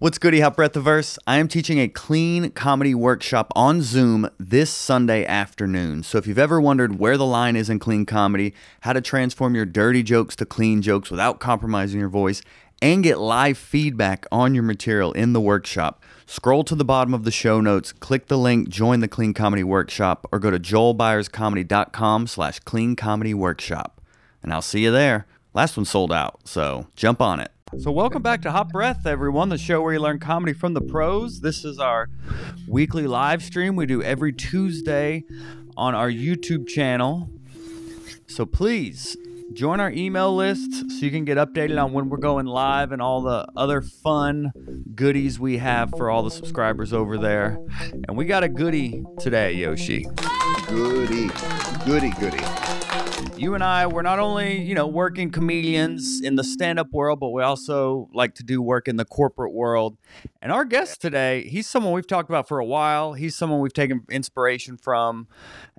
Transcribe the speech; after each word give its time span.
What's 0.00 0.18
goody, 0.18 0.38
Hot 0.38 0.56
Breathiverse? 0.56 1.18
I 1.26 1.38
am 1.38 1.48
teaching 1.48 1.80
a 1.80 1.88
clean 1.88 2.52
comedy 2.52 2.94
workshop 2.94 3.52
on 3.56 3.82
Zoom 3.82 4.30
this 4.38 4.70
Sunday 4.70 5.26
afternoon. 5.26 6.04
So 6.04 6.18
if 6.18 6.26
you've 6.28 6.38
ever 6.38 6.60
wondered 6.60 7.00
where 7.00 7.16
the 7.16 7.26
line 7.26 7.56
is 7.56 7.68
in 7.68 7.80
clean 7.80 8.06
comedy, 8.06 8.54
how 8.82 8.92
to 8.92 9.00
transform 9.00 9.56
your 9.56 9.66
dirty 9.66 10.04
jokes 10.04 10.36
to 10.36 10.46
clean 10.46 10.82
jokes 10.82 11.10
without 11.10 11.40
compromising 11.40 11.98
your 11.98 12.08
voice, 12.08 12.42
and 12.80 13.02
get 13.02 13.18
live 13.18 13.58
feedback 13.58 14.24
on 14.30 14.54
your 14.54 14.62
material 14.62 15.10
in 15.14 15.32
the 15.32 15.40
workshop, 15.40 16.00
scroll 16.26 16.62
to 16.62 16.76
the 16.76 16.84
bottom 16.84 17.12
of 17.12 17.24
the 17.24 17.32
show 17.32 17.60
notes, 17.60 17.90
click 17.90 18.28
the 18.28 18.38
link, 18.38 18.68
join 18.68 19.00
the 19.00 19.08
Clean 19.08 19.34
Comedy 19.34 19.64
Workshop, 19.64 20.28
or 20.30 20.38
go 20.38 20.52
to 20.52 20.60
joelbyerscomedy.com 20.60 22.28
slash 22.28 22.60
clean 22.60 22.94
comedy 22.94 23.34
workshop. 23.34 24.00
And 24.44 24.52
I'll 24.52 24.62
see 24.62 24.84
you 24.84 24.92
there. 24.92 25.26
Last 25.54 25.76
one 25.76 25.86
sold 25.86 26.12
out, 26.12 26.38
so 26.44 26.86
jump 26.94 27.20
on 27.20 27.40
it. 27.40 27.50
So, 27.76 27.92
welcome 27.92 28.22
back 28.22 28.40
to 28.42 28.50
Hot 28.50 28.70
Breath, 28.70 29.06
everyone, 29.06 29.50
the 29.50 29.58
show 29.58 29.82
where 29.82 29.92
you 29.92 30.00
learn 30.00 30.18
comedy 30.18 30.54
from 30.54 30.72
the 30.72 30.80
pros. 30.80 31.40
This 31.40 31.66
is 31.66 31.78
our 31.78 32.08
weekly 32.66 33.06
live 33.06 33.42
stream 33.42 33.76
we 33.76 33.84
do 33.84 34.02
every 34.02 34.32
Tuesday 34.32 35.24
on 35.76 35.94
our 35.94 36.10
YouTube 36.10 36.66
channel. 36.66 37.28
So, 38.26 38.46
please 38.46 39.18
join 39.52 39.80
our 39.80 39.90
email 39.90 40.34
list 40.34 40.90
so 40.90 41.04
you 41.04 41.10
can 41.10 41.26
get 41.26 41.36
updated 41.36 41.82
on 41.82 41.92
when 41.92 42.08
we're 42.08 42.16
going 42.16 42.46
live 42.46 42.90
and 42.90 43.02
all 43.02 43.20
the 43.20 43.46
other 43.54 43.82
fun 43.82 44.50
goodies 44.94 45.38
we 45.38 45.58
have 45.58 45.90
for 45.90 46.10
all 46.10 46.22
the 46.22 46.30
subscribers 46.30 46.94
over 46.94 47.18
there. 47.18 47.58
And 48.08 48.16
we 48.16 48.24
got 48.24 48.42
a 48.42 48.48
goodie 48.48 49.04
today, 49.20 49.52
Yoshi. 49.52 50.06
Goody, 50.68 51.28
goody, 51.84 52.10
goody. 52.18 52.87
You 53.38 53.54
and 53.54 53.62
I, 53.62 53.86
we're 53.86 54.02
not 54.02 54.18
only, 54.18 54.60
you 54.60 54.74
know, 54.74 54.86
working 54.86 55.30
comedians 55.30 56.20
in 56.20 56.34
the 56.36 56.44
stand 56.44 56.78
up 56.78 56.90
world, 56.92 57.20
but 57.20 57.30
we 57.30 57.42
also 57.42 58.08
like 58.12 58.34
to 58.34 58.42
do 58.42 58.60
work 58.60 58.88
in 58.88 58.96
the 58.96 59.04
corporate 59.04 59.52
world. 59.52 59.96
And 60.42 60.50
our 60.50 60.64
guest 60.64 61.00
today, 61.00 61.44
he's 61.48 61.66
someone 61.66 61.92
we've 61.92 62.06
talked 62.06 62.28
about 62.28 62.48
for 62.48 62.58
a 62.58 62.64
while. 62.64 63.12
He's 63.12 63.36
someone 63.36 63.60
we've 63.60 63.72
taken 63.72 64.04
inspiration 64.10 64.76
from. 64.76 65.28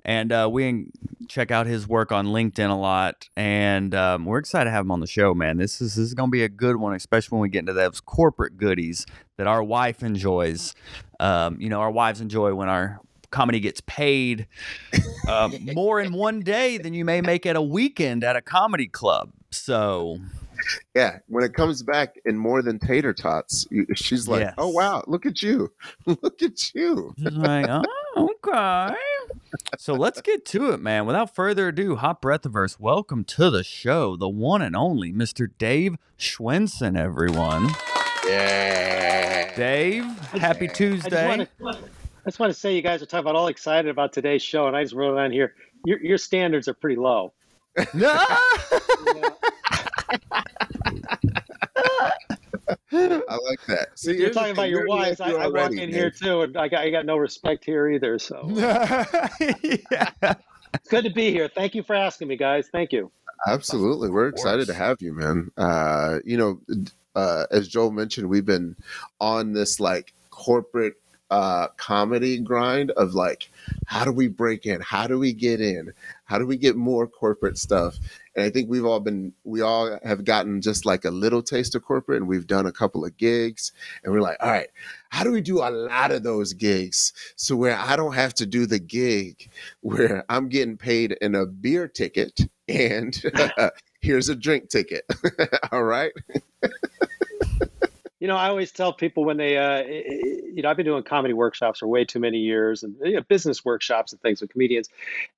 And 0.04 0.32
uh, 0.32 0.48
we 0.50 0.86
check 1.28 1.50
out 1.50 1.66
his 1.66 1.86
work 1.86 2.10
on 2.12 2.28
LinkedIn 2.28 2.70
a 2.70 2.74
lot. 2.74 3.28
And 3.36 3.94
um, 3.94 4.24
we're 4.24 4.38
excited 4.38 4.64
to 4.64 4.70
have 4.70 4.86
him 4.86 4.90
on 4.90 5.00
the 5.00 5.06
show, 5.06 5.34
man. 5.34 5.58
This 5.58 5.80
is, 5.80 5.96
this 5.96 6.06
is 6.06 6.14
going 6.14 6.28
to 6.28 6.32
be 6.32 6.42
a 6.42 6.48
good 6.48 6.76
one, 6.76 6.94
especially 6.94 7.36
when 7.36 7.42
we 7.42 7.50
get 7.50 7.60
into 7.60 7.74
those 7.74 8.00
corporate 8.00 8.56
goodies 8.56 9.04
that 9.36 9.46
our 9.46 9.62
wife 9.62 10.02
enjoys. 10.02 10.74
Um, 11.18 11.60
you 11.60 11.68
know, 11.68 11.80
our 11.80 11.90
wives 11.90 12.20
enjoy 12.20 12.54
when 12.54 12.68
our 12.68 13.00
comedy 13.30 13.60
gets 13.60 13.80
paid 13.82 14.46
uh, 15.28 15.48
more 15.74 16.00
in 16.00 16.12
one 16.12 16.40
day 16.40 16.78
than 16.78 16.94
you 16.94 17.04
may 17.04 17.20
make 17.20 17.46
at 17.46 17.56
a 17.56 17.62
weekend 17.62 18.24
at 18.24 18.36
a 18.36 18.42
comedy 18.42 18.86
club. 18.86 19.30
So 19.50 20.18
Yeah, 20.94 21.18
when 21.28 21.44
it 21.44 21.54
comes 21.54 21.82
back 21.82 22.16
in 22.24 22.36
more 22.36 22.62
than 22.62 22.78
tater 22.78 23.12
tots, 23.12 23.66
she's 23.94 24.28
like, 24.28 24.40
Yes. 24.40 24.54
"Oh 24.58 24.68
wow, 24.68 25.02
look 25.06 25.26
at 25.26 25.42
you, 25.42 25.72
look 26.06 26.42
at 26.42 26.74
you." 26.74 27.14
like, 27.18 27.66
oh, 27.68 28.28
okay. 28.46 28.94
So 29.78 29.94
let's 29.94 30.20
get 30.20 30.44
to 30.46 30.70
it, 30.70 30.80
man. 30.80 31.06
Without 31.06 31.34
further 31.34 31.68
ado, 31.68 31.96
Hot 31.96 32.20
Breathiverse, 32.20 32.78
welcome 32.78 33.24
to 33.24 33.50
the 33.50 33.62
show, 33.64 34.16
the 34.16 34.28
one 34.28 34.62
and 34.62 34.74
only 34.76 35.12
Mr. 35.12 35.48
Dave 35.58 35.96
Schwensen, 36.18 36.96
everyone. 36.96 37.70
Yeah. 38.26 39.54
Dave, 39.56 40.04
happy 40.32 40.64
I 40.64 40.68
just 40.68 40.76
Tuesday. 40.76 41.48
Want 42.20 42.24
to, 42.24 42.28
I 42.28 42.30
just 42.30 42.40
want 42.40 42.52
to 42.52 42.58
say 42.58 42.74
you 42.74 42.82
guys 42.82 43.02
are 43.02 43.06
talking 43.06 43.20
about 43.20 43.36
all 43.36 43.48
excited 43.48 43.90
about 43.90 44.12
today's 44.12 44.42
show, 44.42 44.66
and 44.66 44.76
I 44.76 44.82
just 44.82 44.94
wrote 44.94 45.16
it 45.16 45.20
on 45.20 45.32
here. 45.32 45.54
Your 45.84 46.02
your 46.02 46.18
standards 46.18 46.68
are 46.68 46.74
pretty 46.74 46.96
low. 46.96 47.32
No. 47.94 48.08
I 52.92 53.38
like 53.44 53.64
that. 53.66 53.88
See, 53.96 54.16
You're 54.16 54.30
talking 54.30 54.52
about 54.52 54.68
your 54.68 54.80
you're 54.80 54.88
wives. 54.88 55.20
I, 55.20 55.30
I 55.30 55.46
walk 55.46 55.56
already, 55.56 55.82
in 55.82 55.90
here 55.90 56.10
too, 56.10 56.42
and 56.42 56.56
I 56.56 56.68
got 56.68 56.80
I 56.80 56.90
got 56.90 57.06
no 57.06 57.16
respect 57.16 57.64
here 57.64 57.88
either. 57.88 58.18
So 58.18 58.46
yeah. 58.50 59.04
it's 59.40 60.88
good 60.88 61.04
to 61.04 61.10
be 61.10 61.30
here. 61.30 61.48
Thank 61.48 61.74
you 61.74 61.82
for 61.82 61.94
asking 61.94 62.28
me, 62.28 62.36
guys. 62.36 62.68
Thank 62.70 62.92
you. 62.92 63.10
Absolutely, 63.46 64.10
we're 64.10 64.28
excited 64.28 64.66
to 64.66 64.74
have 64.74 64.98
you, 65.00 65.14
man. 65.14 65.50
Uh, 65.56 66.18
you 66.24 66.36
know, 66.36 66.60
uh, 67.14 67.46
as 67.50 67.68
Joel 67.68 67.92
mentioned, 67.92 68.28
we've 68.28 68.44
been 68.44 68.76
on 69.20 69.52
this 69.52 69.80
like 69.80 70.12
corporate 70.30 70.96
uh, 71.30 71.68
comedy 71.76 72.38
grind 72.38 72.90
of 72.92 73.14
like, 73.14 73.50
how 73.86 74.04
do 74.04 74.12
we 74.12 74.28
break 74.28 74.66
in? 74.66 74.80
How 74.80 75.06
do 75.06 75.18
we 75.18 75.32
get 75.32 75.60
in? 75.60 75.92
How 76.24 76.38
do 76.38 76.46
we 76.46 76.56
get 76.56 76.76
more 76.76 77.06
corporate 77.06 77.58
stuff? 77.58 77.98
And 78.36 78.44
I 78.44 78.50
think 78.50 78.70
we've 78.70 78.84
all 78.84 79.00
been, 79.00 79.32
we 79.44 79.60
all 79.60 79.98
have 80.04 80.24
gotten 80.24 80.60
just 80.60 80.86
like 80.86 81.04
a 81.04 81.10
little 81.10 81.42
taste 81.42 81.74
of 81.74 81.82
corporate, 81.82 82.18
and 82.18 82.28
we've 82.28 82.46
done 82.46 82.66
a 82.66 82.72
couple 82.72 83.04
of 83.04 83.16
gigs, 83.16 83.72
and 84.04 84.12
we're 84.12 84.20
like, 84.20 84.36
all 84.40 84.50
right, 84.50 84.68
how 85.10 85.24
do 85.24 85.32
we 85.32 85.40
do 85.40 85.58
a 85.58 85.70
lot 85.70 86.12
of 86.12 86.22
those 86.22 86.52
gigs 86.52 87.12
so 87.36 87.56
where 87.56 87.76
I 87.76 87.96
don't 87.96 88.14
have 88.14 88.34
to 88.34 88.46
do 88.46 88.66
the 88.66 88.78
gig 88.78 89.50
where 89.80 90.24
I'm 90.28 90.48
getting 90.48 90.76
paid 90.76 91.12
in 91.20 91.34
a 91.34 91.46
beer 91.46 91.88
ticket 91.88 92.40
and 92.68 93.20
here's 94.00 94.28
a 94.28 94.36
drink 94.36 94.68
ticket. 94.70 95.04
All 95.72 95.84
right. 95.84 96.12
You 98.20 98.28
know, 98.28 98.36
I 98.36 98.48
always 98.48 98.70
tell 98.70 98.92
people 98.92 99.24
when 99.24 99.38
they, 99.38 99.56
uh, 99.56 99.82
you 99.82 100.62
know, 100.62 100.68
I've 100.68 100.76
been 100.76 100.86
doing 100.86 101.02
comedy 101.02 101.32
workshops 101.32 101.78
for 101.78 101.88
way 101.88 102.04
too 102.04 102.20
many 102.20 102.38
years 102.38 102.82
and 102.82 102.94
you 103.02 103.14
know, 103.16 103.22
business 103.22 103.64
workshops 103.64 104.12
and 104.12 104.20
things 104.20 104.42
with 104.42 104.50
comedians. 104.50 104.90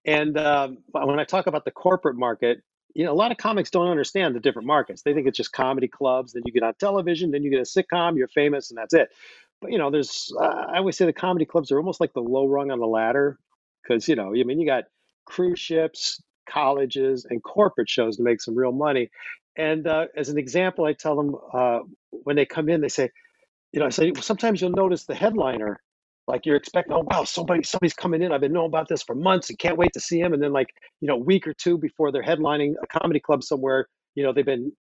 And 0.05 0.37
um, 0.37 0.79
when 0.91 1.21
I 1.21 1.25
talk 1.25 1.47
about 1.47 1.65
the 1.65 1.71
corporate 1.71 2.17
market, 2.17 2.63
you 2.95 3.05
know, 3.05 3.13
a 3.13 3.15
lot 3.15 3.31
of 3.31 3.39
comics 3.39 3.71
don't 3.71 3.89
understand 3.89 4.35
the 4.35 4.41
different 4.41 4.67
markets. 4.67 5.03
They 5.03 5.15
think 5.15 5.27
it's 5.29 5.37
just 5.37 5.53
comedy 5.53 5.89
clubs. 5.89 6.33
Then 6.33 6.43
you 6.45 6.53
get 6.53 6.65
on 6.65 6.75
television, 6.75 7.31
then 7.31 7.45
you 7.45 7.51
get 7.51 7.61
a 7.61 7.63
sitcom, 7.63 8.19
you're 8.19 8.29
famous, 8.29 8.71
and 8.71 8.77
that's 8.79 8.95
it. 8.95 9.11
But 9.61 9.71
you 9.71 9.79
know, 9.79 9.91
there's, 9.91 10.33
uh, 10.39 10.45
I 10.45 10.79
always 10.79 10.97
say 10.97 11.07
the 11.07 11.13
comedy 11.13 11.45
clubs 11.45 11.71
are 11.71 11.79
almost 11.79 12.01
like 12.01 12.13
the 12.13 12.21
low 12.21 12.47
rung 12.47 12.73
on 12.73 12.81
the 12.81 12.87
ladder 12.87 13.39
because 13.83 14.09
you 14.09 14.17
know, 14.17 14.35
I 14.35 14.43
mean, 14.43 14.59
you 14.59 14.67
got 14.67 14.85
cruise 15.25 15.61
ships, 15.61 16.21
colleges, 16.49 17.27
and 17.31 17.43
corporate 17.43 17.89
shows 17.89 18.17
to 18.17 18.25
make 18.25 18.41
some 18.41 18.57
real 18.57 18.73
money. 18.73 19.09
And 19.57 19.87
uh, 19.87 20.07
as 20.17 20.29
an 20.29 20.39
example, 20.39 20.85
I 20.85 20.95
tell 20.95 21.17
them 21.17 21.37
uh, 21.53 21.81
when 22.11 22.37
they 22.37 22.47
come 22.47 22.69
in, 22.69 22.81
they 22.81 22.89
say, 22.89 23.11
you 23.73 23.81
know, 23.81 23.87
I 23.87 23.91
say 23.91 24.13
sometimes 24.21 24.61
you'll 24.61 24.71
notice 24.71 25.05
the 25.05 25.15
headliner, 25.15 25.81
like 26.27 26.47
you're 26.47 26.57
expecting, 26.57 26.95
oh 26.95 27.05
wow, 27.11 27.25
somebody 27.25 27.63
somebody's 27.63 27.95
coming 27.95 28.23
in. 28.23 28.33
I've 28.33 28.41
been 28.41 28.53
knowing 28.53 28.69
about 28.69 28.89
this 28.89 29.03
for 29.03 29.15
months 29.15 29.51
and 29.51 29.59
can't 29.59 29.79
wait 29.79 29.93
to 29.95 30.01
see 30.01 30.21
him. 30.21 30.33
And 30.33 30.43
then 30.43 30.53
like 30.53 30.69
you 31.01 31.09
know, 31.09 31.15
a 31.15 31.25
week 31.25 31.47
or 31.47 31.55
two 31.55 31.79
before 31.79 32.13
they're 32.13 32.23
headlining 32.23 32.75
a 32.83 32.87
comedy 32.99 33.21
club 33.21 33.43
somewhere, 33.43 33.89
you 34.15 34.23
know, 34.23 34.33
they've 34.33 34.47
been 34.47 34.73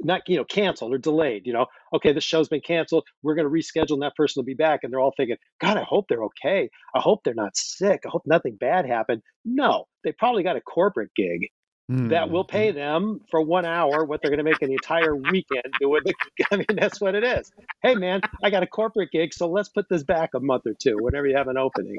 not 0.00 0.22
you 0.28 0.36
know 0.36 0.44
canceled 0.44 0.92
or 0.92 0.98
delayed. 0.98 1.46
You 1.46 1.54
know, 1.54 1.66
okay, 1.94 2.12
this 2.12 2.24
show's 2.24 2.48
been 2.48 2.60
canceled. 2.60 3.04
We're 3.22 3.34
going 3.34 3.46
to 3.46 3.52
reschedule, 3.52 3.94
and 3.94 4.02
that 4.02 4.16
person 4.16 4.40
will 4.40 4.46
be 4.46 4.54
back. 4.54 4.80
And 4.82 4.92
they're 4.92 5.00
all 5.00 5.14
thinking, 5.16 5.36
God, 5.60 5.76
I 5.76 5.84
hope 5.84 6.06
they're 6.08 6.24
okay. 6.24 6.68
I 6.94 7.00
hope 7.00 7.20
they're 7.24 7.34
not 7.34 7.56
sick. 7.56 8.02
I 8.06 8.08
hope 8.10 8.22
nothing 8.26 8.56
bad 8.56 8.86
happened. 8.86 9.22
No, 9.44 9.86
they 10.04 10.12
probably 10.12 10.42
got 10.42 10.56
a 10.56 10.60
corporate 10.60 11.10
gig 11.16 11.48
that 11.88 12.30
will 12.30 12.44
pay 12.44 12.70
them 12.70 13.20
for 13.30 13.42
one 13.42 13.64
hour 13.66 14.04
what 14.04 14.22
they're 14.22 14.30
going 14.30 14.38
to 14.38 14.44
make 14.44 14.62
an 14.62 14.70
entire 14.70 15.14
weekend 15.14 15.64
doing 15.80 16.02
the, 16.04 16.14
I 16.50 16.56
mean, 16.56 16.66
that's 16.70 17.00
what 17.00 17.14
it 17.14 17.24
is. 17.24 17.52
Hey, 17.82 17.94
man, 17.94 18.20
I 18.42 18.50
got 18.50 18.62
a 18.62 18.66
corporate 18.66 19.10
gig, 19.10 19.34
so 19.34 19.48
let's 19.48 19.68
put 19.68 19.88
this 19.88 20.02
back 20.02 20.30
a 20.34 20.40
month 20.40 20.66
or 20.66 20.74
two 20.74 20.96
whenever 21.00 21.26
you 21.26 21.36
have 21.36 21.48
an 21.48 21.58
opening. 21.58 21.98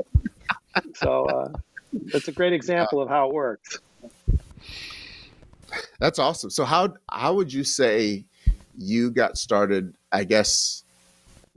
So 0.96 1.26
uh, 1.26 1.50
that's 2.12 2.28
a 2.28 2.32
great 2.32 2.54
example 2.54 3.02
of 3.02 3.10
how 3.10 3.28
it 3.28 3.34
works. 3.34 3.80
That's 6.00 6.20
awesome. 6.20 6.50
So 6.50 6.66
how 6.66 6.96
how 7.10 7.34
would 7.34 7.52
you 7.52 7.64
say 7.64 8.26
you 8.78 9.12
got 9.12 9.38
started? 9.38 9.94
I 10.12 10.24
guess 10.24 10.84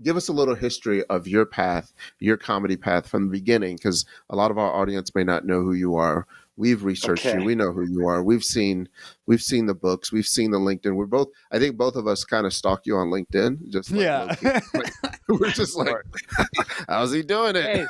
give 0.03 0.17
us 0.17 0.29
a 0.29 0.33
little 0.33 0.55
history 0.55 1.05
of 1.05 1.27
your 1.27 1.47
path, 1.47 1.93
your 2.19 2.37
comedy 2.37 2.77
path 2.77 3.09
from 3.09 3.27
the 3.27 3.31
beginning, 3.31 3.77
because 3.77 4.05
a 4.31 4.37
lot 4.37 4.51
of 4.51 4.59
our 4.59 4.73
audience 4.73 5.15
may 5.15 5.25
not 5.25 5.47
know 5.47 5.63
who 5.63 5.73
you 5.73 5.97
are. 5.97 6.27
We've 6.59 6.83
researched 6.85 7.27
Okay. 7.27 7.39
you. 7.39 7.45
We 7.45 7.55
know 7.55 7.71
who 7.73 7.83
you 7.87 8.07
are. 8.09 8.23
We've 8.23 8.45
seen 8.45 8.89
we've 9.27 9.43
seen 9.43 9.67
the 9.67 9.75
books. 9.75 10.11
We've 10.11 10.27
seen 10.27 10.51
the 10.51 10.59
LinkedIn. 10.59 10.95
We're 10.97 11.07
both. 11.07 11.29
I 11.53 11.59
think 11.59 11.77
both 11.77 11.97
of 11.97 12.07
us 12.07 12.25
kind 12.25 12.47
of 12.47 12.55
stalk 12.55 12.87
you 12.87 12.97
on 12.97 13.09
LinkedIn. 13.09 13.69
Just 13.69 13.91
like 13.91 14.01
yeah. 14.01 14.35
low-key. 14.43 14.81
we're 15.29 15.51
just 15.51 15.77
like, 15.77 15.95
how's 16.89 17.13
he 17.13 17.23
doing 17.23 17.57
it? 17.57 17.65
Hey, 17.65 17.87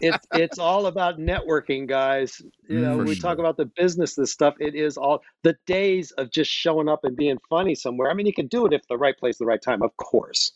it's 0.00 0.26
it's 0.32 0.58
all 0.58 0.86
about 0.86 1.18
networking, 1.18 1.86
guys. 1.86 2.42
You 2.68 2.80
know, 2.80 2.98
For 2.98 3.04
we 3.04 3.14
sure. 3.14 3.22
talk 3.22 3.38
about 3.38 3.56
the 3.56 3.66
business, 3.66 4.14
this 4.14 4.32
stuff. 4.32 4.54
It 4.58 4.74
is 4.74 4.96
all 4.96 5.22
the 5.44 5.56
days 5.66 6.10
of 6.12 6.30
just 6.32 6.50
showing 6.50 6.88
up 6.88 7.04
and 7.04 7.16
being 7.16 7.38
funny 7.48 7.74
somewhere. 7.74 8.10
I 8.10 8.14
mean, 8.14 8.26
you 8.26 8.34
can 8.34 8.48
do 8.48 8.66
it 8.66 8.72
if 8.72 8.86
the 8.88 8.96
right 8.98 9.16
place, 9.16 9.38
the 9.38 9.46
right 9.46 9.62
time, 9.62 9.82
of 9.82 9.96
course. 9.96 10.52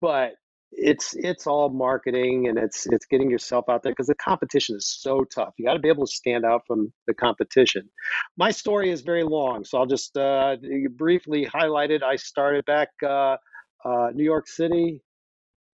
But 0.00 0.34
it's 0.72 1.14
it's 1.14 1.46
all 1.46 1.70
marketing 1.70 2.46
and 2.48 2.58
it's 2.58 2.86
it's 2.86 3.06
getting 3.06 3.30
yourself 3.30 3.66
out 3.68 3.82
there 3.82 3.92
because 3.92 4.06
the 4.06 4.14
competition 4.14 4.76
is 4.76 4.86
so 4.86 5.24
tough. 5.24 5.54
You 5.56 5.66
got 5.66 5.74
to 5.74 5.78
be 5.78 5.88
able 5.88 6.06
to 6.06 6.12
stand 6.12 6.44
out 6.44 6.62
from 6.66 6.92
the 7.06 7.14
competition. 7.14 7.88
My 8.36 8.50
story 8.50 8.90
is 8.90 9.00
very 9.00 9.24
long, 9.24 9.64
so 9.64 9.78
I'll 9.78 9.86
just 9.86 10.16
uh, 10.16 10.56
briefly 10.96 11.44
highlight 11.44 11.90
it. 11.90 12.02
I 12.02 12.16
started 12.16 12.64
back 12.64 12.88
uh, 13.02 13.36
uh, 13.84 14.10
New 14.14 14.24
York 14.24 14.48
City. 14.48 15.02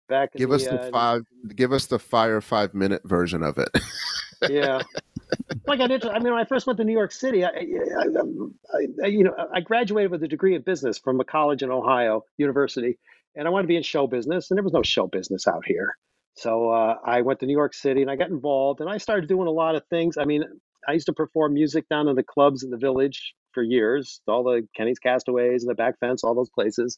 Back 0.07 0.33
Give 0.33 0.49
the, 0.49 0.55
us 0.55 0.63
the 0.63 0.81
uh, 0.81 0.89
five. 0.89 1.21
Give 1.55 1.71
us 1.71 1.85
the 1.85 1.99
fire 1.99 2.41
five 2.41 2.73
minute 2.73 3.03
version 3.05 3.43
of 3.43 3.59
it. 3.59 3.69
yeah. 4.49 4.81
I 5.67 5.75
got 5.75 5.91
into. 5.91 6.09
I 6.09 6.17
mean, 6.17 6.33
when 6.33 6.41
I 6.41 6.45
first 6.45 6.65
went 6.65 6.77
to 6.77 6.83
New 6.83 6.93
York 6.93 7.11
City, 7.11 7.45
I, 7.45 7.49
I, 7.49 7.51
I, 7.53 8.87
I 9.03 9.07
you 9.07 9.23
know, 9.23 9.35
I 9.53 9.59
graduated 9.61 10.09
with 10.09 10.23
a 10.23 10.27
degree 10.27 10.55
in 10.55 10.63
business 10.63 10.97
from 10.97 11.19
a 11.19 11.23
college 11.23 11.61
in 11.61 11.69
Ohio 11.69 12.23
University, 12.37 12.97
and 13.35 13.47
I 13.47 13.51
wanted 13.51 13.63
to 13.63 13.67
be 13.67 13.77
in 13.77 13.83
show 13.83 14.07
business, 14.07 14.49
and 14.49 14.57
there 14.57 14.63
was 14.63 14.73
no 14.73 14.83
show 14.83 15.07
business 15.07 15.47
out 15.47 15.63
here. 15.65 15.95
So 16.35 16.69
uh, 16.69 16.95
I 17.05 17.21
went 17.21 17.39
to 17.41 17.45
New 17.45 17.53
York 17.53 17.73
City 17.73 18.01
and 18.01 18.09
I 18.09 18.15
got 18.15 18.29
involved, 18.29 18.81
and 18.81 18.89
I 18.89 18.97
started 18.97 19.27
doing 19.27 19.47
a 19.47 19.51
lot 19.51 19.75
of 19.75 19.83
things. 19.89 20.17
I 20.17 20.25
mean, 20.25 20.43
I 20.87 20.93
used 20.93 21.07
to 21.07 21.13
perform 21.13 21.53
music 21.53 21.87
down 21.89 22.07
in 22.07 22.15
the 22.15 22.23
clubs 22.23 22.63
in 22.63 22.69
the 22.69 22.77
village 22.77 23.33
for 23.53 23.63
years, 23.63 24.21
all 24.27 24.43
the 24.43 24.67
Kenny's 24.75 24.99
Castaways 24.99 25.63
and 25.63 25.69
the 25.69 25.75
Back 25.75 25.99
Fence, 25.99 26.23
all 26.23 26.35
those 26.35 26.49
places. 26.49 26.97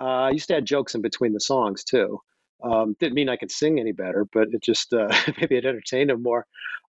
Uh, 0.00 0.04
I 0.04 0.30
used 0.30 0.48
to 0.48 0.56
add 0.56 0.64
jokes 0.64 0.94
in 0.94 1.02
between 1.02 1.32
the 1.32 1.40
songs 1.40 1.84
too. 1.84 2.20
Um, 2.62 2.94
didn't 3.00 3.14
mean 3.14 3.28
I 3.28 3.36
could 3.36 3.50
sing 3.50 3.78
any 3.80 3.92
better, 3.92 4.26
but 4.32 4.48
it 4.52 4.62
just 4.62 4.92
uh, 4.92 5.08
maybe 5.40 5.56
it 5.56 5.64
entertained 5.64 6.10
them 6.10 6.22
more. 6.22 6.46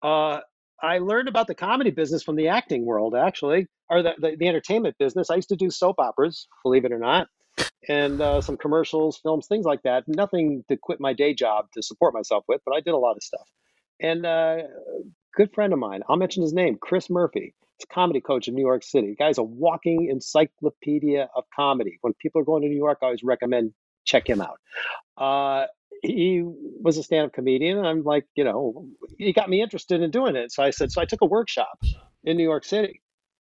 Uh, 0.02 0.40
I 0.82 1.00
learned 1.00 1.28
about 1.28 1.48
the 1.48 1.56
comedy 1.56 1.92
business 1.92 2.24
from 2.24 2.36
the 2.36 2.50
acting 2.50 2.86
world, 2.86 3.16
actually, 3.16 3.68
or 3.90 4.04
the, 4.04 4.14
the, 4.20 4.36
the 4.38 4.48
entertainment 4.48 4.96
business. 5.00 5.30
I 5.30 5.36
used 5.36 5.50
to 5.50 5.56
do 5.56 5.70
soap 5.70 5.96
operas, 6.00 6.48
believe 6.64 6.86
it 6.86 6.92
or 6.92 7.00
not, 7.00 7.28
and 7.88 8.22
uh, 8.22 8.42
some 8.42 8.58
commercials, 8.58 9.18
films, 9.18 9.48
things 9.48 9.66
like 9.66 9.84
that. 9.84 10.04
Nothing 10.08 10.64
to 10.70 10.78
quit 10.78 11.00
my 11.00 11.14
day 11.14 11.34
job 11.34 11.68
to 11.74 11.82
support 11.82 12.14
myself 12.14 12.44
with, 12.48 12.62
but 12.66 12.76
I 12.76 12.80
did 12.80 12.94
a 12.94 12.98
lot 12.98 13.16
of 13.16 13.24
stuff. 13.24 13.48
And 14.02 14.26
uh, 14.26 14.58
good 15.36 15.54
friend 15.54 15.74
of 15.74 15.80
mine, 15.80 16.02
I'll 16.10 16.18
mention 16.18 16.44
his 16.44 16.54
name, 16.54 16.78
Chris 16.82 17.10
Murphy. 17.10 17.54
He's 17.78 17.88
a 17.90 17.94
comedy 17.94 18.22
coach 18.22 18.48
in 18.48 18.56
New 18.56 18.66
York 18.66 18.84
City. 18.84 19.10
The 19.10 19.16
guy's 19.16 19.38
a 19.38 19.44
walking 19.44 20.10
encyclopedia 20.10 21.30
of 21.36 21.44
comedy. 21.56 21.98
When 22.02 22.14
people 22.14 22.42
are 22.42 22.46
going 22.46 22.64
to 22.64 22.70
New 22.70 22.76
York, 22.76 23.00
I 23.02 23.08
always 23.08 23.24
recommend 23.24 23.74
check 24.06 24.30
him 24.30 24.42
out. 24.42 24.60
Uh, 25.18 25.66
he 26.02 26.44
was 26.44 26.98
a 26.98 27.04
stand-up 27.04 27.34
comedian, 27.34 27.78
and 27.78 27.88
I'm 27.88 28.04
like, 28.04 28.26
you 28.36 28.44
know, 28.44 28.88
he 29.18 29.34
got 29.34 29.50
me 29.50 29.62
interested 29.62 30.02
in 30.02 30.12
doing 30.12 30.36
it. 30.36 30.52
So 30.52 30.64
I 30.64 30.70
said, 30.70 30.92
so 30.92 31.02
I 31.02 31.06
took 31.06 31.22
a 31.22 31.26
workshop 31.26 31.80
in 32.24 32.38
New 32.38 32.44
York 32.44 32.66
City 32.66 33.02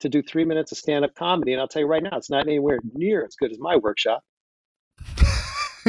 to 0.01 0.09
do 0.09 0.21
three 0.21 0.45
minutes 0.45 0.71
of 0.71 0.77
stand-up 0.77 1.15
comedy, 1.15 1.53
and 1.53 1.61
I'll 1.61 1.67
tell 1.67 1.81
you 1.81 1.87
right 1.87 2.03
now, 2.03 2.17
it's 2.17 2.29
not 2.29 2.47
anywhere 2.47 2.79
near 2.93 3.25
as 3.25 3.35
good 3.35 3.51
as 3.51 3.59
my 3.59 3.75
workshop. 3.77 4.23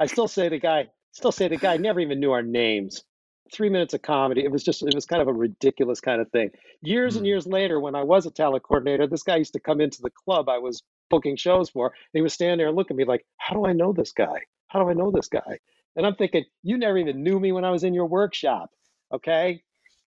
I 0.00 0.06
still 0.06 0.28
say 0.28 0.48
the 0.48 0.58
guy, 0.58 0.88
still 1.12 1.32
say 1.32 1.48
the 1.48 1.56
guy 1.56 1.76
never 1.76 2.00
even 2.00 2.20
knew 2.20 2.32
our 2.32 2.42
names 2.42 3.04
three 3.52 3.68
minutes 3.68 3.94
of 3.94 4.02
comedy. 4.02 4.44
It 4.44 4.50
was 4.50 4.62
just, 4.62 4.82
it 4.82 4.94
was 4.94 5.06
kind 5.06 5.22
of 5.22 5.28
a 5.28 5.32
ridiculous 5.32 6.00
kind 6.00 6.20
of 6.20 6.30
thing. 6.30 6.50
Years 6.82 7.16
and 7.16 7.24
hmm. 7.24 7.28
years 7.28 7.46
later, 7.46 7.80
when 7.80 7.94
I 7.94 8.02
was 8.02 8.26
a 8.26 8.30
talent 8.30 8.62
coordinator, 8.62 9.06
this 9.06 9.22
guy 9.22 9.36
used 9.36 9.52
to 9.54 9.60
come 9.60 9.80
into 9.80 10.02
the 10.02 10.10
club 10.10 10.48
I 10.48 10.58
was 10.58 10.82
booking 11.10 11.36
shows 11.36 11.70
for. 11.70 11.86
And 11.86 11.94
he 12.12 12.22
was 12.22 12.34
standing 12.34 12.58
there 12.58 12.68
and 12.68 12.76
looking 12.76 12.94
at 12.94 12.98
me 12.98 13.04
like, 13.04 13.24
how 13.38 13.54
do 13.54 13.66
I 13.66 13.72
know 13.72 13.92
this 13.92 14.12
guy? 14.12 14.40
How 14.68 14.82
do 14.82 14.90
I 14.90 14.94
know 14.94 15.10
this 15.10 15.28
guy? 15.28 15.58
And 15.96 16.06
I'm 16.06 16.14
thinking, 16.14 16.44
you 16.62 16.78
never 16.78 16.98
even 16.98 17.22
knew 17.22 17.40
me 17.40 17.52
when 17.52 17.64
I 17.64 17.70
was 17.70 17.84
in 17.84 17.94
your 17.94 18.06
workshop. 18.06 18.70
Okay. 19.12 19.62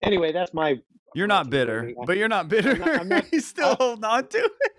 Anyway, 0.04 0.32
that's 0.32 0.54
my. 0.54 0.80
You're 1.14 1.28
not 1.28 1.50
bitter, 1.50 1.94
but 2.06 2.18
you're 2.18 2.30
not 2.30 2.48
bitter. 2.48 2.72
I'm 2.72 2.80
not, 2.80 3.02
I'm 3.02 3.10
not, 3.10 3.26
He's 3.32 3.46
still 3.46 3.72
I'm, 3.72 3.78
holding 3.78 4.04
on 4.06 4.28
to 4.28 4.38
it. 4.38 4.76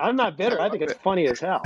I'm 0.00 0.16
not 0.16 0.36
bitter. 0.36 0.60
I, 0.60 0.66
I 0.66 0.70
think 0.70 0.82
it's 0.82 0.92
funny 1.04 1.26
as 1.26 1.40
hell. 1.40 1.62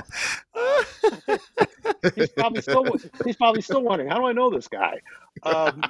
he's 2.14 2.30
probably 2.30 2.62
still 2.62 2.84
he's 3.24 3.36
probably 3.36 3.62
still 3.62 3.82
wondering 3.82 4.10
how 4.10 4.18
do 4.18 4.26
I 4.26 4.32
know 4.32 4.50
this 4.50 4.68
guy. 4.68 5.00
Um, 5.44 5.82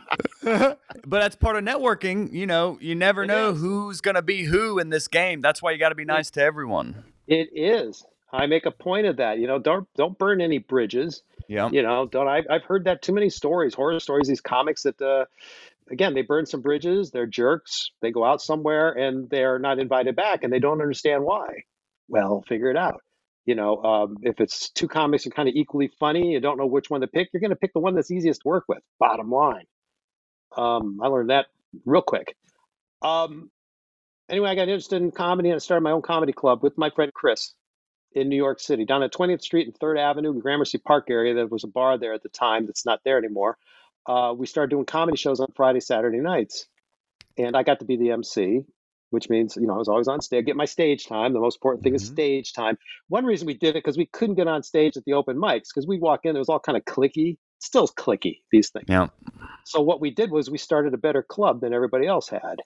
but 0.42 0.78
that's 1.06 1.36
part 1.36 1.56
of 1.56 1.64
networking. 1.64 2.32
You 2.32 2.46
know, 2.46 2.78
you 2.80 2.94
never 2.94 3.26
know 3.26 3.50
is. 3.50 3.60
who's 3.60 4.00
going 4.00 4.14
to 4.14 4.22
be 4.22 4.44
who 4.44 4.78
in 4.78 4.90
this 4.90 5.08
game. 5.08 5.40
That's 5.40 5.62
why 5.62 5.72
you 5.72 5.78
got 5.78 5.90
to 5.90 5.94
be 5.94 6.04
nice 6.04 6.28
it, 6.28 6.34
to 6.34 6.42
everyone. 6.42 7.04
It 7.26 7.48
is. 7.52 8.04
I 8.32 8.46
make 8.46 8.66
a 8.66 8.70
point 8.70 9.06
of 9.06 9.16
that. 9.16 9.38
You 9.38 9.46
know, 9.46 9.58
don't 9.58 9.86
don't 9.94 10.18
burn 10.18 10.40
any 10.40 10.58
bridges. 10.58 11.22
Yeah. 11.48 11.68
You 11.70 11.82
know, 11.82 12.06
don't 12.06 12.28
I, 12.28 12.42
I've 12.48 12.64
heard 12.64 12.84
that 12.84 13.02
too 13.02 13.12
many 13.12 13.28
stories, 13.28 13.74
horror 13.74 13.98
stories. 14.00 14.28
These 14.28 14.40
comics 14.40 14.84
that, 14.84 15.00
uh, 15.02 15.26
again, 15.92 16.14
they 16.14 16.22
burn 16.22 16.46
some 16.46 16.62
bridges. 16.62 17.10
They're 17.10 17.26
jerks. 17.26 17.90
They 18.00 18.10
go 18.10 18.24
out 18.24 18.42
somewhere 18.42 18.92
and 18.92 19.28
they're 19.30 19.58
not 19.58 19.78
invited 19.78 20.16
back, 20.16 20.42
and 20.42 20.52
they 20.52 20.58
don't 20.58 20.80
understand 20.80 21.24
why. 21.24 21.64
Well, 22.08 22.42
figure 22.48 22.70
it 22.70 22.76
out. 22.76 23.02
You 23.44 23.54
know, 23.54 23.82
um, 23.82 24.16
if 24.22 24.40
it's 24.40 24.70
two 24.70 24.88
comics 24.88 25.26
are 25.26 25.30
kind 25.30 25.48
of 25.48 25.54
equally 25.54 25.90
funny, 25.98 26.32
you 26.32 26.40
don't 26.40 26.58
know 26.58 26.66
which 26.66 26.90
one 26.90 27.00
to 27.00 27.06
pick. 27.06 27.28
You're 27.32 27.40
going 27.40 27.50
to 27.50 27.56
pick 27.56 27.72
the 27.72 27.80
one 27.80 27.94
that's 27.94 28.10
easiest 28.10 28.42
to 28.42 28.48
work 28.48 28.64
with. 28.68 28.78
Bottom 28.98 29.30
line. 29.30 29.64
Um, 30.56 31.00
I 31.02 31.08
learned 31.08 31.30
that 31.30 31.46
real 31.84 32.02
quick. 32.02 32.36
Um, 33.02 33.50
anyway, 34.28 34.50
I 34.50 34.54
got 34.54 34.68
interested 34.68 35.02
in 35.02 35.10
comedy 35.10 35.48
and 35.48 35.56
I 35.56 35.58
started 35.58 35.82
my 35.82 35.90
own 35.90 36.02
comedy 36.02 36.32
club 36.32 36.62
with 36.62 36.78
my 36.78 36.90
friend 36.90 37.12
Chris 37.12 37.52
in 38.14 38.28
New 38.28 38.36
York 38.36 38.60
City, 38.60 38.84
down 38.84 39.02
at 39.02 39.12
20th 39.12 39.42
Street 39.42 39.66
and 39.66 39.78
3rd 39.78 39.98
Avenue, 39.98 40.40
Gramercy 40.40 40.78
Park 40.78 41.06
area. 41.10 41.34
There 41.34 41.46
was 41.46 41.64
a 41.64 41.68
bar 41.68 41.98
there 41.98 42.12
at 42.12 42.22
the 42.22 42.28
time 42.28 42.66
that's 42.66 42.86
not 42.86 43.00
there 43.04 43.18
anymore. 43.18 43.56
Uh, 44.06 44.34
we 44.36 44.46
started 44.46 44.70
doing 44.70 44.84
comedy 44.84 45.16
shows 45.16 45.40
on 45.40 45.48
Friday, 45.54 45.80
Saturday 45.80 46.18
nights. 46.18 46.66
And 47.38 47.56
I 47.56 47.62
got 47.62 47.78
to 47.80 47.84
be 47.84 47.96
the 47.96 48.10
MC 48.10 48.64
which 49.12 49.28
means 49.28 49.56
you 49.56 49.66
know 49.66 49.74
I 49.74 49.78
was 49.78 49.88
always 49.88 50.08
on 50.08 50.20
stage. 50.22 50.46
get 50.46 50.56
my 50.56 50.64
stage 50.64 51.06
time. 51.06 51.34
The 51.34 51.40
most 51.40 51.56
important 51.56 51.84
thing 51.84 51.92
mm-hmm. 51.92 52.02
is 52.02 52.08
stage 52.08 52.52
time. 52.54 52.78
One 53.08 53.24
reason 53.26 53.46
we 53.46 53.54
did 53.54 53.70
it 53.70 53.84
because 53.84 53.98
we 53.98 54.06
couldn't 54.06 54.36
get 54.36 54.48
on 54.48 54.62
stage 54.62 54.96
at 54.96 55.04
the 55.04 55.12
open 55.12 55.36
mics 55.36 55.68
because 55.72 55.86
we 55.86 55.98
walk 55.98 56.20
in, 56.24 56.34
it 56.34 56.38
was 56.38 56.48
all 56.48 56.58
kind 56.58 56.78
of 56.78 56.84
clicky. 56.84 57.36
Still 57.60 57.86
clicky 57.86 58.40
these 58.50 58.70
things. 58.70 58.86
Yeah. 58.88 59.08
So 59.66 59.82
what 59.82 60.00
we 60.00 60.10
did 60.10 60.32
was 60.32 60.50
we 60.50 60.58
started 60.58 60.94
a 60.94 60.98
better 60.98 61.22
club 61.22 61.60
than 61.60 61.72
everybody 61.72 62.06
else 62.06 62.28
had. 62.28 62.56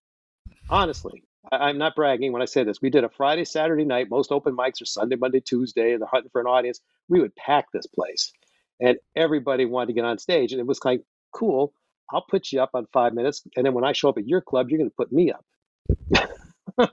Honestly, 0.71 1.25
I, 1.53 1.69
am 1.69 1.79
not 1.79 1.95
bragging 1.97 2.33
when 2.33 2.43
I 2.43 2.47
say 2.47 2.65
this. 2.65 2.81
We 2.81 2.91
did 2.91 3.05
a 3.05 3.11
Friday, 3.11 3.45
Saturday 3.45 3.85
night. 3.85 4.07
Most 4.09 4.33
open 4.33 4.57
mics 4.57 4.81
are 4.81 4.87
Sunday, 4.87 5.17
Monday, 5.17 5.41
Tuesday, 5.41 5.93
and 5.93 6.01
they're 6.01 6.09
hunting 6.11 6.31
for 6.31 6.41
an 6.41 6.47
audience. 6.47 6.81
We 7.09 7.21
would 7.21 7.37
pack 7.37 7.67
this 7.73 7.87
place, 7.87 8.33
and 8.81 8.97
everybody 9.15 9.67
wanted 9.67 9.89
to 9.89 9.93
get 9.93 10.05
on 10.05 10.19
stage, 10.19 10.53
and 10.53 10.61
it 10.61 10.67
was 10.67 10.81
like 10.85 11.03
cool. 11.37 11.73
I'll 12.11 12.25
put 12.29 12.53
you 12.53 12.63
up 12.63 12.71
on 12.75 12.87
five 12.93 13.15
minutes, 13.15 13.43
and 13.57 13.67
then 13.67 13.75
when 13.75 13.85
I 13.85 13.93
show 13.93 14.09
up 14.09 14.19
at 14.19 14.27
your 14.27 14.41
club, 14.41 14.71
you're 14.71 14.79
going 14.79 14.91
to 14.91 14.97
put 14.97 15.13
me 15.13 15.33
up 15.33 15.45
uh, 16.79 16.89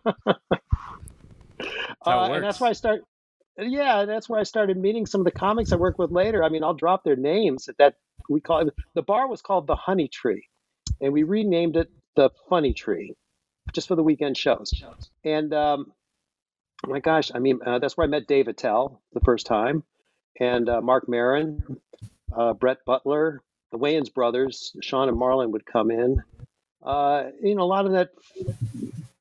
and 2.05 2.43
that's 2.43 2.59
why 2.59 2.69
I 2.69 2.73
start. 2.73 3.03
Yeah, 3.57 4.05
that's 4.05 4.27
where 4.27 4.39
I 4.39 4.43
started 4.43 4.77
meeting 4.77 5.05
some 5.05 5.21
of 5.21 5.25
the 5.25 5.31
comics 5.31 5.71
I 5.71 5.75
work 5.75 5.99
with 5.99 6.11
later. 6.11 6.43
I 6.43 6.49
mean, 6.49 6.63
I'll 6.63 6.73
drop 6.73 7.03
their 7.03 7.15
names. 7.15 7.69
at 7.69 7.77
That 7.77 7.95
we 8.29 8.41
call 8.41 8.67
it, 8.67 8.73
the 8.95 9.03
bar 9.03 9.27
was 9.27 9.41
called 9.41 9.67
the 9.67 9.75
Honey 9.75 10.07
Tree, 10.07 10.47
and 11.01 11.13
we 11.13 11.23
renamed 11.23 11.77
it 11.77 11.91
the 12.15 12.29
Funny 12.49 12.73
Tree, 12.73 13.15
just 13.73 13.87
for 13.87 13.95
the 13.95 14.03
weekend 14.03 14.37
shows. 14.37 14.73
And 15.23 15.53
um, 15.53 15.91
oh 16.85 16.89
my 16.89 16.99
gosh, 16.99 17.31
I 17.33 17.39
mean, 17.39 17.59
uh, 17.65 17.79
that's 17.79 17.95
where 17.95 18.07
I 18.07 18.09
met 18.09 18.27
Dave 18.27 18.47
Attell 18.47 19.01
the 19.13 19.21
first 19.21 19.45
time, 19.45 19.83
and 20.39 20.67
uh, 20.67 20.81
Marc 20.81 21.07
Maron, 21.07 21.79
uh, 22.35 22.53
Brett 22.53 22.79
Butler, 22.85 23.43
the 23.73 23.79
Wayans 23.79 24.13
brothers, 24.13 24.75
Shawn 24.81 25.09
and 25.09 25.17
Marlon 25.17 25.49
would 25.49 25.65
come 25.65 25.89
in. 25.89 26.23
Uh, 26.81 27.23
you 27.41 27.55
know, 27.55 27.63
a 27.63 27.65
lot 27.65 27.87
of 27.87 27.93
that 27.93 28.11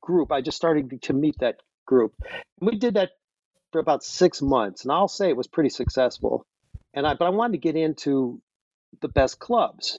group. 0.00 0.31
I 0.31 0.43
just 0.43 0.58
started 0.58 1.02
to 1.02 1.12
meet 1.14 1.38
that 1.38 1.56
group. 1.87 2.12
And 2.60 2.70
we 2.70 2.76
did 2.76 2.94
that 2.94 3.12
for 3.72 3.81
about 3.81 4.04
six 4.04 4.43
months, 4.43 4.84
and 4.84 4.93
I'll 4.93 5.08
say 5.08 5.31
it 5.31 5.37
was 5.37 5.46
pretty 5.46 5.70
successful. 5.70 6.44
And 6.93 7.06
I, 7.06 7.14
but 7.14 7.25
I 7.25 7.31
wanted 7.31 7.52
to 7.52 7.59
get 7.59 7.76
into 7.76 8.42
the 9.00 9.09
best 9.09 9.38
clubs. 9.38 9.99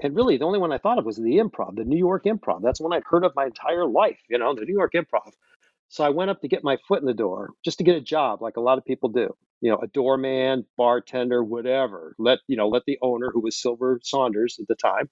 And 0.00 0.14
really, 0.14 0.36
the 0.36 0.44
only 0.44 0.58
one 0.58 0.70
I 0.70 0.78
thought 0.78 0.98
of 0.98 1.06
was 1.06 1.16
the 1.16 1.38
improv, 1.38 1.76
the 1.76 1.84
New 1.84 1.96
York 1.96 2.24
improv. 2.24 2.60
That's 2.62 2.80
one 2.80 2.92
I'd 2.92 3.04
heard 3.08 3.24
of 3.24 3.34
my 3.34 3.46
entire 3.46 3.86
life, 3.86 4.20
you 4.28 4.38
know, 4.38 4.54
the 4.54 4.66
New 4.66 4.74
York 4.74 4.92
improv. 4.92 5.32
So 5.88 6.04
I 6.04 6.10
went 6.10 6.30
up 6.30 6.42
to 6.42 6.48
get 6.48 6.62
my 6.62 6.76
foot 6.86 7.00
in 7.00 7.06
the 7.06 7.14
door 7.14 7.54
just 7.64 7.78
to 7.78 7.84
get 7.84 7.96
a 7.96 8.02
job, 8.02 8.42
like 8.42 8.58
a 8.58 8.60
lot 8.60 8.76
of 8.76 8.84
people 8.84 9.08
do. 9.08 9.34
You 9.60 9.70
know, 9.70 9.78
a 9.82 9.88
doorman, 9.88 10.64
bartender, 10.76 11.42
whatever. 11.42 12.14
Let 12.18 12.38
you 12.46 12.56
know, 12.56 12.68
let 12.68 12.84
the 12.86 12.98
owner, 13.02 13.30
who 13.32 13.40
was 13.40 13.60
Silver 13.60 14.00
Saunders 14.02 14.58
at 14.60 14.68
the 14.68 14.76
time, 14.76 15.08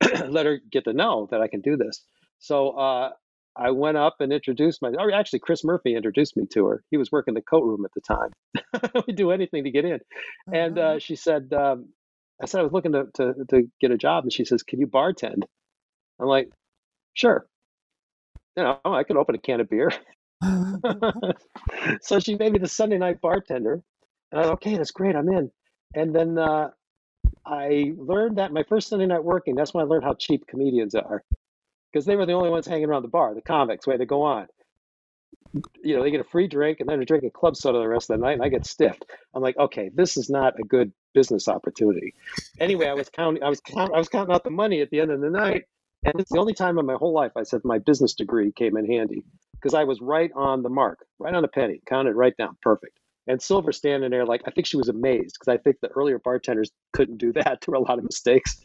let 0.30 0.46
her 0.46 0.60
get 0.70 0.84
to 0.84 0.92
know 0.92 1.28
that 1.30 1.40
I 1.40 1.48
can 1.48 1.60
do 1.60 1.76
this. 1.76 2.04
So 2.38 2.70
uh, 2.70 3.10
I 3.58 3.72
went 3.72 3.96
up 3.96 4.16
and 4.20 4.32
introduced 4.32 4.80
my. 4.80 4.90
Or 4.90 5.12
actually, 5.12 5.40
Chris 5.40 5.64
Murphy 5.64 5.96
introduced 5.96 6.36
me 6.36 6.46
to 6.52 6.66
her. 6.66 6.84
He 6.90 6.96
was 6.96 7.10
working 7.10 7.34
the 7.34 7.42
coat 7.42 7.64
room 7.64 7.84
at 7.84 7.90
the 7.94 8.00
time. 8.00 9.02
We'd 9.06 9.16
do 9.16 9.32
anything 9.32 9.64
to 9.64 9.70
get 9.70 9.84
in, 9.84 9.98
and 10.52 10.78
uh, 10.78 10.82
uh-huh. 10.82 10.98
she 11.00 11.16
said, 11.16 11.52
um, 11.52 11.88
"I 12.40 12.46
said 12.46 12.60
I 12.60 12.62
was 12.62 12.72
looking 12.72 12.92
to, 12.92 13.06
to 13.14 13.34
to 13.50 13.68
get 13.80 13.90
a 13.90 13.98
job," 13.98 14.24
and 14.24 14.32
she 14.32 14.44
says, 14.44 14.62
"Can 14.62 14.80
you 14.80 14.86
bartend?" 14.86 15.42
I'm 16.20 16.28
like, 16.28 16.50
"Sure." 17.14 17.46
You 18.56 18.64
know, 18.64 18.80
I 18.84 19.04
could 19.04 19.16
open 19.16 19.34
a 19.34 19.38
can 19.38 19.60
of 19.60 19.68
beer. 19.68 19.90
so 22.00 22.20
she 22.20 22.36
made 22.36 22.52
me 22.52 22.58
the 22.58 22.68
Sunday 22.68 22.98
night 22.98 23.20
bartender, 23.20 23.82
and 24.30 24.40
I 24.40 24.42
was 24.42 24.50
okay. 24.52 24.76
That's 24.76 24.90
great. 24.90 25.16
I'm 25.16 25.28
in. 25.28 25.50
And 25.94 26.14
then 26.14 26.38
uh, 26.38 26.70
I 27.44 27.92
learned 27.96 28.38
that 28.38 28.52
my 28.52 28.62
first 28.62 28.88
Sunday 28.88 29.06
night 29.06 29.24
working. 29.24 29.54
That's 29.54 29.74
when 29.74 29.84
I 29.84 29.88
learned 29.88 30.04
how 30.04 30.14
cheap 30.14 30.46
comedians 30.46 30.94
are 30.94 31.24
because 31.92 32.06
they 32.06 32.16
were 32.16 32.26
the 32.26 32.34
only 32.34 32.50
ones 32.50 32.66
hanging 32.66 32.88
around 32.88 33.02
the 33.02 33.08
bar, 33.08 33.34
the 33.34 33.40
convicts, 33.40 33.86
way 33.86 33.96
they 33.96 34.04
go 34.04 34.22
on. 34.22 34.46
You 35.82 35.96
know, 35.96 36.02
they 36.02 36.10
get 36.10 36.20
a 36.20 36.24
free 36.24 36.46
drink 36.46 36.80
and 36.80 36.88
then 36.88 36.98
they're 36.98 37.06
drinking 37.06 37.30
club 37.30 37.56
soda 37.56 37.78
the 37.78 37.88
rest 37.88 38.10
of 38.10 38.18
the 38.18 38.24
night, 38.24 38.34
and 38.34 38.42
I 38.42 38.48
get 38.48 38.66
stiffed. 38.66 39.04
I'm 39.34 39.42
like, 39.42 39.56
okay, 39.56 39.90
this 39.92 40.16
is 40.16 40.28
not 40.30 40.58
a 40.60 40.62
good 40.62 40.92
business 41.14 41.48
opportunity. 41.48 42.14
Anyway, 42.60 42.86
I 42.86 42.94
was 42.94 43.08
counting, 43.08 43.42
I 43.42 43.48
was 43.48 43.60
count, 43.60 43.92
I 43.94 43.98
was 43.98 44.08
counting 44.08 44.34
out 44.34 44.44
the 44.44 44.50
money 44.50 44.82
at 44.82 44.90
the 44.90 45.00
end 45.00 45.10
of 45.10 45.20
the 45.20 45.30
night, 45.30 45.64
and 46.04 46.20
it's 46.20 46.30
the 46.30 46.38
only 46.38 46.54
time 46.54 46.78
in 46.78 46.86
my 46.86 46.94
whole 46.94 47.14
life 47.14 47.32
I 47.34 47.42
said 47.42 47.62
my 47.64 47.78
business 47.78 48.14
degree 48.14 48.52
came 48.52 48.76
in 48.76 48.86
handy 48.86 49.24
because 49.60 49.74
I 49.74 49.84
was 49.84 50.00
right 50.00 50.30
on 50.34 50.62
the 50.62 50.68
mark, 50.68 51.04
right 51.18 51.34
on 51.34 51.42
the 51.42 51.48
penny, 51.48 51.80
counted 51.86 52.14
right 52.14 52.36
down, 52.36 52.56
perfect. 52.62 52.98
And 53.26 53.42
Silver 53.42 53.72
standing 53.72 54.10
there, 54.10 54.24
like 54.24 54.42
I 54.46 54.50
think 54.50 54.66
she 54.66 54.76
was 54.76 54.88
amazed 54.88 55.36
because 55.38 55.52
I 55.52 55.58
think 55.58 55.76
the 55.80 55.88
earlier 55.88 56.18
bartenders 56.18 56.70
couldn't 56.92 57.18
do 57.18 57.32
that. 57.34 57.44
There 57.60 57.72
were 57.72 57.76
a 57.76 57.80
lot 57.80 57.98
of 57.98 58.04
mistakes. 58.04 58.64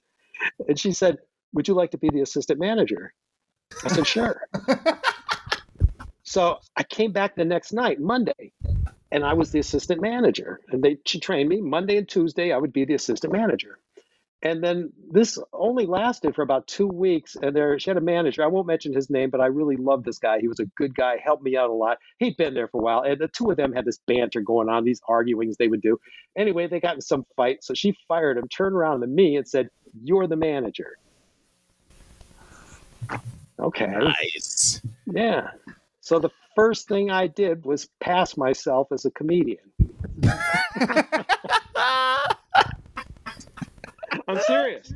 And 0.67 0.79
she 0.79 0.91
said, 0.91 1.17
would 1.53 1.67
you 1.67 1.73
like 1.73 1.91
to 1.91 1.97
be 1.97 2.09
the 2.09 2.21
assistant 2.21 2.59
manager? 2.59 3.13
I 3.83 3.87
said, 3.89 4.07
Sure. 4.07 4.41
so 6.23 6.59
I 6.75 6.83
came 6.83 7.11
back 7.11 7.35
the 7.35 7.45
next 7.45 7.73
night, 7.73 7.99
Monday, 7.99 8.51
and 9.11 9.23
I 9.23 9.33
was 9.33 9.51
the 9.51 9.59
assistant 9.59 10.01
manager. 10.01 10.61
And 10.69 10.83
they 10.83 10.97
she 11.05 11.19
trained 11.19 11.49
me 11.49 11.61
Monday 11.61 11.97
and 11.97 12.07
Tuesday. 12.07 12.51
I 12.51 12.57
would 12.57 12.73
be 12.73 12.85
the 12.85 12.95
assistant 12.95 13.33
manager. 13.33 13.79
And 14.43 14.61
then 14.61 14.91
this 15.09 15.39
only 15.53 15.85
lasted 15.85 16.35
for 16.35 16.41
about 16.41 16.67
two 16.67 16.85
weeks. 16.85 17.37
And 17.41 17.55
there, 17.55 17.79
she 17.79 17.89
had 17.89 17.95
a 17.95 18.01
manager. 18.01 18.43
I 18.43 18.47
won't 18.47 18.67
mention 18.67 18.93
his 18.93 19.09
name, 19.09 19.29
but 19.29 19.39
I 19.39 19.45
really 19.45 19.77
loved 19.77 20.03
this 20.03 20.19
guy. 20.19 20.39
He 20.41 20.49
was 20.49 20.59
a 20.59 20.65
good 20.75 20.93
guy, 20.93 21.15
helped 21.23 21.43
me 21.43 21.55
out 21.55 21.69
a 21.69 21.73
lot. 21.73 21.97
He'd 22.19 22.35
been 22.35 22.53
there 22.53 22.67
for 22.67 22.81
a 22.81 22.83
while, 22.83 23.03
and 23.03 23.19
the 23.19 23.29
two 23.29 23.49
of 23.49 23.55
them 23.55 23.71
had 23.71 23.85
this 23.85 23.99
banter 24.05 24.41
going 24.41 24.67
on, 24.67 24.83
these 24.83 24.99
arguings 25.09 25.55
they 25.55 25.69
would 25.69 25.81
do. 25.81 25.97
Anyway, 26.37 26.67
they 26.67 26.81
got 26.81 26.95
in 26.95 27.01
some 27.01 27.25
fight, 27.37 27.63
so 27.63 27.73
she 27.73 27.95
fired 28.09 28.37
him, 28.37 28.49
turned 28.49 28.75
around 28.75 28.99
to 28.99 29.07
me, 29.07 29.37
and 29.37 29.47
said, 29.47 29.69
"You're 30.03 30.27
the 30.27 30.35
manager." 30.35 30.97
Okay. 33.59 33.87
Nice. 33.87 34.81
Yeah. 35.05 35.51
So 36.01 36.19
the 36.19 36.31
first 36.53 36.89
thing 36.89 37.11
I 37.11 37.27
did 37.27 37.63
was 37.63 37.87
pass 38.01 38.35
myself 38.35 38.91
as 38.91 39.05
a 39.05 39.11
comedian. 39.11 39.71
I'm 44.27 44.39
serious. 44.41 44.93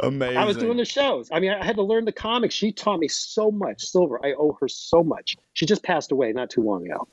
Amazing. 0.00 0.36
I 0.36 0.44
was 0.44 0.56
doing 0.56 0.76
the 0.76 0.84
shows. 0.84 1.28
I 1.32 1.40
mean, 1.40 1.52
I 1.52 1.64
had 1.64 1.76
to 1.76 1.82
learn 1.82 2.04
the 2.04 2.12
comics. 2.12 2.54
She 2.54 2.72
taught 2.72 2.98
me 2.98 3.08
so 3.08 3.50
much. 3.50 3.82
Silver, 3.82 4.24
I 4.24 4.32
owe 4.32 4.56
her 4.60 4.68
so 4.68 5.02
much. 5.02 5.36
She 5.52 5.66
just 5.66 5.82
passed 5.82 6.12
away 6.12 6.32
not 6.32 6.50
too 6.50 6.62
long 6.62 6.86
ago. 6.86 7.08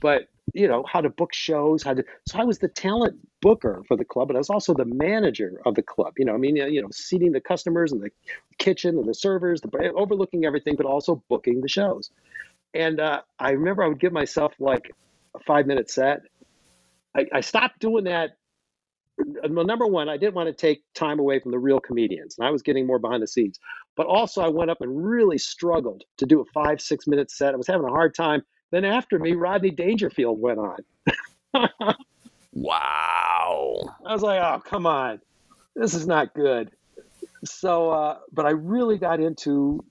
But 0.00 0.28
you 0.54 0.68
know 0.68 0.84
how 0.84 1.00
to 1.00 1.10
book 1.10 1.32
shows, 1.32 1.82
how 1.82 1.94
to. 1.94 2.04
So 2.26 2.38
I 2.38 2.44
was 2.44 2.58
the 2.58 2.68
talent 2.68 3.16
booker 3.40 3.82
for 3.88 3.96
the 3.96 4.04
club, 4.04 4.28
but 4.28 4.36
I 4.36 4.38
was 4.38 4.50
also 4.50 4.74
the 4.74 4.84
manager 4.84 5.60
of 5.64 5.74
the 5.74 5.82
club. 5.82 6.14
You 6.18 6.24
know, 6.26 6.34
I 6.34 6.38
mean, 6.38 6.56
you 6.56 6.82
know, 6.82 6.88
seating 6.92 7.32
the 7.32 7.40
customers 7.40 7.92
and 7.92 8.02
the 8.02 8.10
kitchen 8.58 8.98
and 8.98 9.08
the 9.08 9.14
servers, 9.14 9.60
the, 9.60 9.92
overlooking 9.96 10.44
everything, 10.44 10.76
but 10.76 10.86
also 10.86 11.22
booking 11.28 11.60
the 11.60 11.68
shows. 11.68 12.10
And 12.74 13.00
uh, 13.00 13.22
I 13.38 13.50
remember 13.50 13.82
I 13.82 13.88
would 13.88 14.00
give 14.00 14.12
myself 14.12 14.52
like 14.58 14.94
a 15.34 15.40
five 15.40 15.66
minute 15.66 15.90
set. 15.90 16.20
I, 17.16 17.26
I 17.32 17.40
stopped 17.40 17.80
doing 17.80 18.04
that 18.04 18.36
well, 19.18 19.64
number 19.64 19.86
one, 19.86 20.08
I 20.08 20.16
didn't 20.16 20.34
want 20.34 20.48
to 20.48 20.52
take 20.52 20.82
time 20.94 21.18
away 21.18 21.40
from 21.40 21.50
the 21.50 21.58
real 21.58 21.80
comedians, 21.80 22.36
and 22.38 22.46
I 22.46 22.50
was 22.50 22.62
getting 22.62 22.86
more 22.86 22.98
behind 22.98 23.22
the 23.22 23.26
scenes. 23.26 23.58
But 23.96 24.06
also, 24.06 24.42
I 24.42 24.48
went 24.48 24.70
up 24.70 24.80
and 24.80 25.04
really 25.04 25.38
struggled 25.38 26.04
to 26.18 26.26
do 26.26 26.40
a 26.40 26.44
five, 26.46 26.80
six 26.80 27.06
minute 27.06 27.30
set. 27.30 27.54
I 27.54 27.56
was 27.56 27.66
having 27.66 27.86
a 27.86 27.90
hard 27.90 28.14
time. 28.14 28.42
Then 28.70 28.84
after 28.84 29.18
me, 29.18 29.32
Rodney 29.32 29.70
Dangerfield 29.70 30.40
went 30.40 30.58
on. 30.58 30.78
wow. 32.52 33.80
I 34.04 34.12
was 34.12 34.22
like, 34.22 34.40
oh, 34.42 34.60
come 34.64 34.86
on. 34.86 35.20
This 35.74 35.94
is 35.94 36.06
not 36.06 36.34
good. 36.34 36.70
So, 37.44 37.90
uh, 37.90 38.18
but 38.32 38.44
I 38.44 38.50
really 38.50 38.98
got 38.98 39.20
into 39.20 39.84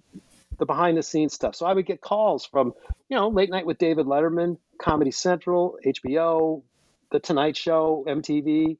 the 0.57 0.65
behind 0.65 0.97
the 0.97 1.03
scenes 1.03 1.33
stuff. 1.33 1.55
So 1.55 1.65
I 1.65 1.73
would 1.73 1.85
get 1.85 2.01
calls 2.01 2.45
from, 2.45 2.73
you 3.09 3.15
know, 3.15 3.29
Late 3.29 3.49
Night 3.49 3.65
with 3.65 3.77
David 3.77 4.05
Letterman, 4.05 4.57
Comedy 4.79 5.11
Central, 5.11 5.77
HBO, 5.85 6.63
The 7.11 7.19
Tonight 7.19 7.55
Show, 7.55 8.03
MTV 8.07 8.77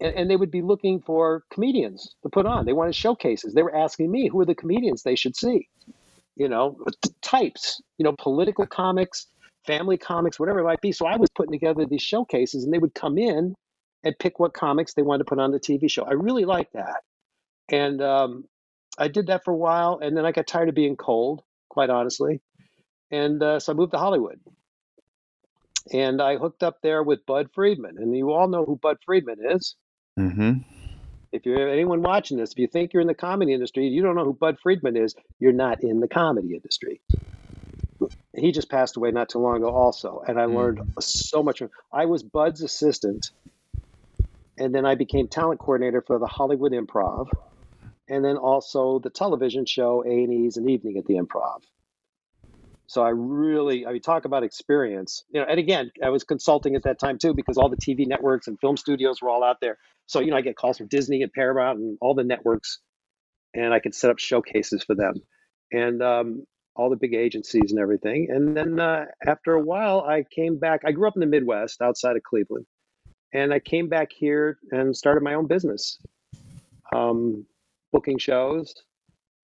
and, 0.00 0.14
and, 0.14 0.30
they 0.30 0.36
would 0.36 0.50
be 0.50 0.62
looking 0.62 1.00
for 1.00 1.44
comedians 1.50 2.14
to 2.22 2.28
put 2.28 2.46
on. 2.46 2.66
They 2.66 2.72
wanted 2.72 2.94
showcases. 2.94 3.54
They 3.54 3.62
were 3.62 3.74
asking 3.74 4.10
me 4.10 4.28
who 4.28 4.40
are 4.40 4.46
the 4.46 4.54
comedians 4.54 5.02
they 5.02 5.16
should 5.16 5.36
see. 5.36 5.68
You 6.36 6.48
know, 6.48 6.78
types. 7.22 7.80
You 7.98 8.04
know, 8.04 8.14
political 8.18 8.66
comics, 8.66 9.26
family 9.66 9.96
comics, 9.96 10.38
whatever 10.38 10.60
it 10.60 10.64
might 10.64 10.80
be. 10.80 10.92
So 10.92 11.06
I 11.06 11.16
was 11.16 11.30
putting 11.30 11.52
together 11.52 11.84
these 11.84 12.02
showcases, 12.02 12.64
and 12.64 12.72
they 12.72 12.78
would 12.78 12.94
come 12.94 13.18
in 13.18 13.54
and 14.04 14.18
pick 14.18 14.38
what 14.38 14.54
comics 14.54 14.94
they 14.94 15.02
wanted 15.02 15.24
to 15.24 15.28
put 15.28 15.40
on 15.40 15.50
the 15.50 15.58
TV 15.58 15.90
show. 15.90 16.04
I 16.04 16.12
really 16.12 16.44
liked 16.44 16.74
that, 16.74 17.02
and 17.68 18.00
um, 18.00 18.44
I 18.98 19.08
did 19.08 19.26
that 19.26 19.44
for 19.44 19.52
a 19.52 19.56
while, 19.56 19.98
and 20.00 20.16
then 20.16 20.24
I 20.24 20.30
got 20.30 20.46
tired 20.46 20.68
of 20.68 20.76
being 20.76 20.94
cold, 20.94 21.42
quite 21.68 21.90
honestly, 21.90 22.40
and 23.10 23.42
uh, 23.42 23.58
so 23.58 23.72
I 23.72 23.76
moved 23.76 23.92
to 23.92 23.98
Hollywood 23.98 24.38
and 25.92 26.20
I 26.20 26.36
hooked 26.36 26.62
up 26.62 26.78
there 26.82 27.02
with 27.02 27.24
Bud 27.26 27.48
Friedman. 27.54 27.96
And 27.98 28.16
you 28.16 28.32
all 28.32 28.48
know 28.48 28.64
who 28.64 28.76
Bud 28.76 28.98
Friedman 29.04 29.38
is. 29.50 29.76
Mm-hmm. 30.18 30.58
If 31.30 31.46
you're 31.46 31.68
anyone 31.68 32.02
watching 32.02 32.38
this, 32.38 32.52
if 32.52 32.58
you 32.58 32.66
think 32.66 32.92
you're 32.92 33.02
in 33.02 33.06
the 33.06 33.14
comedy 33.14 33.52
industry, 33.52 33.86
you 33.86 34.02
don't 34.02 34.16
know 34.16 34.24
who 34.24 34.32
Bud 34.32 34.58
Friedman 34.60 34.96
is, 34.96 35.14
you're 35.38 35.52
not 35.52 35.82
in 35.82 36.00
the 36.00 36.08
comedy 36.08 36.54
industry. 36.54 37.00
He 38.34 38.52
just 38.52 38.70
passed 38.70 38.96
away 38.96 39.10
not 39.10 39.28
too 39.28 39.38
long 39.38 39.56
ago, 39.56 39.68
also, 39.68 40.22
and 40.26 40.38
I 40.38 40.44
learned 40.44 40.78
mm. 40.78 41.02
so 41.02 41.42
much. 41.42 41.58
From 41.58 41.70
I 41.92 42.06
was 42.06 42.22
Bud's 42.22 42.62
assistant, 42.62 43.30
and 44.56 44.74
then 44.74 44.86
I 44.86 44.94
became 44.94 45.28
talent 45.28 45.60
coordinator 45.60 46.00
for 46.00 46.18
the 46.18 46.26
Hollywood 46.26 46.72
Improv, 46.72 47.28
and 48.08 48.24
then 48.24 48.36
also 48.36 49.00
the 49.00 49.10
television 49.10 49.66
show 49.66 50.04
A 50.04 50.08
and 50.08 50.32
E's 50.32 50.56
and 50.56 50.70
Evening 50.70 50.96
at 50.98 51.06
the 51.06 51.14
Improv. 51.14 51.62
So 52.88 53.02
I 53.02 53.10
really, 53.10 53.86
I 53.86 53.92
mean, 53.92 54.00
talk 54.00 54.24
about 54.24 54.42
experience. 54.44 55.22
You 55.30 55.40
know, 55.40 55.46
and 55.48 55.60
again, 55.60 55.90
I 56.02 56.08
was 56.08 56.24
consulting 56.24 56.74
at 56.74 56.84
that 56.84 56.98
time 56.98 57.18
too 57.18 57.34
because 57.34 57.58
all 57.58 57.68
the 57.68 57.76
TV 57.76 58.06
networks 58.06 58.48
and 58.48 58.58
film 58.58 58.78
studios 58.78 59.20
were 59.20 59.28
all 59.28 59.44
out 59.44 59.58
there. 59.60 59.76
So 60.06 60.20
you 60.20 60.30
know, 60.30 60.38
I 60.38 60.40
get 60.40 60.56
calls 60.56 60.78
from 60.78 60.88
Disney 60.88 61.22
and 61.22 61.30
Paramount 61.30 61.78
and 61.78 61.98
all 62.00 62.14
the 62.14 62.24
networks, 62.24 62.78
and 63.54 63.74
I 63.74 63.78
could 63.78 63.94
set 63.94 64.10
up 64.10 64.18
showcases 64.18 64.84
for 64.84 64.94
them, 64.94 65.16
and 65.70 66.02
um, 66.02 66.46
all 66.76 66.88
the 66.88 66.96
big 66.96 67.12
agencies 67.12 67.72
and 67.72 67.78
everything. 67.78 68.28
And 68.30 68.56
then 68.56 68.80
uh, 68.80 69.04
after 69.26 69.52
a 69.52 69.62
while, 69.62 70.00
I 70.00 70.24
came 70.34 70.58
back. 70.58 70.80
I 70.86 70.92
grew 70.92 71.08
up 71.08 71.14
in 71.14 71.20
the 71.20 71.26
Midwest, 71.26 71.82
outside 71.82 72.16
of 72.16 72.22
Cleveland, 72.22 72.64
and 73.34 73.52
I 73.52 73.58
came 73.58 73.90
back 73.90 74.08
here 74.16 74.58
and 74.70 74.96
started 74.96 75.22
my 75.22 75.34
own 75.34 75.46
business, 75.46 75.98
um, 76.94 77.44
booking 77.92 78.16
shows, 78.16 78.72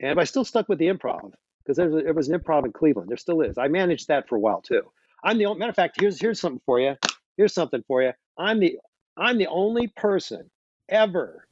and 0.00 0.18
I 0.18 0.24
still 0.24 0.46
stuck 0.46 0.66
with 0.70 0.78
the 0.78 0.86
improv 0.86 1.32
because 1.64 1.76
there, 1.76 2.02
there 2.02 2.14
was 2.14 2.28
an 2.28 2.38
improv 2.38 2.64
in 2.64 2.72
Cleveland. 2.72 3.08
There 3.08 3.16
still 3.16 3.40
is. 3.40 3.58
I 3.58 3.68
managed 3.68 4.08
that 4.08 4.28
for 4.28 4.36
a 4.36 4.40
while 4.40 4.60
too. 4.60 4.82
I'm 5.22 5.38
the 5.38 5.46
only, 5.46 5.60
matter 5.60 5.70
of 5.70 5.76
fact. 5.76 6.00
Here's 6.00 6.20
here's 6.20 6.40
something 6.40 6.60
for 6.66 6.80
you. 6.80 6.96
Here's 7.36 7.54
something 7.54 7.82
for 7.86 8.02
you. 8.02 8.12
I'm 8.38 8.60
the 8.60 8.78
I'm 9.16 9.38
the 9.38 9.46
only 9.46 9.88
person 9.88 10.50
ever 10.88 11.46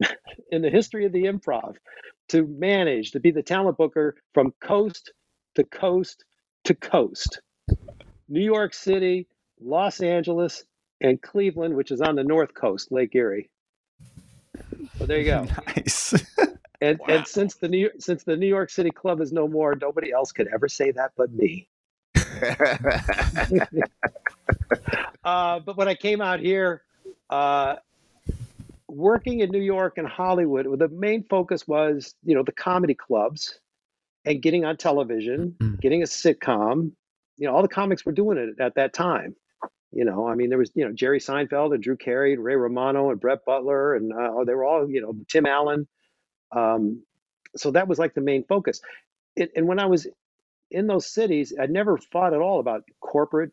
in 0.50 0.62
the 0.62 0.70
history 0.70 1.06
of 1.06 1.12
the 1.12 1.24
improv 1.24 1.76
to 2.30 2.46
manage 2.46 3.12
to 3.12 3.20
be 3.20 3.30
the 3.30 3.42
talent 3.42 3.76
booker 3.76 4.16
from 4.34 4.52
coast 4.60 5.12
to 5.54 5.64
coast 5.64 6.24
to 6.64 6.74
coast. 6.74 7.40
New 8.28 8.44
York 8.44 8.74
City, 8.74 9.28
Los 9.60 10.00
Angeles, 10.00 10.64
and 11.00 11.20
Cleveland, 11.20 11.76
which 11.76 11.90
is 11.90 12.00
on 12.00 12.16
the 12.16 12.24
north 12.24 12.54
coast, 12.54 12.90
Lake 12.90 13.14
Erie. 13.14 13.48
So 14.98 15.06
there 15.06 15.18
you 15.18 15.24
go. 15.24 15.46
Nice. 15.76 16.14
And 16.86 16.98
wow. 17.00 17.06
and 17.08 17.26
since 17.26 17.56
the 17.56 17.68
New 17.68 17.90
since 17.98 18.22
the 18.22 18.36
New 18.36 18.46
York 18.46 18.70
City 18.70 18.90
Club 18.90 19.20
is 19.20 19.32
no 19.32 19.48
more, 19.48 19.74
nobody 19.74 20.12
else 20.12 20.30
could 20.30 20.48
ever 20.52 20.68
say 20.68 20.92
that 20.92 21.12
but 21.16 21.32
me. 21.32 21.68
uh, 25.24 25.60
but 25.60 25.76
when 25.76 25.88
I 25.88 25.94
came 25.94 26.20
out 26.20 26.38
here, 26.38 26.82
uh, 27.28 27.76
working 28.88 29.40
in 29.40 29.50
New 29.50 29.60
York 29.60 29.98
and 29.98 30.06
Hollywood, 30.06 30.66
the 30.78 30.88
main 30.88 31.24
focus 31.24 31.66
was 31.66 32.14
you 32.24 32.36
know 32.36 32.44
the 32.44 32.52
comedy 32.52 32.94
clubs 32.94 33.58
and 34.24 34.40
getting 34.40 34.64
on 34.64 34.76
television, 34.76 35.56
mm-hmm. 35.58 35.74
getting 35.76 36.02
a 36.02 36.06
sitcom. 36.06 36.92
You 37.38 37.48
know, 37.48 37.54
all 37.54 37.62
the 37.62 37.68
comics 37.68 38.06
were 38.06 38.12
doing 38.12 38.38
it 38.38 38.60
at 38.60 38.76
that 38.76 38.94
time. 38.94 39.34
You 39.92 40.04
know, 40.04 40.28
I 40.28 40.36
mean, 40.36 40.50
there 40.50 40.58
was 40.58 40.70
you 40.74 40.84
know 40.84 40.92
Jerry 40.92 41.18
Seinfeld 41.18 41.74
and 41.74 41.82
Drew 41.82 41.96
Carey, 41.96 42.32
and 42.32 42.44
Ray 42.44 42.54
Romano 42.54 43.10
and 43.10 43.20
Brett 43.20 43.44
Butler, 43.44 43.94
and 43.94 44.12
uh, 44.12 44.44
they 44.44 44.54
were 44.54 44.64
all 44.64 44.88
you 44.88 45.00
know 45.00 45.16
Tim 45.28 45.46
Allen. 45.46 45.88
Um, 46.52 47.02
so 47.56 47.70
that 47.70 47.88
was 47.88 47.98
like 47.98 48.14
the 48.14 48.20
main 48.20 48.44
focus. 48.44 48.80
It, 49.34 49.52
and 49.56 49.66
when 49.66 49.78
I 49.78 49.86
was 49.86 50.06
in 50.70 50.86
those 50.86 51.06
cities, 51.06 51.52
I 51.60 51.66
never 51.66 51.98
thought 51.98 52.34
at 52.34 52.40
all 52.40 52.60
about 52.60 52.84
corporate 53.00 53.52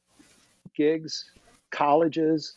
gigs, 0.76 1.30
colleges, 1.72 2.56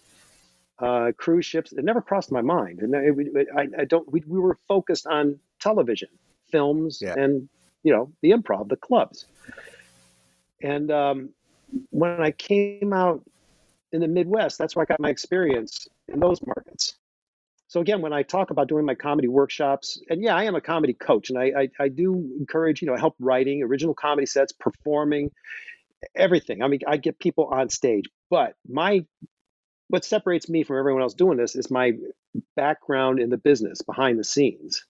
uh, 0.78 1.12
cruise 1.16 1.46
ships. 1.46 1.72
It 1.72 1.84
never 1.84 2.00
crossed 2.00 2.32
my 2.32 2.42
mind. 2.42 2.80
And 2.80 2.94
it, 2.94 3.36
it, 3.36 3.48
I, 3.56 3.68
I, 3.80 3.84
don't. 3.84 4.10
We, 4.10 4.22
we, 4.26 4.38
were 4.38 4.58
focused 4.68 5.06
on 5.06 5.38
television, 5.60 6.08
films, 6.50 6.98
yeah. 7.00 7.14
and 7.16 7.48
you 7.82 7.92
know 7.92 8.10
the 8.22 8.30
improv, 8.30 8.68
the 8.68 8.76
clubs. 8.76 9.26
And 10.62 10.90
um, 10.90 11.30
when 11.90 12.20
I 12.20 12.30
came 12.30 12.92
out 12.92 13.22
in 13.92 14.00
the 14.00 14.08
Midwest, 14.08 14.58
that's 14.58 14.74
where 14.76 14.82
I 14.82 14.86
got 14.86 15.00
my 15.00 15.10
experience 15.10 15.88
in 16.08 16.20
those 16.20 16.40
markets. 16.44 16.96
So 17.68 17.80
again, 17.80 18.00
when 18.00 18.12
I 18.12 18.22
talk 18.22 18.50
about 18.50 18.68
doing 18.68 18.84
my 18.84 18.94
comedy 18.94 19.28
workshops, 19.28 20.00
and 20.08 20.22
yeah, 20.22 20.36
I 20.36 20.44
am 20.44 20.54
a 20.54 20.60
comedy 20.60 20.94
coach, 20.94 21.30
and 21.30 21.38
I, 21.38 21.44
I, 21.44 21.68
I 21.80 21.88
do 21.88 22.36
encourage 22.38 22.80
you 22.80 22.86
know 22.86 22.96
help 22.96 23.16
writing 23.18 23.62
original 23.62 23.94
comedy 23.94 24.26
sets, 24.26 24.52
performing, 24.52 25.32
everything. 26.14 26.62
I 26.62 26.68
mean, 26.68 26.80
I 26.86 26.96
get 26.96 27.18
people 27.18 27.46
on 27.46 27.68
stage, 27.68 28.04
but 28.30 28.54
my 28.68 29.04
what 29.88 30.04
separates 30.04 30.48
me 30.48 30.64
from 30.64 30.78
everyone 30.78 31.02
else 31.02 31.14
doing 31.14 31.38
this 31.38 31.56
is 31.56 31.70
my 31.70 31.92
background 32.54 33.20
in 33.20 33.30
the 33.30 33.36
business 33.36 33.82
behind 33.82 34.18
the 34.18 34.24
scenes. 34.24 34.84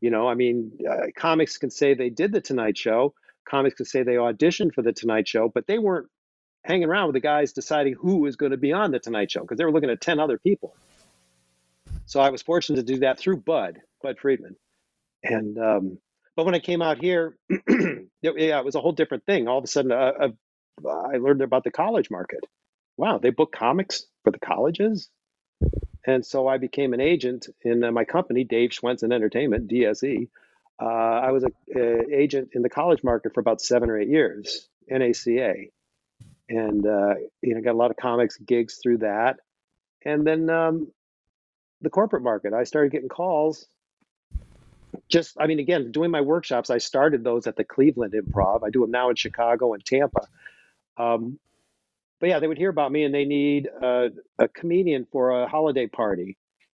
You 0.00 0.10
know, 0.10 0.28
I 0.28 0.34
mean, 0.34 0.78
uh, 0.88 1.06
comics 1.16 1.56
can 1.58 1.70
say 1.70 1.94
they 1.94 2.10
did 2.10 2.32
the 2.32 2.40
Tonight 2.40 2.76
Show. 2.76 3.14
Comics 3.48 3.76
can 3.76 3.86
say 3.86 4.02
they 4.02 4.14
auditioned 4.14 4.74
for 4.74 4.82
the 4.82 4.92
Tonight 4.92 5.26
Show, 5.26 5.48
but 5.48 5.66
they 5.66 5.78
weren't 5.78 6.08
hanging 6.62 6.88
around 6.88 7.08
with 7.08 7.14
the 7.14 7.20
guys 7.20 7.52
deciding 7.52 7.94
who 7.94 8.16
was 8.18 8.36
going 8.36 8.52
to 8.52 8.58
be 8.58 8.72
on 8.72 8.90
the 8.90 8.98
Tonight 8.98 9.30
Show 9.30 9.40
because 9.40 9.58
they 9.58 9.64
were 9.64 9.72
looking 9.72 9.90
at 9.90 10.00
10 10.00 10.18
other 10.18 10.38
people. 10.38 10.74
So 12.06 12.20
I 12.20 12.30
was 12.30 12.42
fortunate 12.42 12.76
to 12.76 12.94
do 12.94 13.00
that 13.00 13.18
through 13.18 13.38
Bud, 13.38 13.80
Bud 14.02 14.18
Friedman. 14.18 14.56
And 15.22 15.58
um, 15.58 15.98
but 16.36 16.44
when 16.44 16.54
I 16.54 16.58
came 16.58 16.82
out 16.82 16.98
here, 16.98 17.36
it, 17.48 18.08
yeah, 18.22 18.58
it 18.58 18.64
was 18.64 18.74
a 18.74 18.80
whole 18.80 18.92
different 18.92 19.24
thing. 19.24 19.48
All 19.48 19.58
of 19.58 19.64
a 19.64 19.68
sudden, 19.68 19.92
uh, 19.92 20.12
uh, 20.84 20.88
I 20.88 21.16
learned 21.16 21.42
about 21.42 21.64
the 21.64 21.70
college 21.70 22.10
market. 22.10 22.44
wow, 22.96 23.18
they 23.18 23.30
book 23.30 23.52
comics 23.52 24.04
for 24.22 24.30
the 24.30 24.38
colleges. 24.38 25.08
And 26.06 26.24
so 26.24 26.46
I 26.46 26.58
became 26.58 26.92
an 26.92 27.00
agent 27.00 27.48
in 27.62 27.82
uh, 27.82 27.90
my 27.90 28.04
company, 28.04 28.44
Dave 28.44 28.70
Schwensen 28.70 29.12
Entertainment, 29.12 29.70
DSE. 29.70 30.28
Uh, 30.80 30.84
I 30.84 31.30
was 31.30 31.44
an 31.44 32.12
agent 32.12 32.50
in 32.52 32.62
the 32.62 32.68
college 32.68 33.02
market 33.02 33.32
for 33.32 33.40
about 33.40 33.62
seven 33.62 33.88
or 33.88 33.98
eight 33.98 34.08
years, 34.08 34.68
NACA. 34.90 35.70
And, 36.48 36.86
uh, 36.86 37.14
you 37.40 37.54
know, 37.54 37.62
got 37.62 37.72
a 37.72 37.78
lot 37.78 37.90
of 37.90 37.96
comics 37.96 38.36
gigs 38.36 38.78
through 38.82 38.98
that. 38.98 39.36
And 40.04 40.26
then 40.26 40.50
um, 40.50 40.92
the 41.84 41.90
corporate 41.90 42.22
market, 42.22 42.52
I 42.52 42.64
started 42.64 42.92
getting 42.92 43.08
calls. 43.08 43.66
Just, 45.08 45.36
I 45.38 45.46
mean, 45.46 45.58
again, 45.58 45.92
doing 45.92 46.10
my 46.10 46.20
workshops, 46.20 46.70
I 46.70 46.78
started 46.78 47.24
those 47.24 47.46
at 47.46 47.56
the 47.56 47.64
Cleveland 47.64 48.14
Improv. 48.14 48.64
I 48.64 48.70
do 48.70 48.80
them 48.80 48.90
now 48.90 49.10
in 49.10 49.16
Chicago 49.16 49.74
and 49.74 49.84
Tampa. 49.84 50.26
Um, 50.96 51.38
but 52.20 52.28
yeah, 52.28 52.38
they 52.38 52.46
would 52.46 52.58
hear 52.58 52.70
about 52.70 52.90
me 52.90 53.04
and 53.04 53.14
they 53.14 53.24
need 53.24 53.66
a, 53.66 54.10
a 54.38 54.48
comedian 54.48 55.06
for 55.10 55.42
a 55.42 55.48
holiday 55.48 55.86
party 55.86 56.38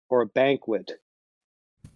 or 0.08 0.22
a 0.22 0.26
banquet 0.26 0.92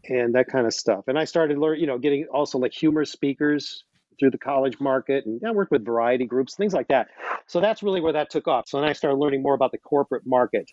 and 0.08 0.34
that 0.34 0.48
kind 0.48 0.66
of 0.66 0.74
stuff. 0.74 1.04
And 1.08 1.18
I 1.18 1.24
started 1.24 1.58
learning, 1.58 1.80
you 1.80 1.86
know, 1.86 1.98
getting 1.98 2.26
also 2.26 2.58
like 2.58 2.72
humor 2.72 3.04
speakers 3.04 3.84
through 4.18 4.30
the 4.30 4.38
college 4.38 4.80
market 4.80 5.24
and 5.26 5.40
I 5.46 5.52
worked 5.52 5.70
with 5.70 5.84
variety 5.84 6.26
groups, 6.26 6.56
things 6.56 6.74
like 6.74 6.88
that. 6.88 7.08
So 7.46 7.60
that's 7.60 7.82
really 7.82 8.00
where 8.00 8.12
that 8.12 8.30
took 8.30 8.48
off. 8.48 8.68
So 8.68 8.80
then 8.80 8.88
I 8.88 8.92
started 8.92 9.16
learning 9.16 9.42
more 9.42 9.54
about 9.54 9.72
the 9.72 9.78
corporate 9.78 10.26
market, 10.26 10.70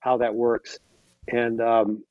how 0.00 0.16
that 0.18 0.34
works. 0.34 0.78
And 1.28 1.60
um, 1.60 2.04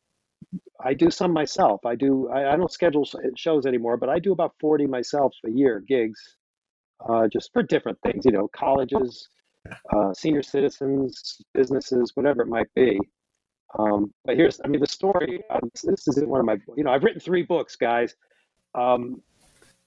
I 0.84 0.94
do 0.94 1.10
some 1.10 1.32
myself. 1.32 1.86
I 1.86 1.96
do, 1.96 2.30
I, 2.30 2.54
I, 2.54 2.58
don't 2.58 2.72
schedule 2.72 3.08
shows 3.36 3.66
anymore, 3.66 3.98
but 3.98 4.10
I 4.10 4.20
do 4.20 4.32
about 4.32 4.54
40 4.60 4.88
myself 4.88 5.34
a 5.46 5.50
year 5.50 5.82
gigs, 5.88 6.20
uh, 7.08 7.28
just 7.28 7.52
for 7.54 7.64
different 7.64 7.98
things, 8.02 8.26
you 8.26 8.32
know, 8.32 8.50
colleges, 8.54 9.30
uh, 9.94 10.14
senior 10.14 10.44
citizens, 10.44 11.42
businesses, 11.54 12.12
whatever 12.16 12.42
it 12.42 12.48
might 12.48 12.74
be. 12.76 13.00
Um, 13.78 14.14
but 14.24 14.38
here's, 14.38 14.62
I 14.64 14.68
mean, 14.68 14.82
the 14.82 14.88
story. 14.88 15.42
Um, 15.50 15.70
this 15.84 16.08
is 16.08 16.24
one 16.24 16.40
of 16.40 16.46
my, 16.46 16.58
you 16.78 16.84
know, 16.84 16.92
I've 16.92 17.04
written 17.04 17.20
three 17.20 17.44
books, 17.44 17.76
guys. 17.76 18.16
Um, 18.74 19.22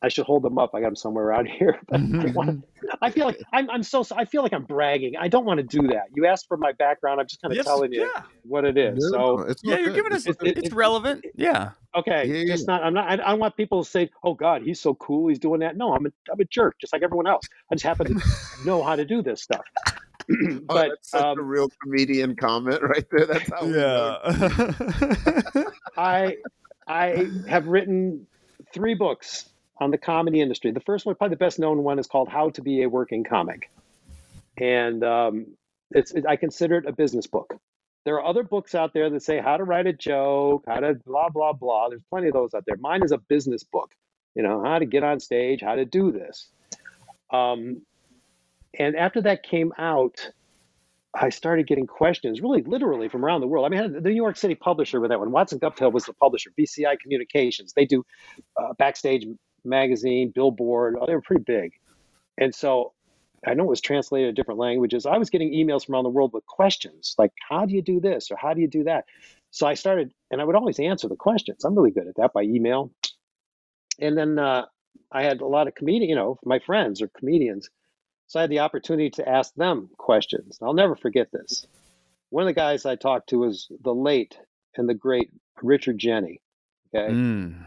I 0.01 0.09
should 0.09 0.27
hold 0.27 0.45
them 0.45 0.59
up. 0.59 0.71
I 0.75 0.81
got 0.81 0.87
them 0.87 0.97
somewhere 0.97 1.25
around 1.25 1.47
here. 1.49 1.79
But 1.89 2.01
I, 2.01 2.31
wanna, 2.33 2.59
I, 3.03 3.11
feel 3.11 3.27
like 3.27 3.41
I'm, 3.53 3.69
I'm 3.71 3.83
so. 3.83 4.05
I 4.17 4.25
feel 4.25 4.43
like 4.43 4.53
I'm 4.53 4.65
bragging. 4.65 5.17
I 5.17 5.29
don't 5.29 5.45
want 5.45 5.59
to 5.59 5.65
do 5.65 5.89
that. 5.89 6.05
You 6.15 6.27
asked 6.27 6.47
for 6.47 6.57
my 6.57 6.73
background. 6.73 7.21
I'm 7.21 7.27
just 7.27 7.43
kind 7.43 7.53
of 7.53 7.57
yes, 7.57 7.67
telling 7.67 7.93
you 7.93 8.11
yeah. 8.15 8.23
what 8.45 8.65
it 8.65 8.79
is. 8.79 8.99
Yeah, 9.01 9.19
so 9.19 9.41
it's 9.41 9.63
yeah, 9.65 9.79
you're 9.79 9.95
giving 9.95 10.13
us. 10.13 10.27
It's, 10.27 10.39
it's, 10.43 10.61
it's 10.61 10.75
relevant. 10.75 11.25
Yeah. 11.35 11.71
Okay. 11.97 12.27
Yeah, 12.27 12.55
it's 12.55 12.67
not. 12.67 12.83
I'm 12.83 12.95
not. 12.95 13.09
I, 13.09 13.15
I 13.15 13.17
don't 13.17 13.41
want 13.41 13.57
people 13.57 13.83
to 13.83 13.91
say, 13.91 14.11
"Oh 14.23 14.35
God, 14.35 14.63
he's 14.63 14.81
so 14.81 14.95
cool. 14.95 15.29
He's 15.29 15.39
doing 15.39 15.61
that." 15.61 15.77
No, 15.77 15.95
I'm 15.95 16.07
a, 16.07 16.11
I'm 16.33 16.41
a 16.41 16.45
jerk, 16.45 16.77
just 16.81 16.93
like 16.93 17.03
everyone 17.03 17.27
else. 17.27 17.47
I 17.71 17.75
just 17.75 17.85
happen 17.85 18.19
to 18.19 18.27
know 18.65 18.83
how 18.83 18.95
to 18.95 19.05
do 19.05 19.23
this 19.23 19.43
stuff. 19.43 19.65
Oh, 20.31 20.61
but 20.67 20.77
oh, 20.77 20.89
that's 20.91 21.11
such 21.11 21.25
um, 21.25 21.39
a 21.39 21.43
real 21.43 21.71
comedian 21.83 22.37
comment 22.37 22.83
right 22.83 23.07
there. 23.11 23.25
That's 23.25 23.51
how. 23.51 23.65
Yeah. 23.65 25.63
I 25.97 26.37
I 26.87 27.31
have 27.49 27.67
written 27.67 28.27
three 28.75 28.93
books 28.93 29.49
on 29.81 29.91
the 29.91 29.99
comedy 29.99 30.41
industry. 30.41 30.71
The 30.71 30.81
first 30.81 31.07
one, 31.07 31.15
probably 31.15 31.35
the 31.35 31.39
best 31.39 31.59
known 31.59 31.83
one, 31.83 31.99
is 31.99 32.07
called 32.07 32.29
How 32.29 32.51
to 32.51 32.63
Be 32.63 32.83
a 32.83 32.89
Working 32.89 33.25
Comic, 33.25 33.71
and 34.57 35.05
um, 35.05 35.47
it's 35.91 36.13
it, 36.13 36.27
I 36.27 36.37
consider 36.37 36.79
it 36.79 36.87
a 36.87 36.93
business 36.93 37.27
book. 37.27 37.55
There 38.05 38.15
are 38.15 38.25
other 38.25 38.43
books 38.43 38.75
out 38.75 38.93
there 38.95 39.11
that 39.11 39.23
say 39.23 39.41
how 39.41 39.57
to 39.57 39.65
write 39.65 39.87
a 39.87 39.93
joke, 39.93 40.65
how 40.67 40.81
to 40.81 40.95
blah 41.07 41.29
blah 41.29 41.53
blah. 41.53 41.89
There's 41.89 42.03
plenty 42.11 42.29
of 42.29 42.35
those 42.35 42.55
out 42.55 42.65
there. 42.67 42.77
Mine 42.79 43.03
is 43.03 43.13
a 43.13 43.19
business 43.19 43.65
book. 43.65 43.93
You 44.35 44.43
know 44.43 44.63
how 44.63 44.79
to 44.79 44.87
get 44.87 45.05
on 45.05 45.21
stage, 45.21 45.61
how 45.63 45.75
to 45.75 45.85
do 45.85 46.13
this. 46.13 46.49
Um, 47.31 47.83
and 48.79 48.97
after 48.97 49.21
that 49.23 49.43
came 49.43 49.73
out, 49.79 50.31
I 51.15 51.31
started 51.31 51.67
getting 51.67 51.87
questions, 51.87 52.41
really 52.41 52.63
literally 52.63 53.09
from 53.09 53.25
around 53.25 53.41
the 53.41 53.47
world. 53.47 53.67
I 53.67 53.69
mean, 53.69 53.93
the 53.93 54.01
New 54.01 54.15
York 54.15 54.37
City 54.37 54.55
publisher 54.55 55.01
with 55.01 55.11
that 55.11 55.19
one, 55.19 55.31
Watson 55.31 55.59
Guptill 55.59 55.93
was 55.93 56.05
the 56.05 56.13
publisher, 56.13 56.51
BPI 56.59 57.01
Communications. 57.01 57.73
They 57.73 57.87
do 57.87 58.05
uh, 58.57 58.75
backstage 58.75 59.27
magazine, 59.69 60.33
Billboard. 60.35 60.97
They 61.07 61.15
were 61.15 61.23
pretty 61.23 61.45
big. 61.45 61.73
And 62.37 62.55
so 62.55 62.93
I 63.47 63.55
know 63.55 63.65
it 63.65 63.69
was 63.69 63.81
translated 63.81 64.35
to 64.35 64.41
different 64.41 64.61
languages. 64.61 65.07
I 65.07 65.19
was 65.19 65.31
getting 65.31 65.53
emails 65.53 65.87
from 65.87 65.95
around 65.95 66.05
the 66.05 66.11
world 66.11 66.33
with 66.33 66.47
questions 66.47 67.15
like, 67.19 67.33
how 67.49 67.67
do 67.67 67.75
you 67.75 67.83
do 67.83 68.01
this 68.01 68.31
or 68.31 68.37
how 68.37 68.55
do 68.55 68.61
you 68.61 68.69
do 68.69 68.85
that? 68.85 69.05
So 69.51 69.67
I 69.67 69.75
started, 69.75 70.13
and 70.31 70.41
I 70.41 70.45
would 70.45 70.57
always 70.57 70.79
answer 70.79 71.09
the 71.09 71.17
questions. 71.17 71.65
I'm 71.65 71.75
really 71.75 71.91
good 71.91 72.09
at 72.09 72.17
that 72.17 72.33
by 72.33 72.43
email. 72.43 72.91
And 73.99 74.17
then 74.17 74.39
uh, 74.39 74.67
I 75.11 75.23
had 75.23 75.41
a 75.41 75.47
lot 75.47 75.69
of 75.69 75.75
comedian, 75.75 76.11
you 76.11 76.17
know, 76.17 76.39
my 76.45 76.59
friends 76.59 77.01
are 77.01 77.09
comedians. 77.09 77.71
So 78.27 78.39
I 78.39 78.43
had 78.43 78.51
the 78.51 78.61
opportunity 78.61 79.11
to 79.11 79.29
ask 79.29 79.55
them 79.55 79.89
questions. 79.97 80.59
I'll 80.61 80.75
never 80.75 80.95
forget 80.95 81.33
this. 81.33 81.67
One 82.31 82.43
of 82.43 82.49
the 82.49 82.53
guys 82.53 82.85
I 82.85 82.97
talked 82.97 83.31
to 83.31 83.39
was 83.39 83.69
the 83.83 83.95
late 83.95 84.39
and 84.77 84.89
the 84.89 84.95
great 84.95 85.31
Richard 85.63 85.99
Jeni. 85.99 86.41
Okay. 86.95 87.13
Mm. 87.13 87.67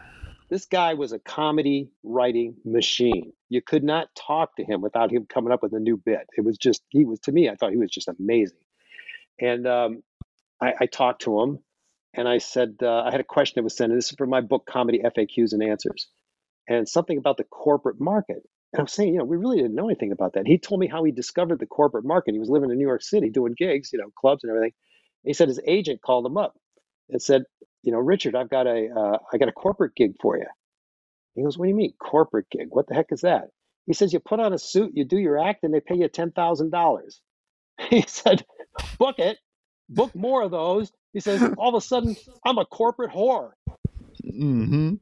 This 0.51 0.65
guy 0.65 0.95
was 0.95 1.13
a 1.13 1.19
comedy 1.19 1.89
writing 2.03 2.57
machine. 2.65 3.31
You 3.47 3.61
could 3.61 3.85
not 3.85 4.09
talk 4.15 4.57
to 4.57 4.65
him 4.65 4.81
without 4.81 5.09
him 5.09 5.25
coming 5.25 5.53
up 5.53 5.63
with 5.63 5.71
a 5.71 5.79
new 5.79 5.95
bit. 5.95 6.27
It 6.37 6.43
was 6.43 6.57
just, 6.57 6.83
he 6.89 7.05
was, 7.05 7.21
to 7.21 7.31
me, 7.31 7.49
I 7.49 7.55
thought 7.55 7.71
he 7.71 7.77
was 7.77 7.89
just 7.89 8.09
amazing. 8.09 8.57
And 9.39 9.65
um, 9.65 10.03
I, 10.61 10.73
I, 10.81 10.85
talked 10.87 11.21
to 11.21 11.41
him 11.41 11.59
and 12.13 12.27
I 12.27 12.39
said, 12.39 12.75
uh, 12.83 13.03
I 13.03 13.11
had 13.11 13.21
a 13.21 13.23
question 13.23 13.53
that 13.55 13.63
was 13.63 13.77
sent. 13.77 13.93
and 13.93 13.97
This 13.97 14.11
is 14.11 14.17
for 14.17 14.27
my 14.27 14.41
book, 14.41 14.65
Comedy 14.65 14.99
FAQs 14.99 15.53
and 15.53 15.63
Answers, 15.63 16.09
and 16.67 16.87
something 16.87 17.17
about 17.17 17.37
the 17.37 17.45
corporate 17.45 18.01
market. 18.01 18.43
And 18.73 18.81
I'm 18.81 18.87
saying, 18.87 19.13
you 19.13 19.19
know, 19.19 19.25
we 19.25 19.37
really 19.37 19.57
didn't 19.57 19.75
know 19.75 19.87
anything 19.87 20.11
about 20.11 20.33
that. 20.33 20.47
He 20.47 20.57
told 20.57 20.81
me 20.81 20.87
how 20.87 21.05
he 21.05 21.13
discovered 21.13 21.59
the 21.59 21.65
corporate 21.65 22.03
market. 22.05 22.33
He 22.33 22.39
was 22.39 22.49
living 22.49 22.71
in 22.71 22.77
New 22.77 22.87
York 22.87 23.03
City 23.03 23.29
doing 23.29 23.55
gigs, 23.57 23.93
you 23.93 23.99
know, 23.99 24.11
clubs 24.17 24.43
and 24.43 24.51
everything. 24.51 24.73
And 25.23 25.29
he 25.29 25.33
said 25.33 25.47
his 25.47 25.61
agent 25.65 26.01
called 26.01 26.25
him 26.25 26.37
up 26.37 26.55
and 27.09 27.21
said, 27.21 27.43
you 27.83 27.91
know, 27.91 27.99
Richard, 27.99 28.35
I've 28.35 28.49
got 28.49 28.67
a, 28.67 28.89
uh, 28.95 29.17
I 29.33 29.37
got 29.37 29.49
a 29.49 29.53
corporate 29.53 29.95
gig 29.95 30.13
for 30.21 30.37
you. 30.37 30.45
He 31.35 31.43
goes, 31.43 31.57
what 31.57 31.65
do 31.65 31.69
you 31.69 31.75
mean 31.75 31.93
corporate 31.99 32.47
gig? 32.51 32.67
What 32.69 32.87
the 32.87 32.93
heck 32.95 33.11
is 33.11 33.21
that? 33.21 33.49
He 33.85 33.93
says, 33.93 34.13
you 34.13 34.19
put 34.19 34.39
on 34.39 34.53
a 34.53 34.57
suit, 34.57 34.91
you 34.93 35.05
do 35.05 35.17
your 35.17 35.39
act, 35.39 35.63
and 35.63 35.73
they 35.73 35.79
pay 35.79 35.95
you 35.95 36.07
ten 36.07 36.31
thousand 36.31 36.71
dollars. 36.71 37.21
He 37.89 38.03
said, 38.03 38.45
book 38.99 39.17
it, 39.17 39.39
book 39.89 40.13
more 40.13 40.43
of 40.43 40.51
those. 40.51 40.91
He 41.13 41.19
says, 41.19 41.41
all 41.57 41.69
of 41.69 41.75
a 41.75 41.81
sudden, 41.81 42.15
I'm 42.45 42.59
a 42.59 42.65
corporate 42.65 43.11
whore. 43.11 43.51
Mm-hmm. 44.23 44.95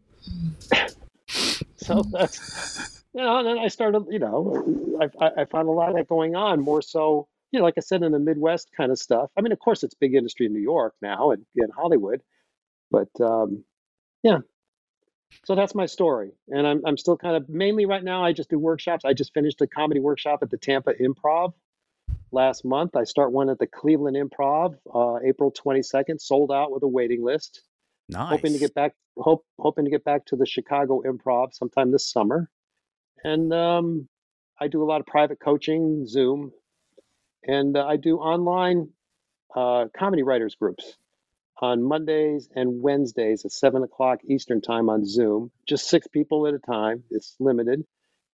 so 1.76 2.04
that's, 2.12 3.04
you 3.14 3.22
know, 3.22 3.40
and 3.40 3.48
then 3.48 3.60
I 3.60 3.68
started, 3.68 4.06
you 4.10 4.20
know, 4.20 5.00
I, 5.02 5.42
I 5.42 5.46
found 5.46 5.68
a 5.68 5.72
lot 5.72 5.90
of 5.90 5.96
that 5.98 6.08
going 6.08 6.36
on 6.36 6.62
more 6.62 6.82
so, 6.82 7.28
you 7.52 7.60
know, 7.60 7.66
like 7.66 7.76
I 7.78 7.82
said, 7.82 8.02
in 8.02 8.12
the 8.12 8.20
Midwest 8.20 8.70
kind 8.76 8.92
of 8.92 9.00
stuff. 9.00 9.30
I 9.38 9.42
mean, 9.42 9.52
of 9.52 9.60
course, 9.60 9.84
it's 9.84 9.94
big 9.94 10.16
industry 10.16 10.46
in 10.46 10.54
New 10.54 10.62
York 10.62 10.94
now 11.02 11.32
and 11.32 11.46
in 11.56 11.70
Hollywood, 11.70 12.22
but 12.92 13.10
um, 13.22 13.64
yeah. 14.24 14.40
So 15.46 15.56
that's 15.56 15.76
my 15.76 15.86
story. 15.86 16.32
And 16.48 16.66
I'm, 16.66 16.82
I'm 16.86 16.98
still 16.98 17.18
kind 17.18 17.36
of 17.36 17.50
mainly 17.50 17.86
right 17.86 18.04
now, 18.04 18.24
I 18.24 18.34
just 18.34 18.50
do 18.50 18.60
workshops. 18.60 19.06
I 19.06 19.14
just 19.14 19.34
finished 19.34 19.62
a 19.62 19.68
comedy 19.68 20.00
workshop 20.00 20.40
at 20.42 20.50
the 20.50 20.58
Tampa 20.58 20.94
Improv 20.94 21.54
last 22.32 22.66
month. 22.66 22.96
I 22.96 23.04
start 23.04 23.32
one 23.32 23.50
at 23.50 23.60
the 23.60 23.68
Cleveland 23.68 24.18
Improv 24.18 24.76
uh, 24.94 25.20
April 25.24 25.52
22nd, 25.52 26.20
sold 26.20 26.52
out 26.52 26.72
with 26.72 26.84
a 26.84 26.88
waiting 26.88 27.24
list. 27.24 27.62
Nice. 28.10 28.30
Hoping 28.30 28.54
to 28.54 28.60
get 28.60 28.74
back, 28.74 28.96
hope, 29.18 29.46
hoping 29.60 29.86
to 29.86 29.92
get 29.92 30.04
back 30.04 30.26
to 30.28 30.36
the 30.36 30.46
Chicago 30.46 31.04
Improv 31.04 31.54
sometime 31.54 31.92
this 31.92 32.10
summer. 32.10 32.50
And 33.24 33.54
um, 33.54 34.08
I 34.60 34.68
do 34.68 34.84
a 34.84 34.86
lot 34.86 35.00
of 35.00 35.06
private 35.06 35.40
coaching, 35.40 36.08
Zoom, 36.08 36.52
and 37.48 37.78
uh, 37.78 37.86
I 37.86 37.98
do 37.98 38.18
online 38.18 38.90
uh, 39.56 39.86
comedy 39.96 40.24
writers 40.24 40.56
groups 40.56 40.98
on 41.62 41.84
Mondays 41.84 42.50
and 42.56 42.82
Wednesdays 42.82 43.46
at 43.46 43.52
seven 43.52 43.84
o'clock 43.84 44.20
Eastern 44.26 44.62
time 44.62 44.90
on 44.90 45.06
Zoom. 45.06 45.52
Just 45.68 45.90
six 45.90 46.08
people 46.08 46.48
at 46.48 46.54
a 46.54 46.60
time. 46.60 47.04
It's 47.12 47.36
limited, 47.40 47.86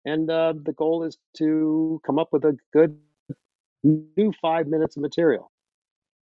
and 0.05 0.29
uh, 0.29 0.53
the 0.55 0.73
goal 0.73 1.03
is 1.03 1.17
to 1.37 2.01
come 2.05 2.19
up 2.19 2.29
with 2.31 2.45
a 2.45 2.57
good 2.73 2.97
new 3.83 4.33
five 4.41 4.67
minutes 4.67 4.95
of 4.97 5.01
material, 5.01 5.51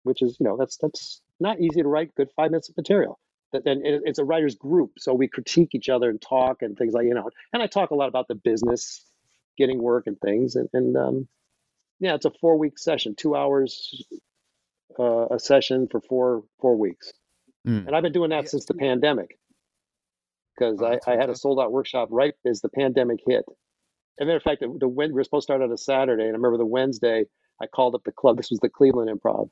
which 0.04 0.22
is 0.22 0.38
you 0.40 0.46
know 0.46 0.58
that's 0.58 0.78
that's 0.78 1.22
not 1.40 1.60
easy 1.60 1.82
to 1.82 1.88
write 1.88 2.16
good 2.16 2.30
five 2.36 2.52
minutes 2.52 2.70
of 2.70 2.78
material. 2.78 3.20
That 3.54 3.66
then 3.66 3.82
it's 3.84 4.20
a 4.20 4.24
writers 4.24 4.56
group, 4.56 4.92
so 4.98 5.14
we 5.14 5.28
critique 5.28 5.76
each 5.76 5.90
other 5.90 6.10
and 6.10 6.22
talk 6.22 6.62
and 6.62 6.78
things 6.78 6.94
like 6.94 7.06
you 7.06 7.14
know. 7.14 7.30
And 7.52 7.62
I 7.62 7.68
talk 7.68 7.92
a 7.92 7.96
lot 7.96 8.08
about 8.08 8.30
the 8.30 8.36
business, 8.36 9.06
getting 9.58 9.82
work 9.82 10.08
and 10.08 10.18
things, 10.20 10.56
and, 10.56 10.70
and 10.74 10.96
um, 10.96 11.28
yeah, 12.00 12.16
it's 12.16 12.26
a 12.26 12.32
four 12.32 12.58
week 12.58 12.80
session, 12.80 13.16
two 13.16 13.36
hours 13.36 14.04
uh, 15.00 15.28
a 15.34 15.40
session 15.40 15.88
for 15.90 16.02
four 16.02 16.44
four 16.60 16.78
weeks, 16.78 17.12
mm. 17.68 17.86
and 17.86 17.96
I've 17.96 18.04
been 18.04 18.14
doing 18.14 18.30
that 18.32 18.50
since 18.50 18.66
the 18.66 18.74
pandemic 18.74 19.38
because 20.56 20.82
oh, 20.82 20.86
I, 20.86 21.12
I, 21.12 21.16
had 21.16 21.30
a 21.30 21.36
sold 21.36 21.60
out 21.60 21.72
workshop 21.72 22.10
right 22.12 22.34
as 22.46 22.62
the 22.62 22.70
pandemic 22.70 23.20
hit. 23.26 23.44
As 24.20 24.24
a 24.24 24.26
matter 24.26 24.38
of 24.38 24.44
fact, 24.44 24.62
the, 24.62 24.76
the 24.80 24.88
we 24.88 25.12
were 25.12 25.24
supposed 25.24 25.44
to 25.48 25.54
start 25.54 25.62
on 25.62 25.72
a 25.72 25.78
Saturday, 25.78 26.24
and 26.24 26.34
I 26.34 26.38
remember 26.38 26.58
the 26.58 26.66
Wednesday 26.66 27.26
I 27.62 27.68
called 27.68 27.96
up 27.96 28.04
the 28.04 28.12
club. 28.12 28.38
This 28.38 28.52
was 28.52 28.60
the 28.60 28.70
Cleveland 28.70 29.10
Improv. 29.10 29.50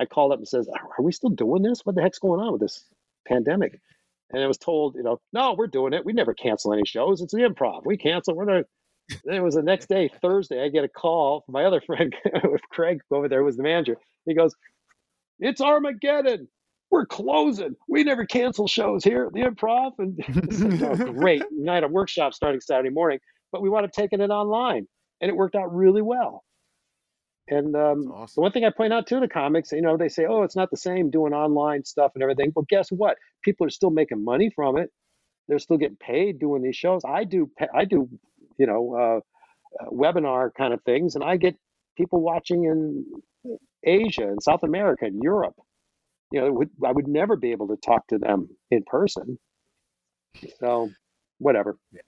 I 0.00 0.04
called 0.04 0.32
up 0.32 0.38
and 0.38 0.48
says, 0.48 0.68
"Are 0.68 1.04
we 1.04 1.12
still 1.12 1.30
doing 1.30 1.62
this? 1.62 1.84
What 1.84 1.94
the 1.94 2.02
heck's 2.02 2.18
going 2.18 2.40
on 2.40 2.52
with 2.52 2.60
this 2.60 2.84
pandemic?" 3.26 3.80
And 4.30 4.42
I 4.42 4.46
was 4.46 4.58
told, 4.58 4.94
you 4.94 5.02
know, 5.02 5.20
no, 5.32 5.54
we're 5.54 5.68
doing 5.68 5.94
it. 5.94 6.04
We 6.04 6.12
never 6.12 6.34
cancel 6.34 6.74
any 6.74 6.82
shows. 6.84 7.22
It's 7.22 7.32
the 7.32 7.40
Improv. 7.40 7.86
We 7.86 7.96
cancel. 7.96 8.34
We're 8.36 8.46
the 9.24 9.34
it 9.34 9.40
was 9.40 9.54
the 9.54 9.62
next 9.62 9.88
day, 9.88 10.10
Thursday. 10.20 10.62
I 10.62 10.68
get 10.68 10.84
a 10.84 10.88
call 10.88 11.42
from 11.42 11.54
my 11.54 11.64
other 11.64 11.80
friend, 11.86 12.14
Craig, 12.70 13.00
over 13.10 13.28
there, 13.28 13.42
was 13.42 13.56
the 13.56 13.62
manager. 13.62 13.96
He 14.26 14.34
goes, 14.34 14.54
"It's 15.38 15.60
Armageddon. 15.60 16.48
We're 16.90 17.06
closing. 17.06 17.76
We 17.88 18.04
never 18.04 18.24
cancel 18.24 18.66
shows 18.66 19.04
here 19.04 19.26
at 19.26 19.32
the 19.32 19.42
Improv." 19.42 19.92
And 19.98 20.18
like, 20.80 21.00
oh, 21.00 21.12
great 21.12 21.42
night 21.52 21.84
of 21.84 21.90
workshop 21.90 22.34
starting 22.34 22.60
Saturday 22.60 22.90
morning, 22.90 23.18
but 23.52 23.62
we 23.62 23.68
wound 23.68 23.84
up 23.84 23.92
taking 23.92 24.20
it 24.20 24.30
online, 24.30 24.86
and 25.20 25.28
it 25.28 25.36
worked 25.36 25.54
out 25.54 25.74
really 25.74 26.02
well. 26.02 26.44
And 27.50 27.74
um, 27.76 28.12
awesome. 28.12 28.34
the 28.36 28.42
one 28.42 28.52
thing 28.52 28.64
I 28.64 28.70
point 28.70 28.92
out 28.92 29.06
to 29.08 29.20
the 29.20 29.28
comics, 29.28 29.72
you 29.72 29.80
know, 29.82 29.96
they 29.96 30.08
say, 30.08 30.26
"Oh, 30.26 30.42
it's 30.42 30.56
not 30.56 30.70
the 30.70 30.76
same 30.76 31.10
doing 31.10 31.32
online 31.32 31.84
stuff 31.84 32.12
and 32.14 32.22
everything." 32.22 32.52
Well, 32.54 32.66
guess 32.68 32.90
what? 32.90 33.16
People 33.42 33.66
are 33.66 33.70
still 33.70 33.90
making 33.90 34.22
money 34.24 34.50
from 34.54 34.76
it. 34.78 34.90
They're 35.48 35.58
still 35.58 35.78
getting 35.78 35.96
paid 35.96 36.38
doing 36.38 36.62
these 36.62 36.76
shows. 36.76 37.02
I 37.06 37.24
do, 37.24 37.50
I 37.74 37.86
do, 37.86 38.08
you 38.58 38.66
know, 38.66 38.94
uh, 38.94 39.84
uh, 39.84 39.90
webinar 39.90 40.50
kind 40.54 40.74
of 40.74 40.82
things, 40.82 41.14
and 41.14 41.24
I 41.24 41.36
get 41.36 41.56
people 41.96 42.20
watching 42.20 42.64
in 42.64 43.04
Asia 43.84 44.28
and 44.28 44.42
South 44.42 44.62
America 44.62 45.04
and 45.04 45.22
Europe. 45.22 45.56
You 46.30 46.40
know, 46.40 46.52
would, 46.52 46.70
I 46.84 46.92
would 46.92 47.08
never 47.08 47.36
be 47.36 47.52
able 47.52 47.68
to 47.68 47.76
talk 47.76 48.06
to 48.08 48.18
them 48.18 48.48
in 48.70 48.82
person. 48.86 49.38
So, 50.60 50.90
whatever. 51.38 51.76
Yeah. 51.92 52.00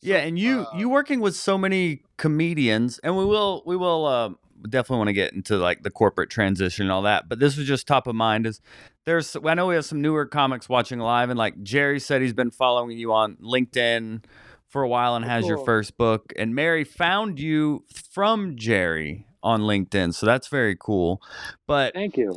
Yeah, 0.00 0.16
and 0.18 0.38
you 0.38 0.62
uh, 0.62 0.78
you 0.78 0.88
working 0.88 1.20
with 1.20 1.36
so 1.36 1.58
many 1.58 2.02
comedians, 2.16 2.98
and 3.00 3.16
we 3.16 3.24
will 3.24 3.62
we 3.66 3.76
will 3.76 4.06
uh, 4.06 4.30
definitely 4.68 4.96
want 4.96 5.08
to 5.08 5.12
get 5.12 5.34
into 5.34 5.58
like 5.58 5.82
the 5.82 5.90
corporate 5.90 6.30
transition 6.30 6.86
and 6.86 6.92
all 6.92 7.02
that. 7.02 7.28
But 7.28 7.38
this 7.38 7.56
was 7.56 7.66
just 7.66 7.86
top 7.86 8.06
of 8.06 8.14
mind. 8.14 8.46
Is 8.46 8.60
there's 9.04 9.36
I 9.44 9.54
know 9.54 9.66
we 9.66 9.74
have 9.74 9.84
some 9.84 10.00
newer 10.00 10.24
comics 10.26 10.68
watching 10.68 10.98
live, 10.98 11.28
and 11.28 11.38
like 11.38 11.62
Jerry 11.62 12.00
said, 12.00 12.22
he's 12.22 12.32
been 12.32 12.50
following 12.50 12.96
you 12.96 13.12
on 13.12 13.36
LinkedIn 13.36 14.24
for 14.68 14.82
a 14.82 14.88
while 14.88 15.14
and 15.14 15.24
has 15.24 15.42
cool. 15.42 15.48
your 15.50 15.64
first 15.64 15.98
book. 15.98 16.32
And 16.36 16.54
Mary 16.54 16.82
found 16.82 17.38
you 17.38 17.84
from 17.92 18.56
Jerry 18.56 19.26
on 19.42 19.62
LinkedIn, 19.62 20.14
so 20.14 20.26
that's 20.26 20.48
very 20.48 20.76
cool. 20.78 21.20
But 21.66 21.94
thank 21.94 22.16
you. 22.16 22.34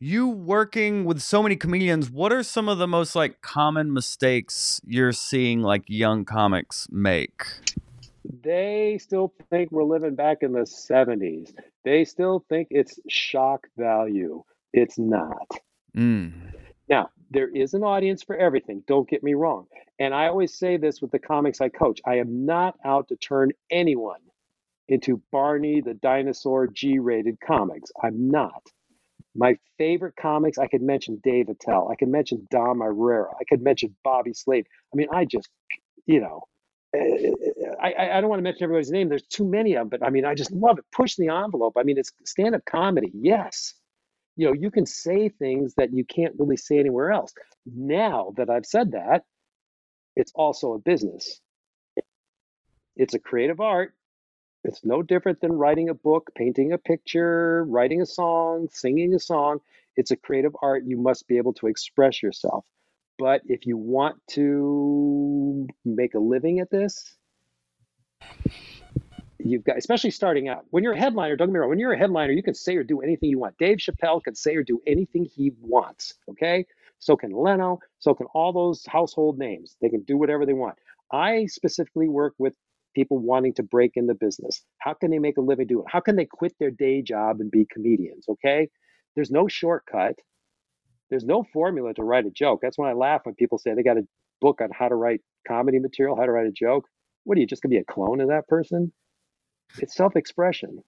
you 0.00 0.28
working 0.28 1.04
with 1.04 1.20
so 1.20 1.42
many 1.42 1.56
comedians 1.56 2.10
what 2.10 2.32
are 2.32 2.42
some 2.42 2.68
of 2.68 2.78
the 2.78 2.88
most 2.88 3.14
like 3.14 3.40
common 3.42 3.92
mistakes 3.92 4.80
you're 4.84 5.12
seeing 5.12 5.62
like 5.62 5.84
young 5.86 6.24
comics 6.24 6.88
make? 6.90 7.44
They 8.42 8.98
still 9.00 9.32
think 9.50 9.72
we're 9.72 9.84
living 9.84 10.14
back 10.14 10.38
in 10.42 10.52
the 10.52 10.60
70s 10.60 11.52
they 11.84 12.04
still 12.04 12.44
think 12.48 12.68
it's 12.70 12.98
shock 13.08 13.66
value. 13.76 14.42
It's 14.72 14.98
not. 14.98 15.48
Mm. 15.96 16.32
now 16.88 17.10
there 17.30 17.50
is 17.50 17.74
an 17.74 17.82
audience 17.82 18.22
for 18.22 18.34
everything 18.34 18.82
don't 18.86 19.06
get 19.06 19.22
me 19.22 19.34
wrong. 19.34 19.66
And 19.98 20.14
i 20.14 20.26
always 20.26 20.54
say 20.54 20.78
this 20.78 21.02
with 21.02 21.10
the 21.10 21.18
comics 21.18 21.60
i 21.60 21.68
coach 21.68 22.00
i 22.06 22.14
am 22.16 22.46
not 22.46 22.76
out 22.82 23.08
to 23.08 23.16
turn 23.16 23.50
anyone 23.70 24.20
into 24.88 25.20
barney 25.30 25.80
the 25.80 25.94
dinosaur 25.94 26.66
g-rated 26.66 27.36
comics 27.40 27.90
i'm 28.02 28.30
not 28.30 28.62
my 29.34 29.56
favorite 29.78 30.14
comics, 30.20 30.58
I 30.58 30.66
could 30.66 30.82
mention 30.82 31.20
Dave 31.22 31.48
Attell. 31.48 31.88
I 31.90 31.96
could 31.96 32.08
mention 32.08 32.46
Dom 32.50 32.80
Irrera. 32.80 33.32
I 33.40 33.44
could 33.44 33.62
mention 33.62 33.96
Bobby 34.04 34.34
Slade. 34.34 34.66
I 34.92 34.96
mean, 34.96 35.08
I 35.12 35.24
just, 35.24 35.48
you 36.06 36.20
know, 36.20 36.42
eh, 36.94 37.30
I, 37.80 38.18
I 38.18 38.20
don't 38.20 38.28
want 38.28 38.40
to 38.40 38.44
mention 38.44 38.64
everybody's 38.64 38.90
name. 38.90 39.08
There's 39.08 39.26
too 39.26 39.48
many 39.48 39.74
of 39.74 39.80
them, 39.80 39.88
but 39.88 40.06
I 40.06 40.10
mean, 40.10 40.24
I 40.26 40.34
just 40.34 40.52
love 40.52 40.78
it. 40.78 40.84
Push 40.92 41.16
the 41.16 41.28
envelope. 41.28 41.74
I 41.78 41.82
mean, 41.82 41.96
it's 41.98 42.12
stand 42.24 42.54
up 42.54 42.64
comedy. 42.66 43.10
Yes. 43.14 43.74
You 44.36 44.48
know, 44.48 44.52
you 44.52 44.70
can 44.70 44.86
say 44.86 45.30
things 45.30 45.74
that 45.76 45.92
you 45.92 46.04
can't 46.04 46.34
really 46.38 46.56
say 46.56 46.78
anywhere 46.78 47.10
else. 47.10 47.32
Now 47.66 48.34
that 48.36 48.50
I've 48.50 48.66
said 48.66 48.92
that, 48.92 49.24
it's 50.14 50.32
also 50.34 50.74
a 50.74 50.78
business. 50.78 51.40
It's 52.96 53.14
a 53.14 53.18
creative 53.18 53.60
art. 53.60 53.94
It's 54.64 54.84
no 54.84 55.02
different 55.02 55.40
than 55.40 55.52
writing 55.52 55.88
a 55.88 55.94
book, 55.94 56.30
painting 56.36 56.72
a 56.72 56.78
picture, 56.78 57.64
writing 57.64 58.00
a 58.00 58.06
song, 58.06 58.68
singing 58.70 59.14
a 59.14 59.18
song. 59.18 59.60
It's 59.96 60.12
a 60.12 60.16
creative 60.16 60.54
art. 60.62 60.84
You 60.86 60.96
must 60.96 61.26
be 61.26 61.36
able 61.36 61.52
to 61.54 61.66
express 61.66 62.22
yourself. 62.22 62.64
But 63.18 63.42
if 63.46 63.66
you 63.66 63.76
want 63.76 64.16
to 64.30 65.68
make 65.84 66.14
a 66.14 66.18
living 66.18 66.60
at 66.60 66.70
this, 66.70 67.16
you've 69.38 69.64
got, 69.64 69.76
especially 69.76 70.12
starting 70.12 70.48
out, 70.48 70.64
when 70.70 70.84
you're 70.84 70.94
a 70.94 70.98
headliner, 70.98 71.36
don't 71.36 71.48
get 71.48 71.54
me 71.54 71.58
wrong, 71.58 71.68
when 71.68 71.78
you're 71.78 71.92
a 71.92 71.98
headliner, 71.98 72.32
you 72.32 72.42
can 72.42 72.54
say 72.54 72.76
or 72.76 72.84
do 72.84 73.00
anything 73.00 73.30
you 73.30 73.38
want. 73.38 73.58
Dave 73.58 73.78
Chappelle 73.78 74.22
can 74.22 74.34
say 74.34 74.54
or 74.54 74.62
do 74.62 74.80
anything 74.86 75.24
he 75.24 75.52
wants, 75.60 76.14
okay? 76.30 76.66
So 77.00 77.16
can 77.16 77.32
Leno, 77.32 77.80
so 77.98 78.14
can 78.14 78.26
all 78.32 78.52
those 78.52 78.86
household 78.86 79.38
names. 79.38 79.76
They 79.80 79.88
can 79.88 80.02
do 80.02 80.16
whatever 80.16 80.46
they 80.46 80.52
want. 80.52 80.78
I 81.10 81.46
specifically 81.46 82.08
work 82.08 82.34
with 82.38 82.54
people 82.94 83.18
wanting 83.18 83.54
to 83.54 83.62
break 83.62 83.92
in 83.96 84.06
the 84.06 84.14
business? 84.14 84.62
How 84.78 84.94
can 84.94 85.10
they 85.10 85.18
make 85.18 85.36
a 85.36 85.40
living 85.40 85.66
doing 85.66 85.84
it? 85.86 85.92
How 85.92 86.00
can 86.00 86.16
they 86.16 86.26
quit 86.26 86.54
their 86.58 86.70
day 86.70 87.02
job 87.02 87.40
and 87.40 87.50
be 87.50 87.66
comedians? 87.70 88.26
Okay. 88.28 88.68
There's 89.14 89.30
no 89.30 89.48
shortcut. 89.48 90.14
There's 91.10 91.24
no 91.24 91.44
formula 91.52 91.92
to 91.94 92.02
write 92.02 92.26
a 92.26 92.30
joke. 92.30 92.60
That's 92.62 92.78
when 92.78 92.88
I 92.88 92.94
laugh 92.94 93.22
when 93.24 93.34
people 93.34 93.58
say 93.58 93.74
they 93.74 93.82
got 93.82 93.98
a 93.98 94.06
book 94.40 94.60
on 94.62 94.70
how 94.72 94.88
to 94.88 94.94
write 94.94 95.20
comedy 95.46 95.78
material, 95.78 96.16
how 96.16 96.24
to 96.24 96.32
write 96.32 96.46
a 96.46 96.52
joke. 96.52 96.86
What 97.24 97.36
are 97.36 97.40
you 97.40 97.46
just 97.46 97.62
gonna 97.62 97.70
be 97.70 97.78
a 97.78 97.84
clone 97.84 98.20
of 98.20 98.28
that 98.28 98.48
person? 98.48 98.92
It's 99.78 99.94
self-expression. 99.94 100.78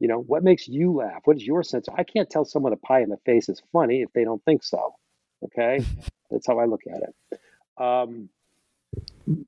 You 0.00 0.08
know, 0.08 0.20
what 0.20 0.44
makes 0.44 0.68
you 0.68 0.92
laugh? 0.92 1.20
What 1.24 1.36
is 1.36 1.46
your 1.46 1.62
sense? 1.62 1.86
I 1.96 2.04
can't 2.04 2.30
tell 2.30 2.44
someone 2.44 2.72
a 2.72 2.76
pie 2.76 3.02
in 3.02 3.08
the 3.08 3.16
face 3.26 3.48
is 3.48 3.62
funny 3.72 4.02
if 4.02 4.12
they 4.12 4.24
don't 4.24 4.44
think 4.44 4.62
so. 4.62 4.94
Okay. 5.44 5.84
That's 6.30 6.46
how 6.46 6.58
I 6.58 6.66
look 6.66 6.82
at 6.92 7.02
it. 7.02 7.40
Um, 7.82 8.28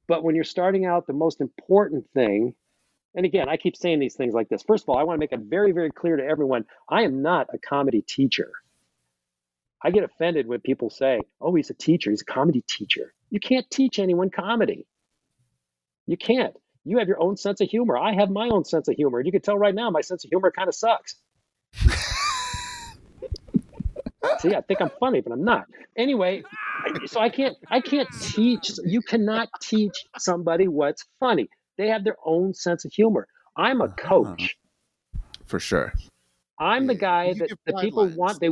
but 0.09 0.23
when 0.23 0.35
you're 0.35 0.45
starting 0.45 0.87
out, 0.87 1.07
the 1.07 1.13
most 1.13 1.41
important 1.41 2.07
thing, 2.15 2.55
and 3.15 3.25
again, 3.25 3.49
I 3.49 3.57
keep 3.57 3.77
saying 3.77 3.99
these 3.99 4.15
things 4.15 4.35
like 4.35 4.49
this. 4.49 4.63
First 4.63 4.85
of 4.85 4.91
all, 4.91 4.99
I 4.99 5.05
want 5.05 5.17
to 5.17 5.21
make 5.21 5.33
it 5.33 5.41
very, 5.41 5.73
very 5.73 5.91
clear 5.91 6.17
to 6.17 6.25
everyone 6.25 6.65
I 6.89 7.03
am 7.03 7.23
not 7.23 7.49
a 7.53 7.59
comedy 7.59 8.03
teacher. 8.03 8.53
I 9.83 9.91
get 9.91 10.05
offended 10.05 10.47
when 10.47 10.61
people 10.61 10.91
say, 10.91 11.21
oh, 11.41 11.55
he's 11.55 11.71
a 11.71 11.75
teacher, 11.75 12.11
he's 12.11 12.23
a 12.23 12.33
comedy 12.33 12.63
teacher. 12.69 13.13
You 13.31 13.41
can't 13.41 13.69
teach 13.71 13.99
anyone 13.99 14.31
comedy. 14.31 14.87
You 16.07 16.17
can't. 16.17 16.55
You 16.85 16.99
have 16.99 17.09
your 17.09 17.21
own 17.21 17.37
sense 17.37 17.61
of 17.61 17.69
humor. 17.69 17.99
I 17.99 18.15
have 18.15 18.31
my 18.31 18.49
own 18.49 18.65
sense 18.65 18.89
of 18.89 18.95
humor. 18.95 19.19
And 19.19 19.27
you 19.27 19.33
can 19.33 19.43
tell 19.43 19.59
right 19.59 19.75
now 19.75 19.91
my 19.91 20.03
sense 20.03 20.25
of 20.25 20.31
humor 20.31 20.53
kind 20.53 20.69
of 20.69 20.75
sucks. 20.75 21.17
See, 24.39 24.55
I 24.55 24.61
think 24.63 24.81
I'm 24.81 24.91
funny, 25.01 25.21
but 25.21 25.33
I'm 25.33 25.45
not. 25.45 25.67
Anyway, 25.97 26.43
so 27.07 27.21
I 27.21 27.29
can't 27.29 27.57
I 27.71 27.81
can't 27.81 28.09
teach 28.21 28.71
you 28.85 29.01
cannot 29.03 29.49
teach 29.61 30.05
somebody 30.19 30.69
what's 30.69 31.05
funny. 31.21 31.49
They 31.79 31.89
have 31.89 32.05
their 32.05 32.17
own 32.25 32.55
sense 32.55 32.85
of 32.85 32.93
humor. 32.93 33.27
I'm 33.57 33.81
a 33.81 33.85
uh-huh. 33.85 33.95
coach. 33.97 34.57
For 35.47 35.61
sure. 35.61 35.93
I'm 36.59 36.87
the 36.87 36.95
guy 36.95 37.35
that 37.35 37.51
the 37.67 37.75
people 37.75 38.05
lines. 38.05 38.17
want 38.17 38.41
they 38.41 38.51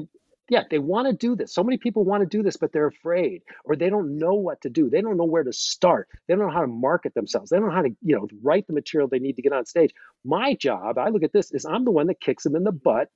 yeah, 0.51 0.63
they 0.71 0.79
want 0.79 1.09
to 1.09 1.15
do 1.15 1.35
this. 1.35 1.55
So 1.55 1.65
many 1.65 1.79
people 1.79 2.05
want 2.05 2.21
to 2.21 2.27
do 2.27 2.43
this, 2.43 2.59
but 2.59 2.71
they're 2.71 2.87
afraid 2.87 3.43
or 3.65 3.77
they 3.77 3.89
don't 3.89 4.19
know 4.19 4.35
what 4.35 4.61
to 4.61 4.69
do. 4.69 4.91
They 4.91 5.01
don't 5.01 5.17
know 5.17 5.25
where 5.25 5.43
to 5.43 5.53
start. 5.55 6.07
They 6.29 6.35
don't 6.35 6.47
know 6.47 6.53
how 6.53 6.61
to 6.61 6.67
market 6.67 7.15
themselves. 7.15 7.49
They 7.49 7.57
don't 7.57 7.69
know 7.69 7.75
how 7.75 7.83
to, 7.83 7.97
you 8.03 8.15
know, 8.15 8.29
write 8.43 8.67
the 8.67 8.75
material 8.75 9.09
they 9.09 9.19
need 9.19 9.37
to 9.37 9.43
get 9.43 9.55
on 9.55 9.65
stage. 9.65 9.95
My 10.23 10.55
job, 10.55 10.99
I 10.99 11.09
look 11.09 11.23
at 11.23 11.33
this, 11.33 11.51
is 11.53 11.65
I'm 11.65 11.87
the 11.87 11.91
one 11.91 12.09
that 12.09 12.21
kicks 12.21 12.45
them 12.45 12.57
in 12.57 12.65
the 12.65 12.73
butt. 12.73 13.09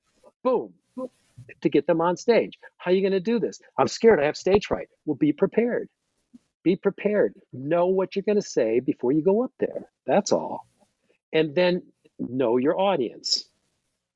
Boom 0.43 0.73
to 1.61 1.69
get 1.69 1.87
them 1.87 2.01
on 2.01 2.17
stage. 2.17 2.57
How 2.77 2.91
are 2.91 2.93
you 2.93 3.01
going 3.01 3.13
to 3.13 3.19
do 3.19 3.39
this? 3.39 3.59
I'm 3.77 3.87
scared. 3.87 4.19
I 4.19 4.25
have 4.25 4.37
stage 4.37 4.67
fright. 4.67 4.87
Well, 5.05 5.15
be 5.15 5.33
prepared. 5.33 5.89
Be 6.63 6.75
prepared. 6.75 7.33
Know 7.53 7.87
what 7.87 8.15
you're 8.15 8.23
going 8.23 8.41
to 8.41 8.41
say 8.41 8.79
before 8.79 9.11
you 9.11 9.21
go 9.21 9.43
up 9.43 9.51
there. 9.59 9.85
That's 10.05 10.31
all. 10.31 10.67
And 11.31 11.55
then 11.55 11.83
know 12.17 12.57
your 12.57 12.79
audience. 12.79 13.45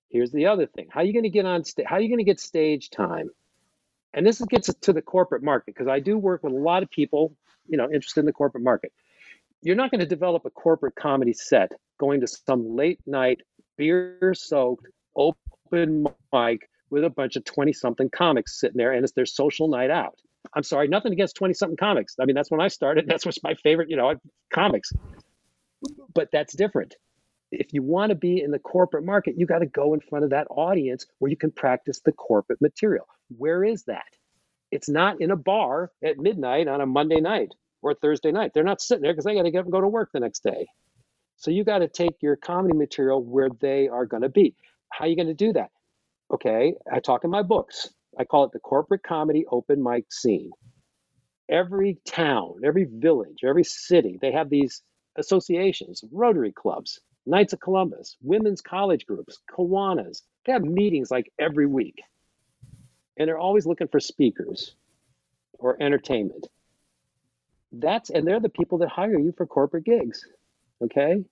Here's 0.10 0.32
the 0.32 0.48
other 0.48 0.68
thing. 0.68 0.88
How 0.90 1.02
are 1.02 1.04
you 1.06 1.14
going 1.14 1.24
to 1.24 1.30
get 1.30 1.46
on 1.46 1.64
stage? 1.64 1.86
How 1.88 1.96
are 1.96 2.02
you 2.02 2.10
going 2.10 2.20
to 2.20 2.24
get 2.24 2.40
stage 2.40 2.90
time? 2.90 3.30
And 4.14 4.28
this 4.28 4.40
gets 4.42 4.72
to 4.74 4.94
the 4.94 5.02
corporate 5.02 5.42
market 5.42 5.74
because 5.74 5.88
I 5.88 6.00
do 6.00 6.18
work 6.18 6.44
with 6.44 6.54
a 6.54 6.58
lot 6.58 6.84
of 6.84 6.92
people, 6.92 7.36
you 7.68 7.78
know, 7.78 7.86
interested 7.86 8.20
in 8.20 8.26
the 8.28 8.34
corporate 8.34 8.64
market. 8.64 8.94
You're 9.62 9.76
not 9.76 9.90
going 9.90 10.02
to 10.02 10.06
develop 10.06 10.46
a 10.46 10.52
corporate 10.52 10.96
comedy 10.96 11.34
set 11.34 11.72
going 11.98 12.22
to 12.22 12.28
some 12.28 12.76
late 12.76 13.00
night, 13.08 13.42
beer 13.78 14.34
soaked, 14.36 14.86
open 15.16 16.06
mic 16.32 16.70
with 16.94 17.04
a 17.04 17.10
bunch 17.10 17.36
of 17.36 17.44
20 17.44 17.74
something 17.74 18.10
comics 18.10 18.60
sitting 18.60 18.78
there 18.78 18.94
and 18.94 19.04
it's 19.04 19.14
their 19.14 19.26
social 19.26 19.68
night 19.68 19.90
out. 19.90 20.16
I'm 20.54 20.62
sorry, 20.62 20.88
nothing 20.88 21.12
against 21.12 21.36
20 21.36 21.54
something 21.56 21.78
comics. 21.78 22.16
I 22.22 22.26
mean, 22.26 22.36
that's 22.36 22.52
when 22.52 22.62
I 22.62 22.68
started. 22.68 23.08
That's 23.10 23.26
what's 23.26 23.42
my 23.42 23.56
favorite, 23.56 23.90
you 23.90 23.98
know, 23.98 24.14
comics. 24.54 24.94
But 26.14 26.30
that's 26.32 26.56
different. 26.56 26.96
If 27.52 27.74
you 27.74 27.82
want 27.82 28.10
to 28.12 28.16
be 28.16 28.42
in 28.42 28.52
the 28.52 28.60
corporate 28.60 29.06
market, 29.06 29.36
you 29.38 29.46
got 29.46 29.60
to 29.60 29.66
go 29.66 29.94
in 29.94 30.00
front 30.00 30.24
of 30.24 30.32
that 30.32 30.48
audience 30.50 31.06
where 31.20 31.30
you 31.30 31.38
can 31.38 31.52
practice 31.52 32.00
the 32.00 32.12
corporate 32.12 32.62
material. 32.62 33.06
Where 33.38 33.64
is 33.64 33.84
that? 33.86 34.06
It's 34.72 34.90
not 34.90 35.20
in 35.22 35.32
a 35.32 35.36
bar 35.36 35.92
at 36.04 36.18
midnight 36.18 36.68
on 36.68 36.82
a 36.82 36.86
Monday 36.86 37.20
night 37.20 37.54
or 37.82 37.94
Thursday 37.94 38.32
night. 38.32 38.52
They're 38.54 38.64
not 38.64 38.82
sitting 38.82 39.02
there 39.02 39.14
because 39.14 39.26
they 39.26 39.36
got 39.36 39.44
to 39.44 39.52
get 39.52 39.60
up 39.60 39.66
and 39.66 39.74
go 39.74 39.82
to 39.82 39.88
work 39.88 40.10
the 40.14 40.20
next 40.20 40.44
day. 40.44 40.68
So 41.38 41.52
you 41.52 41.64
got 41.64 41.80
to 41.80 41.88
take 41.88 42.22
your 42.22 42.36
comedy 42.36 42.76
material 42.78 43.24
where 43.24 43.50
they 43.60 43.88
are 43.88 44.06
going 44.06 44.24
to 44.24 44.30
be. 44.30 44.56
How 44.90 45.06
are 45.06 45.08
you 45.08 45.16
going 45.16 45.28
to 45.28 45.34
do 45.34 45.54
that? 45.54 45.72
Okay, 46.34 46.74
I 46.92 47.00
talk 47.00 47.24
in 47.24 47.30
my 47.30 47.44
books. 47.44 47.94
I 48.18 48.26
call 48.26 48.46
it 48.46 48.52
the 48.52 48.60
corporate 48.60 49.04
comedy 49.04 49.46
open 49.52 49.84
mic 49.84 50.12
scene. 50.12 50.52
Every 51.48 52.00
town, 52.06 52.62
every 52.66 52.86
village, 52.86 53.40
every 53.44 53.64
city, 53.64 54.18
they 54.20 54.32
have 54.32 54.50
these 54.50 54.82
associations, 55.16 56.04
Rotary 56.12 56.52
clubs, 56.52 57.00
Knights 57.28 57.54
of 57.54 57.60
Columbus, 57.60 58.18
women's 58.22 58.62
college 58.62 59.06
groups, 59.06 59.40
Kiwanis. 59.52 60.24
They 60.46 60.54
have 60.54 60.64
meetings 60.64 61.12
like 61.12 61.32
every 61.38 61.68
week. 61.68 62.02
And 63.18 63.28
they're 63.28 63.38
always 63.38 63.68
looking 63.68 63.88
for 63.88 64.00
speakers 64.00 64.76
or 65.60 65.78
entertainment. 65.82 66.48
That's 67.72 68.10
and 68.10 68.26
they're 68.26 68.40
the 68.40 68.50
people 68.50 68.80
that 68.80 68.90
hire 68.90 69.20
you 69.20 69.34
for 69.38 69.46
corporate 69.46 69.86
gigs. 69.86 70.26
Okay? 70.84 71.24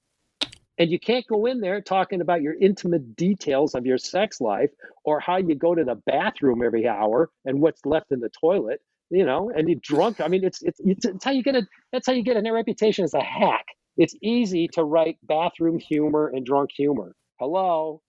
And 0.80 0.92
you 0.92 1.00
can't 1.00 1.28
go 1.28 1.46
in 1.48 1.62
there 1.62 1.82
talking 1.82 2.22
about 2.22 2.42
your 2.42 2.56
intimate 2.60 3.16
details 3.16 3.76
of 3.76 3.86
your 3.86 3.98
sex 4.00 4.42
life 4.42 4.72
or 5.06 5.20
how 5.22 5.38
you 5.38 5.56
go 5.56 5.76
to 5.76 5.86
the 5.86 5.96
bathroom 5.96 6.64
every 6.64 6.88
hour 6.88 7.30
and 7.46 7.62
what's 7.62 7.86
left 7.86 8.12
in 8.12 8.20
the 8.20 8.30
toilet, 8.30 8.82
you 9.10 9.26
know, 9.26 9.52
and 9.56 9.70
you're 9.70 9.80
drunk. 9.82 10.22
I 10.22 10.28
mean, 10.28 10.44
it's 10.44 10.62
it's, 10.64 10.82
it's 10.84 11.26
how 11.26 11.32
you 11.32 11.44
get 11.44 11.56
a 11.56 11.68
that's 11.94 12.08
how 12.08 12.14
you 12.14 12.24
get 12.24 12.38
a 12.38 12.54
reputation 12.54 13.06
as 13.06 13.14
a 13.14 13.24
hack. 13.24 13.68
It's 13.98 14.16
easy 14.22 14.68
to 14.70 14.84
write 14.84 15.18
bathroom 15.24 15.80
humor 15.80 16.28
and 16.30 16.46
drunk 16.46 16.72
humor. 16.76 17.16
Hello, 17.40 18.02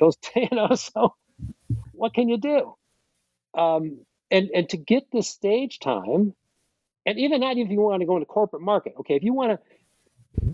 those 0.00 0.16
you 0.36 0.48
know. 0.52 0.74
So, 0.74 1.14
what 1.92 2.14
can 2.14 2.28
you 2.28 2.38
do? 2.38 2.74
Um, 3.58 4.00
and 4.30 4.50
and 4.54 4.68
to 4.70 4.78
get 4.78 5.04
the 5.12 5.22
stage 5.22 5.80
time, 5.80 6.34
and 7.06 7.18
even 7.18 7.40
not 7.40 7.58
if 7.58 7.70
you 7.70 7.80
want 7.80 8.00
to 8.00 8.06
go 8.06 8.16
into 8.16 8.26
corporate 8.26 8.62
market. 8.62 8.94
Okay, 9.00 9.16
if 9.16 9.22
you 9.24 9.34
want 9.34 9.52
to, 9.52 9.69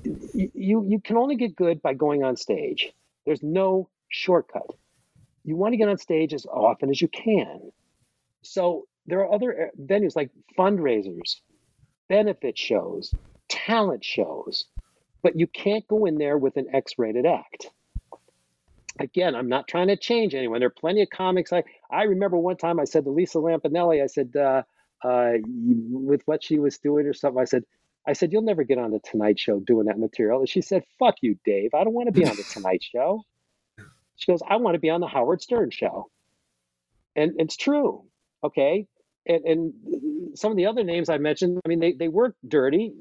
you 0.05 0.85
you 0.89 1.01
can 1.03 1.17
only 1.17 1.37
get 1.37 1.57
good 1.57 1.83
by 1.83 1.95
going 1.95 2.25
on 2.25 2.37
stage. 2.37 2.93
There's 3.25 3.43
no 3.43 3.89
shortcut. 4.09 4.71
You 5.45 5.57
want 5.57 5.73
to 5.73 5.77
get 5.77 5.89
on 5.89 5.99
stage 5.99 6.35
as 6.35 6.47
often 6.47 6.91
as 6.91 7.01
you 7.01 7.09
can. 7.09 7.73
So 8.43 8.87
there 9.07 9.21
are 9.21 9.33
other 9.33 9.69
uh, 9.69 9.83
venues 9.83 10.17
like 10.17 10.31
fundraisers, 10.59 11.37
benefit 12.09 12.59
shows, 12.59 13.15
talent 13.49 14.05
shows, 14.05 14.65
but 15.23 15.39
you 15.39 15.47
can't 15.47 15.87
go 15.89 16.07
in 16.07 16.19
there 16.19 16.39
with 16.39 16.57
an 16.57 16.67
X 16.73 16.95
rated 16.99 17.27
act. 17.27 17.71
Again, 18.99 19.35
I'm 19.35 19.49
not 19.49 19.69
trying 19.69 19.89
to 19.89 19.97
change 19.97 20.35
anyone. 20.35 20.61
There 20.61 20.69
are 20.69 20.71
plenty 20.71 21.03
of 21.03 21.11
comics. 21.11 21.53
I, 21.53 21.65
I 21.91 22.05
remember 22.05 22.39
one 22.39 22.57
time 22.57 22.81
I 22.81 22.85
said 22.85 23.05
to 23.05 23.11
Lisa 23.11 23.39
Lampanelli, 23.39 24.03
I 24.03 24.07
said, 24.07 24.35
uh, 24.35 24.63
uh, 25.05 25.33
with 25.45 26.23
what 26.25 26.43
she 26.43 26.59
was 26.59 26.79
doing 26.79 27.07
or 27.07 27.13
something, 27.13 27.41
I 27.41 27.45
said, 27.45 27.65
I 28.07 28.13
said, 28.13 28.33
you'll 28.33 28.43
never 28.43 28.65
get 28.65 28.79
on 28.79 28.91
the 28.91 29.01
Tonight 29.01 29.39
Show 29.39 29.61
doing 29.61 29.87
that 29.87 29.99
material. 29.99 30.41
And 30.41 30.49
she 30.49 30.63
said, 30.63 30.85
fuck 30.99 31.17
you, 31.23 31.37
Dave. 31.45 31.75
I 31.75 31.85
don't 31.85 31.95
want 31.95 32.07
to 32.07 32.13
be 32.13 32.27
on 32.27 32.37
the 32.37 32.45
Tonight 32.53 32.83
Show. 32.83 33.23
She 34.17 34.31
goes, 34.31 34.41
I 34.49 34.57
want 34.57 34.75
to 34.75 34.81
be 34.81 34.91
on 34.91 35.01
the 35.01 35.07
Howard 35.07 35.43
Stern 35.43 35.71
Show. 35.71 36.11
And 37.15 37.33
it's 37.39 37.57
true. 37.57 38.05
Okay 38.45 38.87
and, 39.27 39.45
and 39.45 39.73
some 40.35 40.51
of 40.51 40.57
the 40.57 40.67
other 40.67 40.85
names 40.85 41.09
I 41.09 41.19
mentioned, 41.19 41.61
I 41.65 41.69
mean, 41.69 41.81
they, 41.81 41.93
they 41.93 42.09
work 42.09 42.37
dirty 42.47 42.93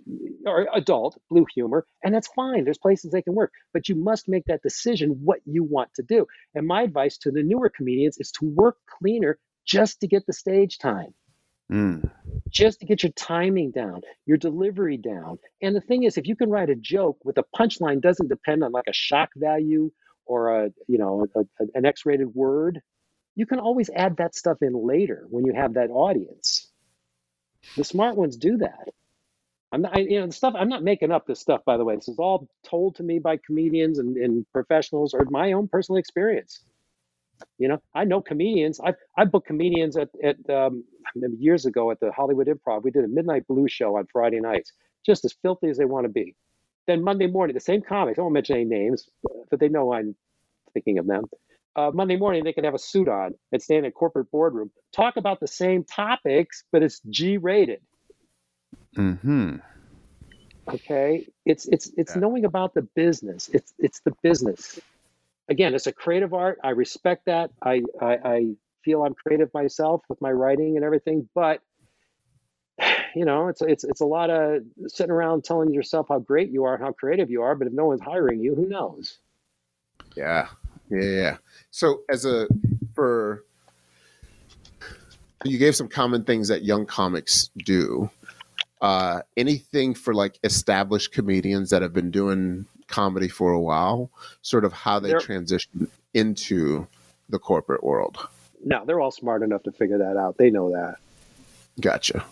or 0.46 0.68
adult, 0.74 1.18
blue 1.30 1.46
humor, 1.54 1.86
and 2.04 2.14
that's 2.14 2.28
fine. 2.30 2.64
There's 2.64 2.78
places 2.78 3.12
they 3.12 3.22
can 3.22 3.36
work, 3.36 3.52
but 3.74 3.88
you 3.90 3.96
must 3.96 4.28
make 4.28 4.46
that 4.46 4.64
decision 4.64 5.20
what 5.24 5.40
you 5.46 5.64
want 5.64 5.94
to 5.96 6.04
do. 6.04 6.26
And 6.56 6.68
my 6.68 6.82
advice 6.82 7.18
to 7.20 7.32
the 7.32 7.44
newer 7.44 7.70
comedians 7.70 8.18
is 8.18 8.32
to 8.34 8.46
work 8.46 8.78
cleaner 8.88 9.38
just 9.66 10.02
to 10.02 10.08
get 10.08 10.26
the 10.26 10.34
stage 10.34 10.78
time. 10.78 11.14
Mm. 11.72 12.10
Just 12.50 12.80
to 12.80 12.86
get 12.86 13.04
your 13.04 13.12
timing 13.14 13.72
down, 13.72 14.02
your 14.26 14.38
delivery 14.38 14.98
down. 14.98 15.40
And 15.62 15.76
the 15.76 15.82
thing 15.82 16.04
is, 16.04 16.18
if 16.18 16.28
you 16.28 16.36
can 16.36 16.50
write 16.50 16.70
a 16.70 16.76
joke 16.76 17.18
with 17.24 17.38
a 17.38 17.46
punchline 17.56 18.02
doesn't 18.02 18.30
depend 18.30 18.64
on 18.64 18.72
like 18.72 18.88
a 18.88 18.94
shock 18.94 19.30
value 19.36 19.92
or 20.26 20.66
a, 20.66 20.70
you 20.88 20.98
know, 20.98 21.28
a, 21.36 21.40
a, 21.40 21.68
an 21.74 21.86
X-rated 21.86 22.34
word 22.34 22.82
you 23.36 23.46
can 23.46 23.60
always 23.60 23.90
add 23.94 24.18
that 24.18 24.36
stuff 24.36 24.58
in 24.62 24.74
later 24.74 25.26
when 25.30 25.46
you 25.46 25.54
have 25.54 25.74
that 25.74 25.90
audience. 25.90 26.72
The 27.76 27.84
smart 27.84 28.16
ones 28.16 28.38
do 28.38 28.58
that. 28.58 28.90
I'm 29.72 29.82
not, 29.82 29.96
I, 29.96 30.00
you 30.00 30.20
know, 30.20 30.28
the 30.28 30.32
stuff. 30.32 30.54
I'm 30.58 30.70
not 30.70 30.84
making 30.84 31.12
up 31.12 31.28
this 31.28 31.42
stuff, 31.42 31.62
by 31.66 31.76
the 31.76 31.84
way. 31.84 31.96
This 31.96 32.08
is 32.08 32.18
all 32.18 32.48
told 32.64 32.96
to 32.96 33.04
me 33.04 33.20
by 33.20 33.38
comedians 33.46 34.00
and, 34.00 34.16
and 34.16 34.46
professionals, 34.54 35.14
or 35.14 35.26
my 35.30 35.52
own 35.52 35.68
personal 35.68 36.00
experience. 36.00 36.62
You 37.58 37.68
know, 37.68 37.82
I 37.94 38.04
know 38.04 38.22
comedians. 38.22 38.80
I 38.80 38.94
I 39.18 39.26
booked 39.26 39.48
comedians 39.48 39.98
at 39.98 40.10
at 40.24 40.38
um, 40.50 40.84
years 41.38 41.66
ago 41.66 41.92
at 41.92 42.00
the 42.00 42.12
Hollywood 42.12 42.48
Improv. 42.48 42.84
We 42.84 42.92
did 42.92 43.04
a 43.04 43.08
midnight 43.08 43.48
blue 43.48 43.68
show 43.68 43.98
on 43.98 44.08
Friday 44.12 44.40
nights, 44.40 44.72
just 45.06 45.26
as 45.26 45.34
filthy 45.42 45.70
as 45.70 45.78
they 45.78 45.86
want 45.86 46.06
to 46.06 46.10
be. 46.10 46.36
Then 46.88 47.04
Monday 47.04 47.28
morning, 47.28 47.54
the 47.54 47.60
same 47.60 47.82
comics. 47.82 48.20
I 48.20 48.22
won't 48.22 48.34
mention 48.34 48.56
any 48.58 48.66
names, 48.66 49.10
but 49.50 49.60
they 49.60 49.70
know 49.70 49.94
I'm 49.94 50.16
thinking 50.74 51.00
of 51.00 51.08
them 51.08 51.26
uh, 51.76 51.92
Monday 51.94 52.16
morning 52.16 52.44
they 52.44 52.54
can 52.54 52.64
have 52.64 52.74
a 52.74 52.80
suit 52.80 53.08
on 53.08 53.34
and 53.52 53.62
stand 53.62 53.80
in 53.80 53.86
a 53.86 53.92
corporate 53.92 54.32
boardroom, 54.32 54.72
talk 54.94 55.18
about 55.18 55.40
the 55.40 55.48
same 55.48 55.84
topics, 55.84 56.64
but 56.72 56.82
it's 56.82 57.02
G 57.10 57.38
rated. 57.38 57.82
Hmm. 58.96 59.58
Okay. 60.68 61.28
It's 61.46 61.68
it's 61.68 61.92
it's 61.98 62.16
yeah. 62.16 62.22
knowing 62.22 62.46
about 62.46 62.74
the 62.74 62.82
business. 62.82 63.50
It's 63.50 63.74
it's 63.78 64.00
the 64.00 64.14
business. 64.24 64.80
Again, 65.48 65.76
it's 65.76 65.88
a 65.88 65.92
creative 65.92 66.34
art. 66.34 66.60
I 66.64 66.70
respect 66.70 67.26
that. 67.26 67.52
I 67.62 67.82
I, 68.02 68.18
I 68.24 68.46
feel 68.84 69.04
I'm 69.04 69.14
creative 69.14 69.54
myself 69.54 70.02
with 70.10 70.22
my 70.22 70.32
writing 70.32 70.76
and 70.76 70.86
everything, 70.86 71.28
but 71.34 71.62
you 73.16 73.26
know, 73.26 73.48
it's 73.48 73.62
it's 73.62 73.84
it's 73.84 74.02
a 74.02 74.06
lot 74.06 74.30
of 74.30 74.64
sitting 74.88 75.12
around 75.12 75.44
telling 75.44 75.74
yourself 75.74 76.08
how 76.10 76.20
great 76.20 76.50
you 76.50 76.64
are, 76.64 76.78
how 76.78 76.92
creative 76.92 77.30
you 77.30 77.42
are, 77.42 77.56
but 77.56 77.68
if 77.68 77.74
no 77.74 77.86
one's 77.86 78.02
hiring 78.02 78.40
you, 78.40 78.56
who 78.56 78.68
knows? 78.68 79.18
Yeah, 80.16 80.48
yeah, 80.90 81.02
yeah. 81.02 81.38
So 81.72 82.04
as 82.10 82.26
a 82.26 82.48
for 82.94 83.44
you 85.44 85.58
gave 85.58 85.76
some 85.76 85.88
common 85.88 86.24
things 86.24 86.48
that 86.48 86.64
young 86.64 86.86
comics 86.86 87.50
do. 87.58 88.10
Uh, 88.86 89.22
anything 89.36 89.96
for 89.96 90.14
like 90.14 90.38
established 90.44 91.12
comedians 91.12 91.72
that 91.72 91.82
have 91.82 91.92
been 91.92 92.12
doing 92.12 92.68
comedy 92.88 93.28
for 93.28 93.52
a 93.52 93.60
while, 93.60 94.12
sort 94.44 94.64
of 94.64 94.72
how 94.72 95.00
they 95.00 95.10
they're, 95.10 95.20
transition 95.20 95.88
into 96.14 96.86
the 97.30 97.40
corporate 97.40 97.84
world. 97.84 98.16
No, 98.64 98.86
they're 98.86 99.00
all 99.00 99.10
smart 99.10 99.42
enough 99.42 99.64
to 99.64 99.72
figure 99.72 99.98
that 99.98 100.18
out. 100.18 100.38
They 100.38 100.52
know 100.52 100.70
that. 100.70 100.98
Gotcha. 101.82 102.24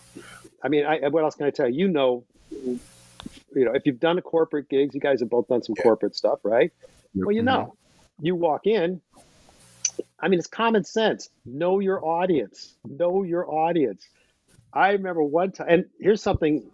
I 0.62 0.68
mean, 0.68 0.86
I, 0.86 1.08
what 1.08 1.24
else 1.24 1.34
can 1.34 1.46
I 1.46 1.50
tell 1.50 1.68
you? 1.68 1.86
You 1.86 1.88
know, 1.88 2.24
you 2.52 2.78
know, 3.56 3.72
if 3.72 3.84
you've 3.84 3.98
done 3.98 4.16
a 4.18 4.22
corporate 4.22 4.68
gigs, 4.68 4.94
you 4.94 5.00
guys 5.00 5.18
have 5.18 5.30
both 5.30 5.48
done 5.48 5.64
some 5.64 5.74
yeah. 5.76 5.82
corporate 5.82 6.14
stuff, 6.14 6.38
right? 6.44 6.72
Yep. 7.14 7.26
Well, 7.26 7.34
you 7.34 7.42
know, 7.42 7.74
you 8.20 8.36
walk 8.36 8.68
in. 8.68 9.00
I 10.20 10.28
mean, 10.28 10.38
it's 10.38 10.46
common 10.46 10.84
sense. 10.84 11.30
Know 11.44 11.80
your 11.80 12.04
audience. 12.04 12.76
Know 12.84 13.24
your 13.24 13.44
audience. 13.52 14.06
I 14.74 14.90
remember 14.90 15.22
one 15.22 15.52
time, 15.52 15.66
and 15.70 15.84
here's 16.00 16.20
something 16.20 16.68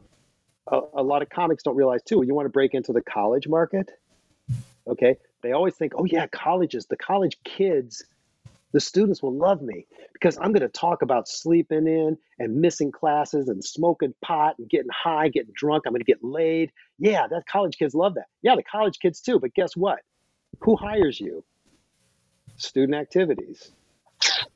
a, 0.67 0.81
a 0.95 1.03
lot 1.03 1.23
of 1.23 1.29
comics 1.29 1.63
don't 1.63 1.77
realize 1.77 2.03
too. 2.03 2.23
You 2.27 2.35
want 2.35 2.47
to 2.47 2.51
break 2.51 2.75
into 2.75 2.93
the 2.93 3.03
college 3.03 3.47
market, 3.47 3.91
okay? 4.87 5.17
They 5.43 5.53
always 5.53 5.75
think, 5.75 5.93
oh 5.97 6.05
yeah, 6.05 6.27
colleges, 6.27 6.87
the 6.87 6.97
college 6.97 7.37
kids, 7.45 8.03
the 8.73 8.81
students 8.81 9.23
will 9.23 9.35
love 9.37 9.61
me 9.63 9.87
because 10.13 10.39
I'm 10.39 10.53
going 10.53 10.61
to 10.61 10.69
talk 10.69 11.03
about 11.03 11.29
sleeping 11.29 11.87
in 11.87 12.17
and 12.39 12.61
missing 12.61 12.93
classes 12.93 13.49
and 13.49 13.63
smoking 13.65 14.15
pot 14.23 14.55
and 14.59 14.69
getting 14.69 14.91
high, 14.91 15.29
getting 15.29 15.53
drunk. 15.55 15.85
I'm 15.87 15.93
going 15.93 16.01
to 16.01 16.05
get 16.05 16.23
laid. 16.23 16.71
Yeah, 16.99 17.27
that 17.29 17.47
college 17.47 17.77
kids 17.79 17.95
love 17.95 18.15
that. 18.15 18.27
Yeah, 18.43 18.55
the 18.57 18.63
college 18.63 18.99
kids 19.01 19.21
too. 19.21 19.41
But 19.41 19.55
guess 19.55 19.77
what? 19.77 20.01
Who 20.61 20.77
hires 20.77 21.21
you? 21.21 21.45
Student 22.57 22.95
activities. 22.95 23.73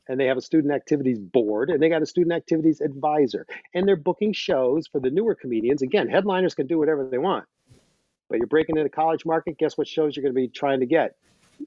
And 0.08 0.20
they 0.20 0.26
have 0.26 0.36
a 0.36 0.42
student 0.42 0.74
activities 0.74 1.18
board 1.18 1.70
and 1.70 1.82
they 1.82 1.88
got 1.88 2.02
a 2.02 2.06
student 2.06 2.34
activities 2.34 2.80
advisor. 2.80 3.46
And 3.72 3.88
they're 3.88 3.96
booking 3.96 4.32
shows 4.32 4.86
for 4.86 5.00
the 5.00 5.10
newer 5.10 5.34
comedians. 5.34 5.82
Again, 5.82 6.08
headliners 6.08 6.54
can 6.54 6.66
do 6.66 6.78
whatever 6.78 7.08
they 7.08 7.18
want. 7.18 7.44
But 8.28 8.38
you're 8.38 8.46
breaking 8.46 8.76
into 8.76 8.84
the 8.84 8.94
college 8.94 9.24
market, 9.24 9.58
guess 9.58 9.78
what 9.78 9.88
shows 9.88 10.16
you're 10.16 10.22
going 10.22 10.34
to 10.34 10.40
be 10.40 10.48
trying 10.48 10.80
to 10.80 10.86
get? 10.86 11.14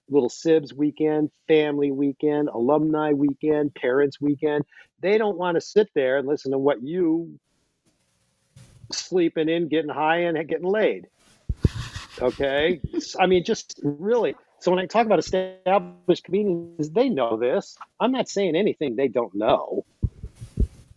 Little 0.10 0.30
Sibs 0.30 0.74
weekend, 0.74 1.32
family 1.48 1.92
weekend, 1.92 2.50
alumni 2.50 3.14
weekend, 3.14 3.74
parents 3.74 4.20
weekend. 4.20 4.66
They 5.02 5.18
don't 5.18 5.38
want 5.38 5.56
to 5.56 5.62
sit 5.62 5.90
there 5.96 6.18
and 6.18 6.28
listen 6.28 6.52
to 6.52 6.58
what 6.58 6.84
you 6.84 7.40
sleeping 8.92 9.50
in, 9.50 9.68
getting 9.68 9.90
high 9.90 10.20
and 10.24 10.48
getting 10.48 10.68
laid. 10.68 11.08
Okay. 12.22 12.82
I 13.20 13.28
mean, 13.28 13.44
just 13.44 13.80
really. 13.84 14.36
So 14.60 14.72
when 14.72 14.80
I 14.80 14.86
talk 14.86 15.06
about 15.06 15.20
established 15.20 16.24
comedians, 16.24 16.90
they 16.90 17.10
know 17.10 17.38
this. 17.38 17.78
I'm 18.00 18.12
not 18.12 18.28
saying 18.28 18.56
anything 18.56 18.96
they 18.96 19.08
don't 19.08 19.34
know. 19.36 19.86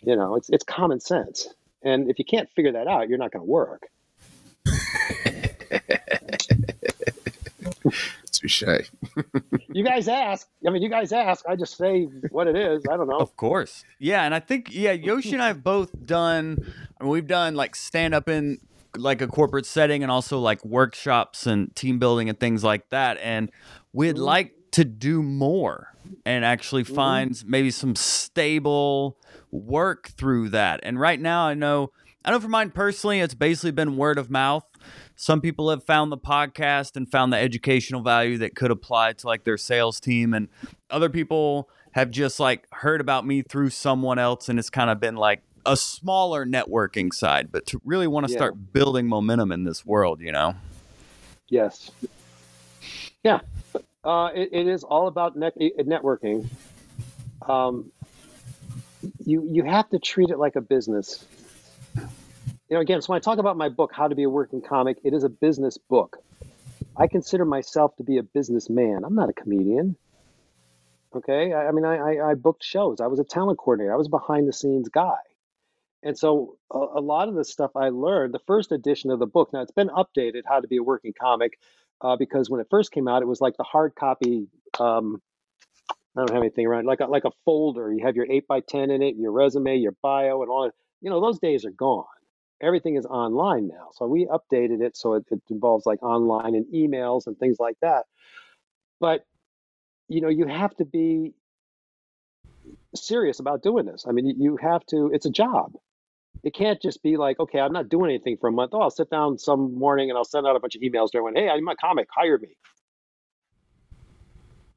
You 0.03 0.16
know, 0.16 0.37
it's 0.37 0.49
it's 0.49 0.64
common 0.64 1.01
sense. 1.01 1.49
And 1.83 2.11
if 2.11 2.18
you 2.18 2.25
can't 2.25 2.49
figure 2.51 2.73
that 2.73 2.87
out, 2.87 3.09
you're 3.09 3.18
not 3.18 3.33
going 3.33 3.44
to 3.44 3.51
work. 3.51 3.88
Touche. 8.33 8.62
you 9.73 9.85
guys 9.85 10.09
ask. 10.09 10.49
I 10.66 10.70
mean, 10.70 10.83
you 10.83 10.88
guys 10.88 11.12
ask. 11.12 11.44
I 11.46 11.57
just 11.57 11.77
say 11.77 12.05
what 12.31 12.46
it 12.46 12.57
is. 12.57 12.85
I 12.90 12.96
don't 12.96 13.09
know. 13.09 13.18
Of 13.18 13.37
course. 13.37 13.85
Yeah, 13.99 14.25
and 14.25 14.35
I 14.35 14.40
think 14.40 14.68
yeah, 14.73 14.92
Yoshi 14.92 15.33
and 15.33 15.42
I 15.42 15.49
have 15.49 15.62
both 15.62 15.90
done. 16.07 16.73
I 16.99 17.05
mean, 17.05 17.12
we've 17.12 17.27
done 17.27 17.55
like 17.55 17.77
stand 17.77 18.14
up 18.14 18.29
in 18.29 18.59
like 18.96 19.20
a 19.20 19.26
corporate 19.26 19.66
setting 19.66 20.03
and 20.03 20.11
also 20.11 20.38
like 20.38 20.64
workshops 20.64 21.46
and 21.46 21.74
team 21.76 21.98
building 21.98 22.29
and 22.29 22.38
things 22.38 22.64
like 22.64 22.88
that. 22.90 23.18
And 23.22 23.50
we'd 23.92 24.16
mm-hmm. 24.16 24.24
like 24.24 24.55
to 24.72 24.85
do 24.85 25.22
more 25.22 25.94
and 26.24 26.44
actually 26.44 26.85
find 26.85 27.33
mm-hmm. 27.33 27.50
maybe 27.50 27.70
some 27.70 27.94
stable 27.94 29.18
work 29.50 30.11
through 30.16 30.50
that. 30.50 30.81
And 30.83 30.98
right 30.98 31.20
now, 31.20 31.46
I 31.46 31.55
know 31.55 31.92
I 32.24 32.31
know 32.31 32.40
for 32.40 32.48
mine 32.48 32.70
personally, 32.70 33.20
it's 33.20 33.35
basically 33.35 33.70
been 33.70 33.96
word 33.96 34.18
of 34.18 34.31
mouth. 34.31 34.64
Some 35.16 35.40
people 35.40 35.70
have 35.70 35.85
found 35.85 36.12
the 36.12 36.18
podcast 36.18 36.96
and 36.96 37.11
found 37.11 37.33
the 37.33 37.38
educational 37.38 38.03
value 38.03 38.37
that 38.38 38.55
could 38.55 38.70
apply 38.70 39.14
to 39.14 39.26
like 39.26 39.44
their 39.44 39.57
sales 39.57 40.00
team, 40.00 40.35
and 40.35 40.48
other 40.90 41.09
people 41.09 41.70
have 41.92 42.11
just 42.11 42.38
like 42.38 42.66
heard 42.72 43.00
about 43.00 43.26
me 43.26 43.42
through 43.42 43.70
someone 43.70 44.18
else, 44.18 44.48
and 44.48 44.59
it's 44.59 44.70
kind 44.70 44.90
of 44.90 45.00
been 45.00 45.16
like 45.16 45.42
a 45.66 45.77
smaller 45.77 46.46
networking 46.46 47.12
side. 47.12 47.51
But 47.53 47.66
to 47.66 47.81
really 47.85 48.07
want 48.07 48.27
to 48.27 48.33
Yeah. 48.33 48.38
start 48.38 48.73
building 48.73 49.07
momentum 49.09 49.53
in 49.53 49.64
this 49.64 49.85
world, 49.85 50.20
you 50.20 50.33
know. 50.33 50.55
Yes. 51.49 51.90
Yeah. 53.23 53.40
Uh, 54.05 54.31
it, 54.35 54.49
it 54.53 54.66
is 54.66 54.85
all 54.85 55.09
about 55.09 55.37
net, 55.37 55.53
eh, 55.61 55.70
networking. 55.83 56.49
Um, 57.46 57.90
you 59.25 59.44
you 59.46 59.64
have 59.64 59.88
to 59.90 59.99
treat 59.99 60.31
it 60.31 60.38
like 60.38 60.57
a 60.57 60.61
business. 60.61 61.25
You 61.96 62.77
know, 62.77 62.81
again, 62.81 63.03
so 63.03 63.12
when 63.12 63.16
I 63.16 63.20
talk 63.20 63.38
about 63.38 63.57
my 63.57 63.68
book, 63.68 63.90
How 63.92 64.07
to 64.09 64.14
Be 64.14 64.23
a 64.23 64.31
Working 64.31 64.62
Comic, 64.62 64.99
it 65.05 65.12
is 65.12 65.25
a 65.25 65.29
business 65.29 65.77
book. 65.77 66.18
I 66.96 67.09
consider 67.09 67.44
myself 67.44 67.96
to 67.96 68.05
be 68.05 68.18
a 68.18 68.23
businessman. 68.23 69.03
I'm 69.05 69.14
not 69.14 69.29
a 69.29 69.33
comedian. 69.33 69.96
Okay, 71.14 71.53
I, 71.53 71.68
I 71.68 71.73
mean, 71.73 71.85
I, 71.85 71.96
I 71.96 72.31
I 72.31 72.35
booked 72.35 72.62
shows. 72.62 73.01
I 73.01 73.09
was 73.09 73.18
a 73.18 73.25
talent 73.25 73.59
coordinator. 73.59 73.92
I 73.92 73.96
was 73.96 74.07
a 74.07 74.11
behind 74.11 74.46
the 74.49 74.53
scenes 74.53 74.88
guy. 74.88 75.16
And 76.02 76.16
so 76.16 76.56
a, 76.72 76.78
a 76.78 77.00
lot 77.00 77.28
of 77.28 77.34
the 77.34 77.44
stuff 77.44 77.72
I 77.76 77.90
learned, 77.90 78.32
the 78.34 78.40
first 78.46 78.72
edition 78.72 79.10
of 79.10 79.18
the 79.18 79.26
book, 79.26 79.52
now 79.52 79.60
it's 79.60 79.70
been 79.70 79.88
updated, 79.88 80.42
How 80.46 80.60
to 80.60 80.68
Be 80.68 80.78
a 80.78 80.82
Working 80.82 81.12
Comic, 81.18 81.58
uh, 82.00 82.16
because 82.16 82.48
when 82.48 82.60
it 82.60 82.68
first 82.70 82.92
came 82.92 83.06
out, 83.08 83.22
it 83.22 83.28
was 83.28 83.40
like 83.40 83.56
the 83.56 83.64
hard 83.64 83.94
copy. 83.94 84.48
Um, 84.78 85.20
I 85.90 86.20
don't 86.20 86.30
have 86.30 86.42
anything 86.42 86.66
around 86.66 86.86
like 86.86 87.00
a, 87.00 87.06
like 87.06 87.24
a 87.24 87.30
folder. 87.44 87.92
You 87.92 88.04
have 88.06 88.16
your 88.16 88.26
eight 88.30 88.48
by 88.48 88.60
ten 88.60 88.90
in 88.90 89.02
it, 89.02 89.16
your 89.16 89.32
resume, 89.32 89.76
your 89.76 89.94
bio, 90.02 90.42
and 90.42 90.50
all. 90.50 90.70
You 91.02 91.10
know, 91.10 91.20
those 91.20 91.38
days 91.38 91.64
are 91.64 91.70
gone. 91.70 92.04
Everything 92.62 92.96
is 92.96 93.06
online 93.06 93.68
now. 93.68 93.88
So 93.92 94.06
we 94.06 94.26
updated 94.26 94.82
it 94.82 94.96
so 94.96 95.14
it, 95.14 95.24
it 95.30 95.40
involves 95.50 95.86
like 95.86 96.02
online 96.02 96.54
and 96.54 96.66
emails 96.74 97.26
and 97.26 97.38
things 97.38 97.56
like 97.58 97.76
that. 97.80 98.04
But 98.98 99.24
you 100.08 100.20
know, 100.20 100.28
you 100.28 100.46
have 100.46 100.74
to 100.76 100.84
be 100.84 101.32
serious 102.94 103.38
about 103.38 103.62
doing 103.62 103.86
this. 103.86 104.04
I 104.08 104.12
mean, 104.12 104.40
you 104.40 104.56
have 104.56 104.84
to. 104.86 105.10
It's 105.12 105.26
a 105.26 105.30
job. 105.30 105.74
It 106.42 106.55
can't 106.55 106.81
just 106.81 107.03
be 107.03 107.16
like, 107.16 107.38
okay, 107.38 107.61
I'm 107.61 107.72
not 107.72 107.88
doing 107.88 108.11
anything 108.11 108.37
for 108.38 108.48
a 108.48 108.53
month. 108.53 108.70
Oh, 108.72 108.81
I'll 108.81 108.90
sit 108.90 109.11
down 109.11 109.38
some 109.38 109.74
morning 109.79 110.09
and 110.11 110.16
I'll 110.16 110.24
send 110.24 110.46
out 110.46 110.57
a 110.57 110.61
bunch 110.61 110.74
of 110.74 110.83
emails 110.83 111.11
to 111.11 111.18
everyone. 111.18 111.37
Hey, 111.37 111.48
I'm 111.48 111.68
a 111.68 111.76
comic. 111.76 112.09
Hire 112.11 112.38
me. 112.38 112.57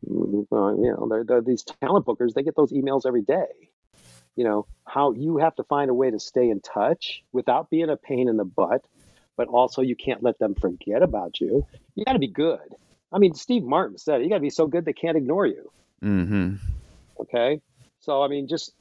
Mm, 0.10 0.46
you 0.52 0.92
know, 0.92 1.08
they're, 1.10 1.24
they're 1.24 1.42
these 1.42 1.64
talent 1.64 2.06
bookers. 2.06 2.34
They 2.34 2.44
get 2.44 2.56
those 2.56 2.74
emails 2.74 3.06
every 3.06 3.22
day. 3.22 3.48
You 4.36 4.44
know 4.44 4.66
how 4.88 5.12
you 5.14 5.38
have 5.38 5.56
to 5.58 5.64
find 5.64 5.92
a 5.92 5.94
way 5.94 6.10
to 6.10 6.20
stay 6.20 6.50
in 6.50 6.60
touch 6.60 7.24
without 7.32 7.70
being 7.70 7.90
a 7.90 7.96
pain 7.96 8.28
in 8.28 8.38
the 8.38 8.46
butt, 8.46 8.84
but 9.38 9.48
also 9.48 9.82
you 9.82 9.96
can't 9.96 10.24
let 10.24 10.40
them 10.40 10.56
forget 10.56 11.04
about 11.04 11.40
you. 11.40 11.66
You 11.96 12.04
got 12.04 12.14
to 12.14 12.20
be 12.20 12.28
good. 12.28 12.76
I 13.12 13.20
mean, 13.20 13.36
Steve 13.36 13.64
Martin 13.64 13.98
said 14.00 14.22
it. 14.22 14.24
You 14.24 14.30
got 14.30 14.38
to 14.38 14.42
be 14.42 14.50
so 14.50 14.66
good 14.66 14.86
they 14.86 14.94
can't 14.94 15.16
ignore 15.16 15.46
you. 15.46 15.72
Mm-hmm. 16.04 16.56
Okay. 17.20 17.62
So 18.00 18.24
I 18.24 18.28
mean, 18.28 18.48
just 18.48 18.74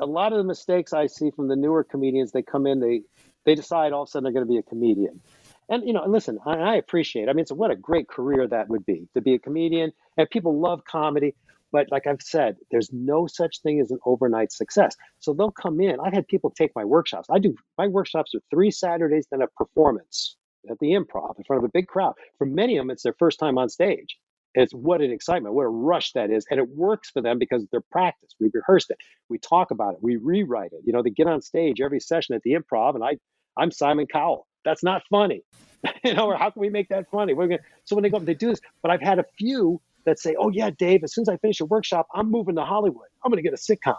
a 0.00 0.06
lot 0.06 0.32
of 0.32 0.38
the 0.38 0.44
mistakes 0.44 0.92
I 0.92 1.06
see 1.06 1.30
from 1.30 1.48
the 1.48 1.56
newer 1.56 1.84
comedians, 1.84 2.32
they 2.32 2.42
come 2.42 2.66
in, 2.66 2.80
they 2.80 3.02
they 3.44 3.54
decide 3.54 3.92
all 3.92 4.02
of 4.02 4.08
a 4.08 4.10
sudden 4.10 4.24
they're 4.24 4.32
going 4.32 4.46
to 4.46 4.50
be 4.50 4.58
a 4.58 4.62
comedian. 4.62 5.20
And 5.68 5.86
you 5.86 5.92
know, 5.92 6.04
listen, 6.06 6.38
I, 6.46 6.56
I 6.56 6.74
appreciate. 6.76 7.28
I 7.28 7.32
mean, 7.32 7.40
it's 7.40 7.52
what 7.52 7.70
a 7.70 7.76
great 7.76 8.08
career 8.08 8.46
that 8.46 8.68
would 8.68 8.86
be 8.86 9.08
to 9.14 9.20
be 9.20 9.34
a 9.34 9.38
comedian, 9.38 9.92
and 10.16 10.28
people 10.30 10.58
love 10.60 10.84
comedy. 10.84 11.34
But 11.72 11.90
like 11.90 12.06
I've 12.06 12.22
said, 12.22 12.56
there's 12.70 12.92
no 12.92 13.26
such 13.26 13.60
thing 13.62 13.80
as 13.80 13.90
an 13.90 13.98
overnight 14.06 14.52
success. 14.52 14.94
So 15.18 15.32
they'll 15.32 15.50
come 15.50 15.80
in. 15.80 15.98
I've 15.98 16.12
had 16.12 16.28
people 16.28 16.50
take 16.50 16.70
my 16.76 16.84
workshops. 16.84 17.28
I 17.30 17.38
do 17.38 17.56
my 17.78 17.88
workshops 17.88 18.34
are 18.34 18.40
three 18.50 18.70
Saturdays, 18.70 19.26
then 19.30 19.42
a 19.42 19.48
performance 19.48 20.36
at 20.70 20.78
the 20.78 20.92
improv 20.92 21.36
in 21.36 21.44
front 21.44 21.62
of 21.62 21.68
a 21.68 21.72
big 21.72 21.88
crowd. 21.88 22.14
For 22.38 22.46
many 22.46 22.76
of 22.76 22.82
them, 22.82 22.90
it's 22.90 23.02
their 23.02 23.14
first 23.18 23.38
time 23.38 23.58
on 23.58 23.68
stage. 23.68 24.18
It's 24.54 24.72
what 24.72 25.00
an 25.00 25.10
excitement, 25.10 25.54
what 25.54 25.64
a 25.64 25.68
rush 25.68 26.12
that 26.12 26.30
is. 26.30 26.46
And 26.50 26.60
it 26.60 26.68
works 26.68 27.10
for 27.10 27.20
them 27.20 27.38
because 27.38 27.66
they're 27.70 27.80
practiced. 27.80 28.36
We 28.40 28.50
rehearsed 28.52 28.90
it. 28.90 28.98
We 29.28 29.38
talk 29.38 29.70
about 29.70 29.94
it. 29.94 29.98
We 30.02 30.16
rewrite 30.16 30.72
it. 30.72 30.80
You 30.84 30.92
know, 30.92 31.02
they 31.02 31.10
get 31.10 31.26
on 31.26 31.42
stage 31.42 31.80
every 31.80 32.00
session 32.00 32.34
at 32.34 32.42
the 32.42 32.52
improv, 32.54 32.94
and 32.94 33.02
I, 33.02 33.18
I'm 33.56 33.70
Simon 33.70 34.06
Cowell. 34.06 34.46
That's 34.64 34.82
not 34.82 35.02
funny. 35.10 35.42
you 36.04 36.14
know, 36.14 36.26
or 36.26 36.36
how 36.36 36.50
can 36.50 36.60
we 36.60 36.70
make 36.70 36.88
that 36.88 37.10
funny? 37.10 37.34
We're 37.34 37.48
gonna, 37.48 37.60
so 37.84 37.96
when 37.96 38.02
they 38.04 38.10
go 38.10 38.18
up, 38.18 38.24
they 38.24 38.34
do 38.34 38.48
this. 38.50 38.60
But 38.82 38.90
I've 38.90 39.02
had 39.02 39.18
a 39.18 39.24
few 39.38 39.80
that 40.04 40.18
say, 40.18 40.36
oh, 40.38 40.50
yeah, 40.50 40.70
Dave, 40.70 41.02
as 41.02 41.14
soon 41.14 41.22
as 41.22 41.28
I 41.28 41.36
finish 41.38 41.60
a 41.60 41.64
workshop, 41.64 42.06
I'm 42.14 42.30
moving 42.30 42.54
to 42.56 42.64
Hollywood. 42.64 43.08
I'm 43.24 43.30
going 43.30 43.42
to 43.42 43.48
get 43.48 43.54
a 43.54 43.62
sitcom. 43.62 43.96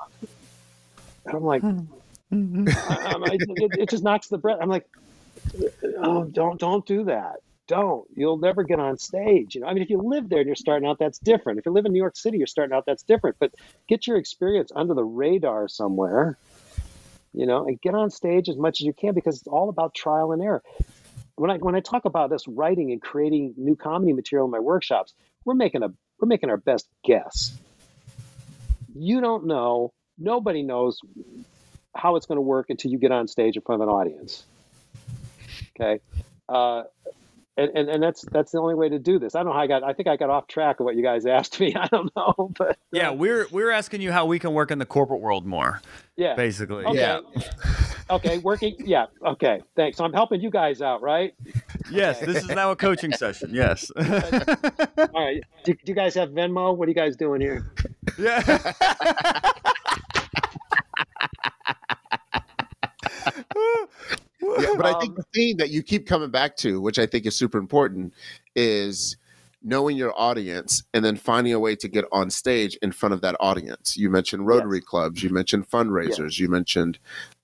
And 1.25 1.35
I'm 1.35 1.43
like, 1.43 1.63
I, 1.63 1.67
hmm. 1.67 1.79
mm-hmm. 2.33 2.67
I'm- 3.07 3.23
I- 3.23 3.33
it, 3.33 3.71
it 3.81 3.89
just 3.89 4.03
knocks 4.03 4.27
the 4.27 4.37
breath. 4.37 4.59
I'm 4.61 4.69
like, 4.69 4.87
oh, 5.97 6.25
don't 6.25 6.59
don't 6.59 6.85
do 6.85 7.05
that. 7.05 7.37
Don't. 7.67 8.07
You'll 8.15 8.37
never 8.37 8.63
get 8.63 8.79
on 8.79 8.97
stage. 8.97 9.55
You 9.55 9.61
know, 9.61 9.67
I 9.67 9.73
mean, 9.73 9.81
if 9.81 9.89
you 9.89 9.97
live 9.97 10.29
there 10.29 10.39
and 10.39 10.47
you're 10.47 10.55
starting 10.55 10.87
out, 10.87 10.99
that's 10.99 11.17
different. 11.17 11.57
If 11.59 11.65
you 11.65 11.71
live 11.71 11.85
in 11.85 11.93
New 11.93 11.99
York 11.99 12.15
City, 12.15 12.37
you're 12.37 12.47
starting 12.47 12.75
out, 12.75 12.85
that's 12.85 13.03
different. 13.03 13.37
But 13.39 13.53
get 13.87 14.05
your 14.05 14.17
experience 14.17 14.71
under 14.75 14.93
the 14.93 15.03
radar 15.03 15.67
somewhere, 15.67 16.37
you 17.33 17.47
know, 17.47 17.65
and 17.65 17.81
get 17.81 17.95
on 17.95 18.11
stage 18.11 18.49
as 18.49 18.57
much 18.57 18.81
as 18.81 18.85
you 18.85 18.93
can 18.93 19.13
because 19.15 19.39
it's 19.39 19.47
all 19.47 19.69
about 19.69 19.95
trial 19.95 20.31
and 20.31 20.43
error. 20.43 20.61
When 21.35 21.49
I 21.49 21.57
when 21.57 21.75
I 21.75 21.79
talk 21.79 22.05
about 22.05 22.29
this 22.29 22.47
writing 22.47 22.91
and 22.91 23.01
creating 23.01 23.55
new 23.57 23.75
comedy 23.75 24.13
material 24.13 24.45
in 24.45 24.51
my 24.51 24.59
workshops, 24.59 25.13
we're 25.43 25.55
making 25.55 25.83
a 25.83 25.89
we're 26.19 26.27
making 26.27 26.49
our 26.49 26.57
best 26.57 26.87
guess. 27.03 27.57
You 28.95 29.21
don't 29.21 29.47
know. 29.47 29.91
Nobody 30.17 30.61
knows 30.61 31.01
how 31.95 32.15
it's 32.15 32.25
going 32.25 32.37
to 32.37 32.41
work 32.41 32.69
until 32.69 32.91
you 32.91 32.97
get 32.97 33.11
on 33.11 33.27
stage 33.27 33.55
in 33.55 33.61
front 33.61 33.81
of 33.81 33.89
an 33.89 33.93
audience. 33.93 34.45
Okay. 35.75 35.99
Uh, 36.47 36.83
and, 37.57 37.71
and, 37.75 37.89
and 37.89 38.03
that's 38.03 38.21
that's 38.31 38.51
the 38.51 38.59
only 38.59 38.75
way 38.75 38.89
to 38.89 38.99
do 38.99 39.17
this. 39.17 39.35
I 39.35 39.39
don't 39.39 39.47
know 39.47 39.53
how 39.53 39.59
I 39.59 39.67
got. 39.67 39.83
I 39.83 39.93
think 39.93 40.07
I 40.07 40.17
got 40.17 40.29
off 40.29 40.47
track 40.47 40.79
of 40.79 40.85
what 40.85 40.95
you 40.95 41.03
guys 41.03 41.25
asked 41.37 41.59
me. 41.59 41.75
I 41.75 41.87
don't 41.87 42.11
know, 42.15 42.51
but 42.57 42.71
uh, 42.71 42.73
Yeah, 42.91 43.11
we're 43.11 43.47
we're 43.51 43.71
asking 43.71 44.01
you 44.01 44.11
how 44.11 44.25
we 44.25 44.39
can 44.39 44.53
work 44.53 44.71
in 44.71 44.79
the 44.79 44.85
corporate 44.85 45.21
world 45.21 45.45
more, 45.45 45.81
yeah. 46.15 46.35
basically. 46.35 46.85
Okay. 46.85 46.99
Yeah. 46.99 47.21
okay, 48.09 48.37
working. 48.39 48.75
Yeah. 48.79 49.05
Okay. 49.25 49.61
Thanks. 49.75 49.97
So 49.97 50.03
I'm 50.05 50.13
helping 50.13 50.41
you 50.41 50.49
guys 50.49 50.81
out, 50.81 51.01
right? 51.01 51.33
Yes, 51.89 52.19
this 52.19 52.37
is 52.43 52.49
now 52.49 52.71
a 52.71 52.75
coaching 52.75 53.11
session. 53.17 53.51
Yes. 53.53 53.91
All 53.95 54.03
right. 55.13 55.43
Do, 55.63 55.73
do 55.73 55.79
you 55.85 55.95
guys 55.95 56.15
have 56.15 56.29
Venmo? 56.29 56.75
What 56.75 56.87
are 56.87 56.91
you 56.91 56.95
guys 56.95 57.15
doing 57.15 57.41
here? 57.41 57.71
yeah. 58.17 59.51
But 64.77 64.85
I 64.85 64.99
think 64.99 65.11
Um, 65.11 65.15
the 65.15 65.25
thing 65.33 65.57
that 65.57 65.69
you 65.69 65.83
keep 65.83 66.07
coming 66.07 66.29
back 66.29 66.55
to, 66.57 66.79
which 66.81 66.99
I 66.99 67.05
think 67.05 67.25
is 67.25 67.35
super 67.35 67.57
important, 67.57 68.13
is 68.55 69.17
knowing 69.67 69.97
your 69.97 70.13
audience 70.19 70.83
and 70.93 71.03
then 71.03 71.15
finding 71.15 71.51
a 71.51 71.59
way 71.59 71.75
to 71.75 71.87
get 71.87 72.05
on 72.11 72.29
stage 72.29 72.77
in 72.83 72.91
front 72.91 73.13
of 73.13 73.21
that 73.21 73.35
audience. 73.39 73.97
You 73.97 74.11
mentioned 74.11 74.45
Rotary 74.45 74.79
clubs, 74.79 75.23
you 75.23 75.31
mentioned 75.31 75.67
fundraisers, 75.69 76.37
you 76.37 76.49
mentioned 76.49 76.99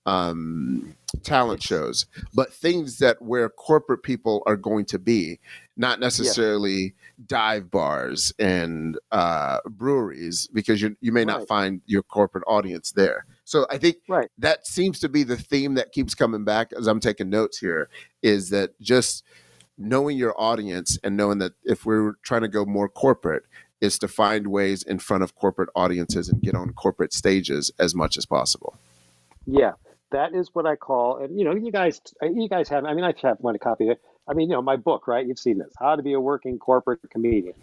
um, 0.06 0.94
talent 1.24 1.62
shows, 1.62 2.06
but 2.32 2.52
things 2.52 2.98
that 2.98 3.20
where 3.22 3.48
corporate 3.48 4.04
people 4.04 4.42
are 4.46 4.56
going 4.56 4.84
to 4.86 5.00
be, 5.00 5.40
not 5.76 5.98
necessarily 5.98 6.94
dive 7.26 7.70
bars 7.72 8.32
and 8.38 8.98
uh, 9.10 9.58
breweries, 9.68 10.48
because 10.52 10.80
you 10.80 10.96
you 11.00 11.10
may 11.10 11.24
not 11.24 11.48
find 11.48 11.80
your 11.86 12.04
corporate 12.04 12.44
audience 12.46 12.92
there. 12.92 13.26
So 13.52 13.66
I 13.68 13.76
think 13.76 13.96
Right. 14.08 14.30
that 14.38 14.66
seems 14.66 14.98
to 15.00 15.10
be 15.10 15.24
the 15.24 15.36
theme 15.36 15.74
that 15.74 15.92
keeps 15.92 16.14
coming 16.14 16.42
back 16.42 16.72
as 16.72 16.86
I'm 16.86 17.00
taking 17.00 17.28
notes 17.28 17.58
here 17.58 17.90
is 18.22 18.48
that 18.48 18.80
just 18.80 19.24
knowing 19.76 20.16
your 20.16 20.34
audience 20.40 20.98
and 21.04 21.18
knowing 21.18 21.36
that 21.40 21.52
if 21.62 21.84
we're 21.84 22.14
trying 22.22 22.40
to 22.40 22.48
go 22.48 22.64
more 22.64 22.88
corporate 22.88 23.42
is 23.82 23.98
to 23.98 24.08
find 24.08 24.46
ways 24.46 24.82
in 24.82 24.98
front 24.98 25.22
of 25.22 25.34
corporate 25.34 25.68
audiences 25.76 26.30
and 26.30 26.40
get 26.40 26.54
on 26.54 26.72
corporate 26.72 27.12
stages 27.12 27.70
as 27.78 27.94
much 27.94 28.16
as 28.16 28.24
possible. 28.24 28.74
Yeah, 29.44 29.72
that 30.12 30.34
is 30.34 30.48
what 30.54 30.64
I 30.64 30.76
call, 30.76 31.18
and 31.18 31.38
you 31.38 31.44
know, 31.44 31.54
you 31.54 31.70
guys, 31.70 32.00
you 32.22 32.48
guys 32.48 32.70
have. 32.70 32.86
I 32.86 32.94
mean, 32.94 33.04
I 33.04 33.12
have 33.22 33.36
one 33.40 33.58
copy. 33.58 33.88
of 33.88 33.90
it. 33.90 34.00
I 34.26 34.32
mean, 34.32 34.48
you 34.48 34.54
know, 34.54 34.62
my 34.62 34.76
book, 34.76 35.06
right? 35.06 35.26
You've 35.26 35.38
seen 35.38 35.58
this, 35.58 35.74
How 35.78 35.96
to 35.96 36.02
Be 36.02 36.14
a 36.14 36.20
Working 36.20 36.58
Corporate 36.58 37.00
Comedian. 37.10 37.54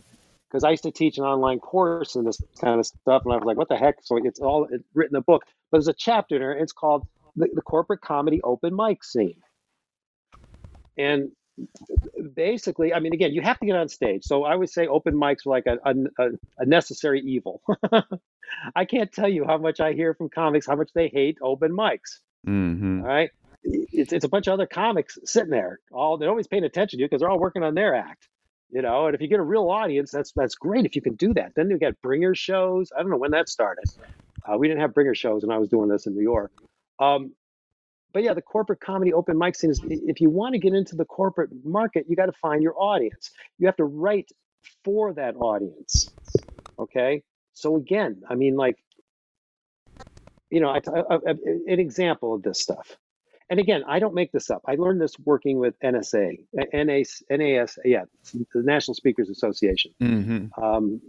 Because 0.50 0.64
I 0.64 0.72
used 0.72 0.84
to 0.84 0.92
teach 0.92 1.18
an 1.18 1.26
online 1.26 1.60
course 1.60 2.16
and 2.16 2.26
this 2.26 2.42
kind 2.60 2.80
of 2.80 2.86
stuff, 2.86 3.22
and 3.26 3.34
I 3.34 3.38
was 3.38 3.46
like, 3.46 3.58
what 3.58 3.70
the 3.70 3.78
heck? 3.78 3.98
So 4.02 4.18
it's 4.18 4.40
all 4.40 4.68
it's 4.72 4.84
written 4.94 5.16
a 5.16 5.22
book, 5.22 5.44
but 5.72 5.78
there's 5.78 5.88
a 5.88 5.94
chapter 5.94 6.36
in 6.36 6.42
there. 6.42 6.52
It's 6.54 6.74
called 6.74 7.08
the, 7.36 7.50
the 7.54 7.62
Corporate 7.62 8.02
Comedy 8.02 8.42
Open 8.44 8.76
Mic 8.76 9.04
Scene, 9.04 9.42
and 10.98 11.32
basically, 12.34 12.94
I 12.94 13.00
mean, 13.00 13.14
again, 13.14 13.34
you 13.34 13.42
have 13.42 13.60
to 13.60 13.66
get 13.66 13.76
on 13.76 13.90
stage. 13.90 14.24
So 14.24 14.44
I 14.44 14.56
would 14.56 14.70
say 14.70 14.88
open 14.88 15.14
mics 15.16 15.46
are 15.46 15.50
like 15.50 15.66
a, 15.66 15.78
a, 15.86 16.30
a 16.60 16.66
necessary 16.66 17.22
evil. 17.22 17.62
I 18.76 18.86
can't 18.86 19.12
tell 19.12 19.30
you 19.30 19.46
how 19.46 19.58
much 19.58 19.80
I 19.80 19.94
hear 19.94 20.14
from 20.14 20.30
comics, 20.30 20.66
how 20.68 20.76
much 20.76 20.92
they 20.94 21.10
hate 21.10 21.38
open 21.42 21.72
mics. 21.72 22.20
mm-hmm. 22.48 23.02
All 23.02 23.08
right. 23.08 23.30
It's, 23.64 24.14
it's 24.14 24.26
a 24.26 24.30
bunch 24.30 24.48
of 24.48 24.54
other 24.54 24.68
comics 24.68 25.18
sitting 25.26 25.50
there. 25.50 25.80
All 25.92 26.18
they're 26.18 26.30
always 26.30 26.48
paying 26.48 26.64
attention 26.64 26.98
to 26.98 27.02
you 27.02 27.08
because 27.08 27.20
they're 27.20 27.30
all 27.30 27.40
working 27.40 27.64
on 27.64 27.76
their 27.76 27.94
act. 27.94 28.30
You 28.72 28.84
know, 28.84 29.08
and 29.08 29.16
if 29.16 29.22
you 29.22 29.28
get 29.28 29.40
a 29.40 29.44
real 29.44 29.70
audience, 29.70 30.12
that's 30.12 30.32
that's 30.34 30.56
great 30.56 30.86
if 30.86 30.96
you 30.96 31.02
can 31.02 31.16
do 31.16 31.34
that. 31.34 31.54
Then 31.56 31.70
you 31.70 31.78
get 31.78 32.00
bringer 32.02 32.36
shows. 32.36 32.92
I 32.96 33.02
don't 33.02 33.10
know 33.10 33.18
when 33.18 33.32
that 33.32 33.50
started. 33.50 33.86
Uh, 34.46 34.58
we 34.58 34.68
didn't 34.68 34.82
have 34.82 34.94
bringer 34.94 35.16
shows 35.16 35.44
when 35.44 35.52
I 35.52 35.58
was 35.58 35.70
doing 35.70 35.90
this 35.90 36.06
in 36.06 36.14
New 36.14 36.22
York. 36.22 36.52
Um, 37.00 37.34
but 38.14 38.24
yeah, 38.24 38.34
the 38.34 38.42
corporate 38.42 38.80
comedy 38.80 39.14
open 39.14 39.38
mic 39.38 39.56
scene 39.56 39.70
is 39.70 39.82
if 39.84 40.22
you 40.22 40.30
want 40.30 40.54
to 40.54 40.60
get 40.60 40.74
into 40.74 40.96
the 40.96 41.06
corporate 41.06 41.50
market, 41.64 42.06
you 42.08 42.16
got 42.16 42.28
to 42.28 42.32
find 42.34 42.62
your 42.62 42.76
audience. 42.78 43.32
You 43.58 43.68
have 43.68 43.78
to 43.78 43.86
write 43.86 44.32
for 44.84 45.14
that 45.14 45.36
audience. 45.36 46.12
Okay. 46.78 47.24
So 47.54 47.76
again, 47.76 48.24
I 48.28 48.36
mean, 48.36 48.56
like, 48.56 48.78
you 50.50 50.60
know, 50.60 50.70
I, 50.70 50.78
I, 50.78 51.16
I, 51.16 51.30
an 51.68 51.80
example 51.80 52.34
of 52.34 52.42
this 52.42 52.62
stuff. 52.62 52.98
And 53.50 53.60
again, 53.60 53.84
I 53.88 54.00
don't 54.00 54.14
make 54.14 54.32
this 54.32 54.52
up. 54.52 54.62
I 54.68 54.76
learned 54.76 55.02
this 55.02 55.18
working 55.26 55.58
with 55.58 55.80
NSA, 55.80 56.46
NAS, 56.54 57.24
NAS 57.30 57.80
yeah, 57.84 58.04
the 58.34 58.62
National 58.62 58.94
Speakers 58.94 59.30
Association. 59.30 59.92
Mm-hmm. 60.00 60.64
Um, 60.64 61.02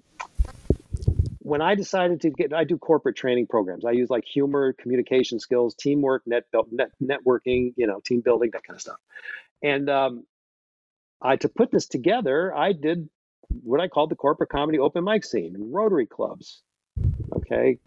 when 1.41 1.61
I 1.61 1.75
decided 1.75 2.23
to 2.23 2.31
get, 2.31 2.55
I 2.55 2.65
do 2.65 2.79
corporate 2.79 3.17
training 3.17 3.47
programs. 3.47 3.85
I 3.85 3.91
use 3.91 4.09
like 4.09 4.25
humor, 4.25 4.73
communication 4.73 5.39
skills, 5.39 5.75
teamwork, 5.75 6.23
net, 6.27 6.45
net 6.71 6.93
networking, 7.03 7.75
you 7.77 7.87
know, 7.87 8.01
team 8.05 8.21
building, 8.21 8.51
that 8.53 8.63
kind 8.65 8.77
of 8.77 8.81
stuff. 8.81 8.99
And 9.63 9.91
um, 9.91 10.25
I 11.21 11.37
to 11.37 11.49
put 11.49 11.71
this 11.71 11.87
together, 11.87 12.55
I 12.55 12.73
did 12.73 13.09
what 13.63 13.81
I 13.81 13.89
called 13.89 14.11
the 14.11 14.17
corporate 14.17 14.49
comedy 14.49 14.79
open 14.79 15.05
mic 15.05 15.25
scene, 15.25 15.57
Rotary 15.59 16.07
clubs, 16.07 16.63
okay, 17.35 17.79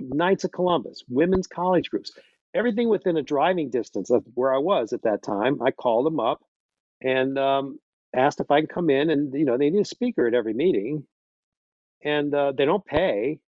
Knights 0.00 0.44
of 0.44 0.52
Columbus, 0.52 1.02
women's 1.08 1.46
college 1.46 1.90
groups, 1.90 2.12
everything 2.54 2.88
within 2.88 3.16
a 3.16 3.22
driving 3.22 3.70
distance 3.70 4.10
of 4.10 4.24
where 4.34 4.54
I 4.54 4.58
was 4.58 4.92
at 4.92 5.02
that 5.02 5.22
time. 5.22 5.62
I 5.62 5.70
called 5.70 6.06
them 6.06 6.20
up 6.20 6.40
and 7.02 7.38
um, 7.38 7.78
asked 8.14 8.40
if 8.40 8.50
I 8.50 8.60
could 8.60 8.70
come 8.70 8.90
in, 8.90 9.10
and 9.10 9.32
you 9.34 9.44
know 9.44 9.58
they 9.58 9.70
need 9.70 9.82
a 9.82 9.84
speaker 9.84 10.26
at 10.26 10.34
every 10.34 10.54
meeting, 10.54 11.04
and 12.04 12.34
uh, 12.34 12.52
they 12.56 12.64
don't 12.64 12.84
pay, 12.84 13.38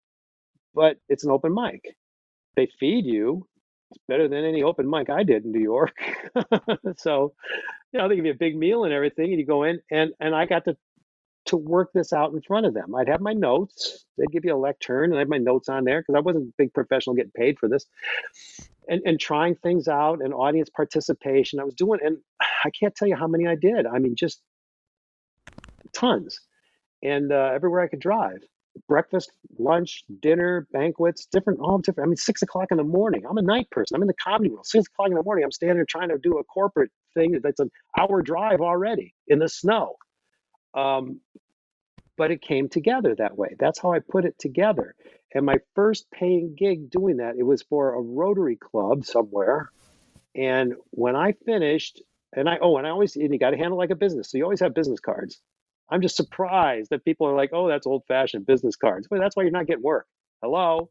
but 0.74 0.96
it's 1.08 1.24
an 1.24 1.30
open 1.30 1.54
mic. 1.54 1.96
They 2.56 2.68
feed 2.78 3.06
you. 3.06 3.46
It's 3.90 4.00
better 4.06 4.28
than 4.28 4.44
any 4.44 4.62
open 4.62 4.88
mic 4.88 5.10
I 5.10 5.24
did 5.24 5.44
in 5.44 5.52
New 5.52 5.62
York. 5.62 5.94
so, 6.96 7.32
you 7.92 7.98
know, 7.98 8.08
they 8.08 8.16
give 8.16 8.26
you 8.26 8.32
a 8.32 8.36
big 8.36 8.56
meal 8.56 8.84
and 8.84 8.92
everything, 8.92 9.30
and 9.30 9.40
you 9.40 9.46
go 9.46 9.64
in, 9.64 9.80
and 9.90 10.12
and 10.20 10.34
I 10.34 10.46
got 10.46 10.64
to 10.66 10.76
to 11.50 11.56
work 11.56 11.90
this 11.92 12.12
out 12.12 12.32
in 12.32 12.40
front 12.40 12.66
of 12.66 12.74
them. 12.74 12.94
I'd 12.94 13.08
have 13.08 13.20
my 13.20 13.32
notes. 13.32 14.04
They'd 14.18 14.32
give 14.32 14.44
you 14.44 14.54
a 14.54 14.58
lectern, 14.58 15.10
and 15.10 15.16
I 15.16 15.18
had 15.20 15.28
my 15.28 15.38
notes 15.38 15.68
on 15.68 15.84
there 15.84 16.00
because 16.00 16.14
I 16.14 16.20
wasn't 16.20 16.48
a 16.48 16.52
big 16.58 16.72
professional 16.72 17.14
getting 17.14 17.32
paid 17.32 17.58
for 17.58 17.68
this. 17.68 17.86
And, 18.88 19.02
and 19.04 19.20
trying 19.20 19.54
things 19.54 19.86
out 19.86 20.20
and 20.20 20.34
audience 20.34 20.68
participation. 20.68 21.60
I 21.60 21.64
was 21.64 21.74
doing, 21.74 22.00
and 22.02 22.16
I 22.64 22.70
can't 22.70 22.94
tell 22.94 23.06
you 23.06 23.14
how 23.14 23.28
many 23.28 23.46
I 23.46 23.54
did. 23.54 23.86
I 23.86 23.98
mean, 23.98 24.16
just 24.16 24.40
tons. 25.92 26.40
And 27.02 27.30
uh, 27.30 27.50
everywhere 27.54 27.82
I 27.82 27.88
could 27.88 28.00
drive 28.00 28.38
breakfast, 28.88 29.32
lunch, 29.58 30.04
dinner, 30.20 30.66
banquets, 30.72 31.26
different, 31.26 31.60
all 31.60 31.78
different. 31.78 32.06
I 32.06 32.08
mean, 32.08 32.16
six 32.16 32.42
o'clock 32.42 32.68
in 32.70 32.76
the 32.76 32.84
morning. 32.84 33.24
I'm 33.28 33.36
a 33.36 33.42
night 33.42 33.70
person. 33.70 33.96
I'm 33.96 34.02
in 34.02 34.08
the 34.08 34.14
comedy 34.14 34.50
world. 34.50 34.66
Six 34.66 34.86
o'clock 34.86 35.08
in 35.08 35.14
the 35.14 35.22
morning, 35.22 35.44
I'm 35.44 35.50
standing 35.50 35.76
there 35.76 35.86
trying 35.88 36.08
to 36.08 36.18
do 36.18 36.38
a 36.38 36.44
corporate 36.44 36.90
thing 37.14 37.38
that's 37.42 37.60
an 37.60 37.70
hour 37.98 38.22
drive 38.22 38.60
already 38.60 39.14
in 39.28 39.38
the 39.38 39.48
snow. 39.48 39.96
Um, 40.74 41.20
but 42.16 42.30
it 42.30 42.42
came 42.42 42.68
together 42.68 43.14
that 43.14 43.36
way. 43.36 43.56
That's 43.58 43.80
how 43.80 43.92
I 43.92 44.00
put 44.00 44.24
it 44.24 44.38
together. 44.38 44.94
And 45.34 45.46
my 45.46 45.56
first 45.74 46.10
paying 46.10 46.54
gig 46.56 46.90
doing 46.90 47.18
that, 47.18 47.36
it 47.38 47.44
was 47.44 47.62
for 47.62 47.94
a 47.94 48.00
Rotary 48.00 48.56
Club 48.56 49.04
somewhere. 49.04 49.70
And 50.34 50.74
when 50.90 51.16
I 51.16 51.32
finished, 51.46 52.02
and 52.34 52.48
I 52.48 52.58
oh, 52.60 52.76
and 52.76 52.86
I 52.86 52.90
always 52.90 53.16
and 53.16 53.32
you 53.32 53.38
got 53.38 53.50
to 53.50 53.56
handle 53.56 53.78
like 53.78 53.90
a 53.90 53.96
business, 53.96 54.30
so 54.30 54.38
you 54.38 54.44
always 54.44 54.60
have 54.60 54.74
business 54.74 55.00
cards. 55.00 55.40
I'm 55.90 56.02
just 56.02 56.16
surprised 56.16 56.90
that 56.90 57.04
people 57.04 57.26
are 57.26 57.34
like, 57.34 57.50
oh, 57.52 57.68
that's 57.68 57.86
old 57.86 58.04
fashioned 58.06 58.46
business 58.46 58.76
cards. 58.76 59.08
Well, 59.10 59.20
that's 59.20 59.34
why 59.34 59.42
you're 59.42 59.52
not 59.52 59.66
getting 59.66 59.82
work. 59.82 60.06
Hello. 60.42 60.90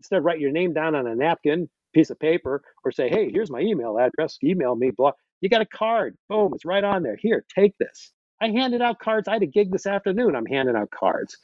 Instead, 0.00 0.24
write 0.24 0.40
your 0.40 0.52
name 0.52 0.72
down 0.72 0.94
on 0.94 1.06
a 1.06 1.14
napkin, 1.14 1.68
piece 1.92 2.10
of 2.10 2.18
paper, 2.18 2.62
or 2.84 2.92
say, 2.92 3.08
hey, 3.08 3.30
here's 3.30 3.50
my 3.50 3.60
email 3.60 3.98
address. 3.98 4.38
Email 4.42 4.74
me. 4.74 4.90
Blah. 4.90 5.12
You 5.40 5.48
got 5.48 5.60
a 5.60 5.66
card. 5.66 6.16
Boom. 6.28 6.52
It's 6.54 6.64
right 6.64 6.84
on 6.84 7.02
there. 7.02 7.16
Here, 7.16 7.44
take 7.54 7.76
this. 7.78 8.12
I 8.40 8.48
handed 8.48 8.82
out 8.82 8.98
cards. 8.98 9.28
I 9.28 9.34
had 9.34 9.42
a 9.42 9.46
gig 9.46 9.72
this 9.72 9.86
afternoon. 9.86 10.36
I'm 10.36 10.46
handing 10.46 10.76
out 10.76 10.90
cards. 10.90 11.38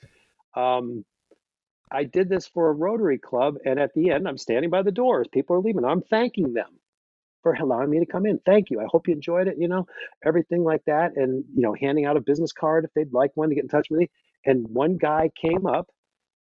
Um, 0.55 1.05
I 1.91 2.05
did 2.05 2.29
this 2.29 2.47
for 2.47 2.69
a 2.69 2.73
Rotary 2.73 3.19
Club, 3.19 3.57
and 3.65 3.79
at 3.79 3.93
the 3.95 4.11
end, 4.11 4.27
I'm 4.27 4.39
standing 4.39 4.71
by 4.71 4.83
the 4.83 4.93
doors. 4.93 5.29
People 5.33 5.57
are 5.57 5.61
leaving. 5.61 5.85
I'm 5.85 6.03
thanking 6.03 6.53
them 6.53 6.79
for 7.43 7.53
allowing 7.55 7.91
me 7.91 7.99
to 7.99 8.07
come 8.07 8.27
in. 8.27 8.39
Thank 8.39 8.71
you. 8.71 8.81
I 8.81 8.87
hope 8.91 9.07
you 9.09 9.15
enjoyed 9.15 9.49
it. 9.49 9.59
You 9.59 9.69
know, 9.69 9.87
everything 10.25 10.65
like 10.65 10.85
that, 10.87 11.17
and 11.17 11.45
you 11.55 11.63
know, 11.63 11.75
handing 11.79 12.07
out 12.07 12.17
a 12.17 12.21
business 12.21 12.53
card 12.53 12.85
if 12.85 12.93
they'd 12.95 13.13
like 13.13 13.33
one 13.35 13.49
to 13.49 13.55
get 13.55 13.65
in 13.65 13.69
touch 13.69 13.91
with 13.91 14.01
me. 14.01 14.11
And 14.47 14.69
one 14.69 14.97
guy 14.97 15.31
came 15.41 15.67
up, 15.67 15.89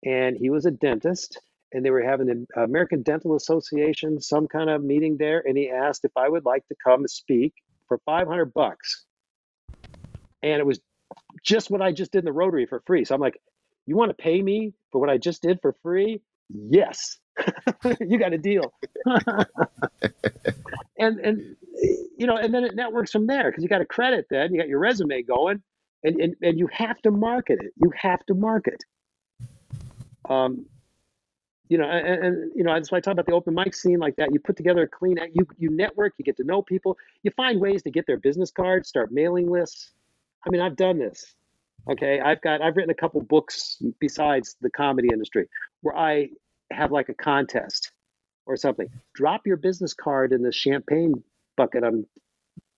and 0.05 0.37
he 0.37 0.49
was 0.49 0.65
a 0.65 0.71
dentist, 0.71 1.39
and 1.71 1.85
they 1.85 1.91
were 1.91 2.03
having 2.03 2.27
the 2.27 2.45
American 2.61 3.01
Dental 3.01 3.35
Association 3.35 4.19
some 4.19 4.47
kind 4.47 4.69
of 4.69 4.83
meeting 4.83 5.17
there, 5.17 5.43
and 5.45 5.57
he 5.57 5.69
asked 5.69 6.05
if 6.05 6.15
I 6.15 6.29
would 6.29 6.45
like 6.45 6.67
to 6.67 6.75
come 6.83 7.07
speak 7.07 7.53
for 7.87 7.99
500 8.05 8.53
bucks 8.53 9.05
and 10.43 10.59
it 10.59 10.65
was 10.65 10.79
just 11.43 11.71
what 11.71 11.81
I 11.81 11.91
just 11.91 12.11
did 12.11 12.19
in 12.19 12.25
the 12.25 12.33
Rotary 12.33 12.65
for 12.65 12.83
free. 12.85 13.05
So 13.05 13.15
I'm 13.15 13.21
like, 13.21 13.39
you 13.85 13.95
want 13.95 14.09
to 14.09 14.15
pay 14.15 14.41
me 14.41 14.73
for 14.91 14.99
what 14.99 15.09
I 15.09 15.17
just 15.17 15.41
did 15.41 15.59
for 15.61 15.75
free? 15.81 16.21
Yes, 16.49 17.17
you 17.99 18.19
got 18.19 18.33
a 18.33 18.37
deal. 18.37 18.73
and 20.97 21.19
and 21.19 21.55
you 22.17 22.27
know, 22.27 22.37
and 22.37 22.53
then 22.53 22.63
it 22.63 22.75
networks 22.75 23.11
from 23.11 23.27
there 23.27 23.49
because 23.49 23.63
you 23.63 23.69
got 23.69 23.81
a 23.81 23.85
credit. 23.85 24.27
Then 24.29 24.53
you 24.53 24.59
got 24.59 24.67
your 24.67 24.79
resume 24.79 25.23
going, 25.23 25.61
and, 26.03 26.19
and 26.19 26.35
and 26.41 26.59
you 26.59 26.67
have 26.71 27.01
to 27.01 27.11
market 27.11 27.59
it. 27.61 27.73
You 27.77 27.91
have 27.97 28.25
to 28.27 28.33
market. 28.33 28.83
Um, 30.29 30.65
you 31.69 31.77
know, 31.77 31.85
and, 31.85 32.23
and, 32.23 32.51
you 32.55 32.63
know 32.63 32.73
that's 32.73 32.91
why 32.91 32.99
I 32.99 33.01
talk 33.01 33.13
about 33.13 33.25
the 33.25 33.33
open 33.33 33.55
mic 33.55 33.73
scene 33.73 33.99
like 33.99 34.15
that. 34.17 34.31
You 34.31 34.39
put 34.39 34.57
together 34.57 34.83
a 34.83 34.87
clean, 34.87 35.17
you 35.33 35.47
you 35.57 35.69
network, 35.69 36.13
you 36.17 36.25
get 36.25 36.37
to 36.37 36.43
know 36.43 36.61
people, 36.61 36.97
you 37.23 37.31
find 37.31 37.59
ways 37.59 37.81
to 37.83 37.91
get 37.91 38.05
their 38.05 38.17
business 38.17 38.51
cards, 38.51 38.89
start 38.89 39.11
mailing 39.11 39.49
lists. 39.49 39.91
I 40.45 40.49
mean, 40.49 40.61
I've 40.61 40.75
done 40.75 40.99
this. 40.99 41.25
Okay, 41.89 42.19
I've 42.19 42.41
got 42.41 42.61
I've 42.61 42.75
written 42.77 42.91
a 42.91 42.95
couple 42.95 43.21
books 43.21 43.81
besides 43.99 44.55
the 44.61 44.69
comedy 44.69 45.09
industry 45.11 45.47
where 45.81 45.97
I 45.97 46.29
have 46.71 46.91
like 46.91 47.09
a 47.09 47.13
contest 47.13 47.91
or 48.45 48.55
something. 48.55 48.87
Drop 49.13 49.45
your 49.45 49.57
business 49.57 49.93
card 49.93 50.31
in 50.31 50.41
the 50.43 50.51
champagne 50.51 51.23
bucket 51.57 51.83
I'm 51.83 52.05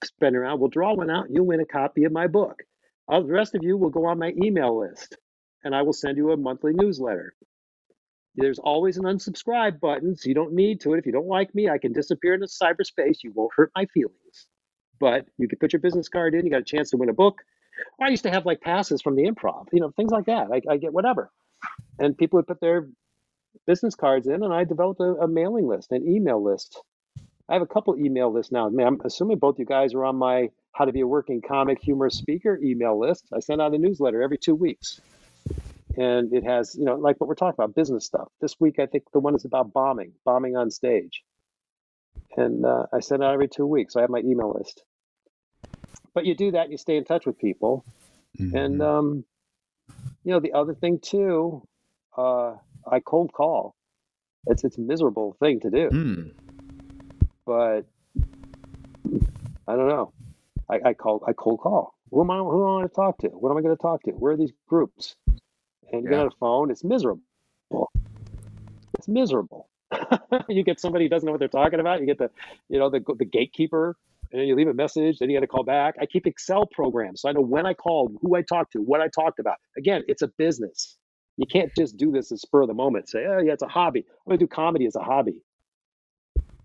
spinning 0.03 0.37
around. 0.37 0.59
We'll 0.59 0.69
draw 0.69 0.93
one 0.95 1.09
out. 1.09 1.27
You'll 1.29 1.45
win 1.45 1.59
a 1.59 1.65
copy 1.65 2.03
of 2.05 2.11
my 2.11 2.27
book. 2.27 2.63
Uh, 3.07 3.21
the 3.21 3.33
rest 3.33 3.55
of 3.55 3.63
you 3.63 3.77
will 3.77 3.91
go 3.91 4.05
on 4.05 4.19
my 4.19 4.33
email 4.43 4.79
list, 4.79 5.17
and 5.63 5.75
I 5.75 5.83
will 5.83 5.93
send 5.93 6.17
you 6.17 6.31
a 6.31 6.37
monthly 6.37 6.73
newsletter. 6.73 7.35
There's 8.35 8.59
always 8.59 8.97
an 8.97 9.05
unsubscribe 9.05 9.79
button, 9.79 10.15
so 10.15 10.27
you 10.27 10.35
don't 10.35 10.53
need 10.53 10.81
to 10.81 10.93
it. 10.93 10.99
If 10.99 11.05
you 11.05 11.11
don't 11.11 11.27
like 11.27 11.53
me, 11.55 11.69
I 11.69 11.77
can 11.77 11.93
disappear 11.93 12.33
into 12.33 12.47
cyberspace. 12.47 13.23
You 13.23 13.31
won't 13.33 13.53
hurt 13.55 13.71
my 13.75 13.85
feelings. 13.85 14.47
But 14.99 15.25
you 15.37 15.47
can 15.47 15.59
put 15.59 15.73
your 15.73 15.79
business 15.79 16.09
card 16.09 16.33
in. 16.33 16.45
You 16.45 16.51
got 16.51 16.61
a 16.61 16.65
chance 16.65 16.89
to 16.91 16.97
win 16.97 17.09
a 17.09 17.13
book. 17.13 17.41
I 18.01 18.09
used 18.09 18.23
to 18.23 18.31
have 18.31 18.45
like 18.45 18.61
passes 18.61 19.01
from 19.01 19.15
the 19.15 19.23
improv, 19.23 19.67
you 19.71 19.79
know, 19.79 19.91
things 19.91 20.11
like 20.11 20.25
that. 20.25 20.47
I, 20.51 20.61
I 20.69 20.77
get 20.77 20.93
whatever. 20.93 21.31
And 21.99 22.17
people 22.17 22.37
would 22.37 22.47
put 22.47 22.61
their 22.61 22.87
business 23.65 23.95
cards 23.95 24.27
in, 24.27 24.43
and 24.43 24.53
I 24.53 24.63
developed 24.63 24.99
a, 24.99 25.15
a 25.21 25.27
mailing 25.27 25.67
list, 25.67 25.91
an 25.91 26.07
email 26.07 26.43
list. 26.43 26.81
I 27.47 27.53
have 27.53 27.61
a 27.61 27.67
couple 27.67 27.97
email 27.97 28.31
lists 28.33 28.51
now. 28.51 28.67
I'm 28.67 29.01
assuming 29.05 29.37
both 29.37 29.59
you 29.59 29.65
guys 29.65 29.93
are 29.93 30.03
on 30.03 30.15
my 30.15 30.49
How 30.73 30.85
to 30.85 30.91
Be 30.91 31.01
a 31.01 31.07
Working 31.07 31.41
Comic 31.41 31.81
Humorous 31.81 32.17
Speaker 32.17 32.59
email 32.63 32.99
list. 32.99 33.25
I 33.33 33.39
send 33.39 33.61
out 33.61 33.73
a 33.73 33.77
newsletter 33.77 34.21
every 34.21 34.37
two 34.37 34.55
weeks. 34.55 34.99
And 35.97 36.33
it 36.33 36.43
has, 36.43 36.75
you 36.75 36.83
know, 36.83 36.95
like 36.95 37.21
what 37.21 37.27
we're 37.27 37.35
talking 37.35 37.55
about, 37.55 37.75
business 37.75 38.05
stuff. 38.05 38.27
This 38.41 38.59
week, 38.59 38.79
I 38.79 38.85
think 38.85 39.03
the 39.13 39.19
one 39.19 39.35
is 39.35 39.45
about 39.45 39.71
bombing, 39.71 40.11
bombing 40.25 40.57
on 40.57 40.69
stage. 40.69 41.23
And 42.35 42.65
uh, 42.65 42.87
I 42.91 42.99
send 42.99 43.23
out 43.23 43.33
every 43.33 43.47
two 43.47 43.65
weeks. 43.65 43.93
So 43.93 43.99
I 43.99 44.03
have 44.03 44.09
my 44.09 44.19
email 44.19 44.53
list 44.57 44.83
but 46.15 46.25
you 46.25 46.33
do 46.33 46.51
that, 46.51 46.71
you 46.71 46.77
stay 46.77 46.95
in 46.95 47.03
touch 47.03 47.25
with 47.27 47.37
people, 47.37 47.85
mm-hmm. 48.39 48.55
and 48.55 48.81
um, 48.81 49.25
you 50.23 50.31
know 50.31 50.39
the 50.39 50.53
other 50.53 50.73
thing 50.73 50.97
too, 50.99 51.61
uh, 52.17 52.55
I 52.89 53.01
cold 53.01 53.33
call. 53.33 53.75
It's 54.47 54.63
it's 54.63 54.77
a 54.77 54.81
miserable 54.81 55.35
thing 55.39 55.59
to 55.59 55.69
do, 55.69 55.89
mm. 55.89 56.31
but 57.45 57.81
I 59.67 59.75
don't 59.75 59.89
know. 59.89 60.13
I, 60.69 60.79
I 60.85 60.93
call 60.93 61.23
I 61.27 61.33
cold 61.33 61.59
call. 61.59 61.93
Who 62.11 62.21
am 62.21 62.31
I? 62.31 62.37
Who 62.37 62.63
am 62.63 62.69
I 62.69 62.79
going 62.79 62.89
to 62.89 62.95
talk 62.95 63.17
to? 63.19 63.27
What 63.27 63.51
am 63.51 63.57
I 63.57 63.61
going 63.61 63.75
to 63.75 63.81
talk 63.81 64.03
to? 64.03 64.11
Where 64.11 64.33
are 64.33 64.37
these 64.37 64.53
groups? 64.67 65.15
And 65.91 66.03
you 66.03 66.09
yeah. 66.09 66.17
get 66.17 66.19
on 66.21 66.27
a 66.27 66.37
phone. 66.39 66.71
It's 66.71 66.83
miserable. 66.83 67.21
It's 68.97 69.07
miserable. 69.07 69.69
you 70.49 70.63
get 70.63 70.79
somebody 70.79 71.05
who 71.05 71.09
doesn't 71.09 71.25
know 71.25 71.33
what 71.33 71.39
they're 71.39 71.47
talking 71.47 71.79
about. 71.79 71.99
You 71.99 72.05
get 72.05 72.17
the, 72.17 72.31
you 72.69 72.79
know, 72.79 72.89
the 72.89 73.03
the 73.17 73.25
gatekeeper 73.25 73.97
and 74.39 74.47
you 74.47 74.55
leave 74.55 74.67
a 74.67 74.73
message, 74.73 75.19
then 75.19 75.29
you 75.29 75.37
got 75.37 75.41
to 75.41 75.47
call 75.47 75.63
back. 75.63 75.95
I 75.99 76.05
keep 76.05 76.27
Excel 76.27 76.65
programs 76.65 77.21
so 77.21 77.29
I 77.29 77.31
know 77.31 77.41
when 77.41 77.65
I 77.65 77.73
called, 77.73 78.17
who 78.21 78.35
I 78.35 78.41
talked 78.41 78.73
to, 78.73 78.79
what 78.79 79.01
I 79.01 79.07
talked 79.07 79.39
about. 79.39 79.55
Again, 79.77 80.03
it's 80.07 80.21
a 80.21 80.27
business. 80.37 80.97
You 81.37 81.45
can't 81.45 81.71
just 81.77 81.97
do 81.97 82.11
this 82.11 82.31
as 82.31 82.41
spur 82.41 82.61
of 82.61 82.67
the 82.67 82.73
moment. 82.73 83.09
Say, 83.09 83.25
oh 83.25 83.39
yeah, 83.39 83.53
it's 83.53 83.63
a 83.63 83.67
hobby. 83.67 83.99
I'm 83.99 84.31
gonna 84.31 84.37
do 84.37 84.47
comedy 84.47 84.85
as 84.85 84.95
a 84.95 85.01
hobby. 85.01 85.41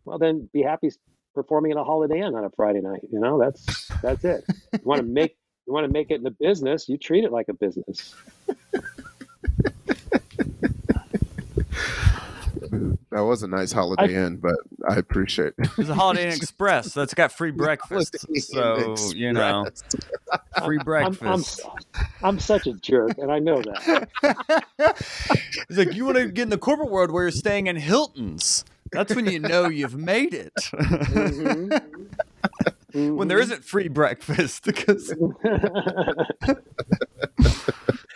Well, 0.05 0.19
then 0.19 0.49
be 0.53 0.63
happy 0.63 0.91
performing 1.35 1.73
in 1.73 1.79
a 1.79 1.85
Holiday 1.85 2.21
Inn 2.21 2.35
on 2.35 2.45
a 2.45 2.51
Friday 2.51 2.81
night. 2.81 3.03
You 3.11 3.21
know, 3.21 3.39
that's 3.39 3.89
that's 4.03 4.25
it. 4.25 4.45
You 4.73 4.81
want 4.85 5.01
to 5.01 5.07
make 5.07 5.37
you 5.67 5.73
want 5.73 5.87
to 5.87 5.93
make 5.93 6.11
it 6.11 6.17
in 6.17 6.23
the 6.23 6.31
business. 6.31 6.89
You 6.89 6.99
treat 6.99 7.25
it 7.25 7.33
like 7.33 7.49
a 7.49 7.55
business. 7.55 8.15
That 12.71 12.99
That 13.11 13.21
was 13.23 13.43
a 13.43 13.49
nice 13.49 13.73
Holiday 13.73 14.15
Inn, 14.15 14.37
but 14.37 14.57
I 14.89 14.97
appreciate 14.97 15.55
it. 15.59 15.69
It's 15.79 15.89
a 15.89 15.95
Holiday 15.95 16.29
Inn 16.29 16.35
Express 16.35 16.95
that's 16.95 17.15
got 17.15 17.33
free 17.33 17.51
breakfast. 17.57 18.17
So, 18.41 18.95
you 19.15 19.33
know, 19.33 19.67
free 20.65 20.79
I'm, 20.79 20.85
breakfast. 20.85 21.61
I'm, 21.65 22.07
I'm 22.23 22.39
such 22.39 22.67
a 22.67 22.75
jerk, 22.75 23.19
and 23.19 23.31
I 23.33 23.39
know 23.39 23.63
that. 23.63 24.09
It's 25.69 25.79
like 25.79 25.95
you 25.95 26.05
want 26.05 26.19
to 26.19 26.29
get 26.29 26.43
in 26.43 26.51
the 26.51 26.59
corporate 26.59 26.91
world 26.91 27.11
where 27.11 27.25
you're 27.25 27.31
staying 27.33 27.67
in 27.67 27.77
Hilton's. 27.77 28.65
That's 28.93 29.15
when 29.15 29.27
you 29.27 29.39
know 29.39 29.69
you've 29.69 29.97
made 29.97 30.35
it. 30.35 30.55
Mhm. 32.93 33.15
when 33.15 33.29
there 33.29 33.39
isn't 33.39 33.65
free 33.65 33.87
breakfast 33.87 34.65
because 34.65 35.15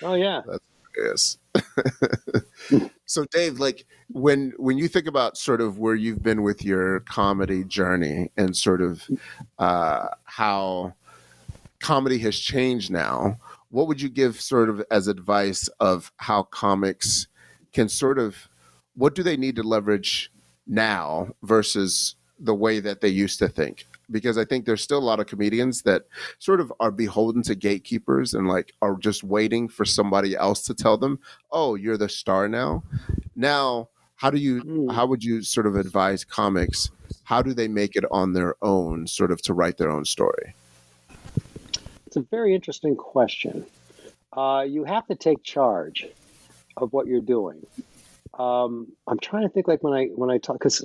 oh 0.02 0.14
yeah. 0.14 0.42
Yes. 0.96 1.38
so 3.06 3.24
Dave, 3.30 3.58
like 3.58 3.86
when 4.08 4.52
when 4.56 4.78
you 4.78 4.88
think 4.88 5.06
about 5.06 5.36
sort 5.36 5.60
of 5.60 5.78
where 5.78 5.94
you've 5.94 6.22
been 6.22 6.42
with 6.42 6.64
your 6.64 7.00
comedy 7.00 7.64
journey 7.64 8.30
and 8.36 8.56
sort 8.56 8.82
of 8.82 9.08
uh, 9.58 10.08
how 10.24 10.94
comedy 11.80 12.18
has 12.18 12.38
changed 12.38 12.90
now, 12.90 13.38
what 13.70 13.88
would 13.88 14.00
you 14.00 14.08
give 14.08 14.40
sort 14.40 14.68
of 14.68 14.82
as 14.90 15.08
advice 15.08 15.68
of 15.80 16.12
how 16.16 16.44
comics 16.44 17.26
can 17.72 17.88
sort 17.88 18.18
of 18.18 18.48
what 18.94 19.14
do 19.14 19.22
they 19.22 19.36
need 19.36 19.56
to 19.56 19.62
leverage 19.62 20.30
now 20.66 21.28
versus 21.42 22.16
the 22.38 22.54
way 22.54 22.80
that 22.80 23.00
they 23.00 23.08
used 23.08 23.38
to 23.40 23.48
think? 23.48 23.86
Because 24.14 24.38
I 24.38 24.44
think 24.44 24.64
there's 24.64 24.82
still 24.82 24.98
a 24.98 25.10
lot 25.10 25.20
of 25.20 25.26
comedians 25.26 25.82
that 25.82 26.04
sort 26.38 26.60
of 26.60 26.72
are 26.80 26.90
beholden 26.90 27.42
to 27.42 27.54
gatekeepers 27.54 28.32
and 28.32 28.48
like 28.48 28.72
are 28.80 28.96
just 28.96 29.24
waiting 29.24 29.68
for 29.68 29.84
somebody 29.84 30.36
else 30.36 30.62
to 30.62 30.74
tell 30.74 30.96
them, 30.96 31.18
"Oh, 31.50 31.74
you're 31.74 31.98
the 31.98 32.08
star 32.08 32.48
now." 32.48 32.84
Now, 33.34 33.88
how 34.16 34.30
do 34.30 34.38
you 34.38 34.62
Mm. 34.62 34.92
how 34.92 35.06
would 35.06 35.24
you 35.24 35.42
sort 35.42 35.66
of 35.66 35.74
advise 35.76 36.24
comics 36.24 36.90
how 37.24 37.42
do 37.42 37.52
they 37.54 37.68
make 37.68 37.96
it 37.96 38.04
on 38.10 38.32
their 38.32 38.54
own 38.62 39.06
sort 39.06 39.30
of 39.30 39.40
to 39.42 39.54
write 39.54 39.78
their 39.78 39.90
own 39.90 40.04
story? 40.04 40.54
It's 42.06 42.16
a 42.16 42.20
very 42.22 42.54
interesting 42.54 42.96
question. 42.96 43.66
Uh, 44.32 44.64
you 44.68 44.84
have 44.84 45.06
to 45.08 45.14
take 45.14 45.42
charge 45.42 46.06
of 46.76 46.92
what 46.92 47.06
you're 47.06 47.20
doing. 47.20 47.66
Um, 48.38 48.92
I'm 49.06 49.18
trying 49.18 49.42
to 49.44 49.48
think 49.48 49.68
like 49.68 49.82
when 49.82 49.94
I 49.94 50.06
when 50.06 50.30
I 50.30 50.38
talk 50.38 50.58
because 50.58 50.84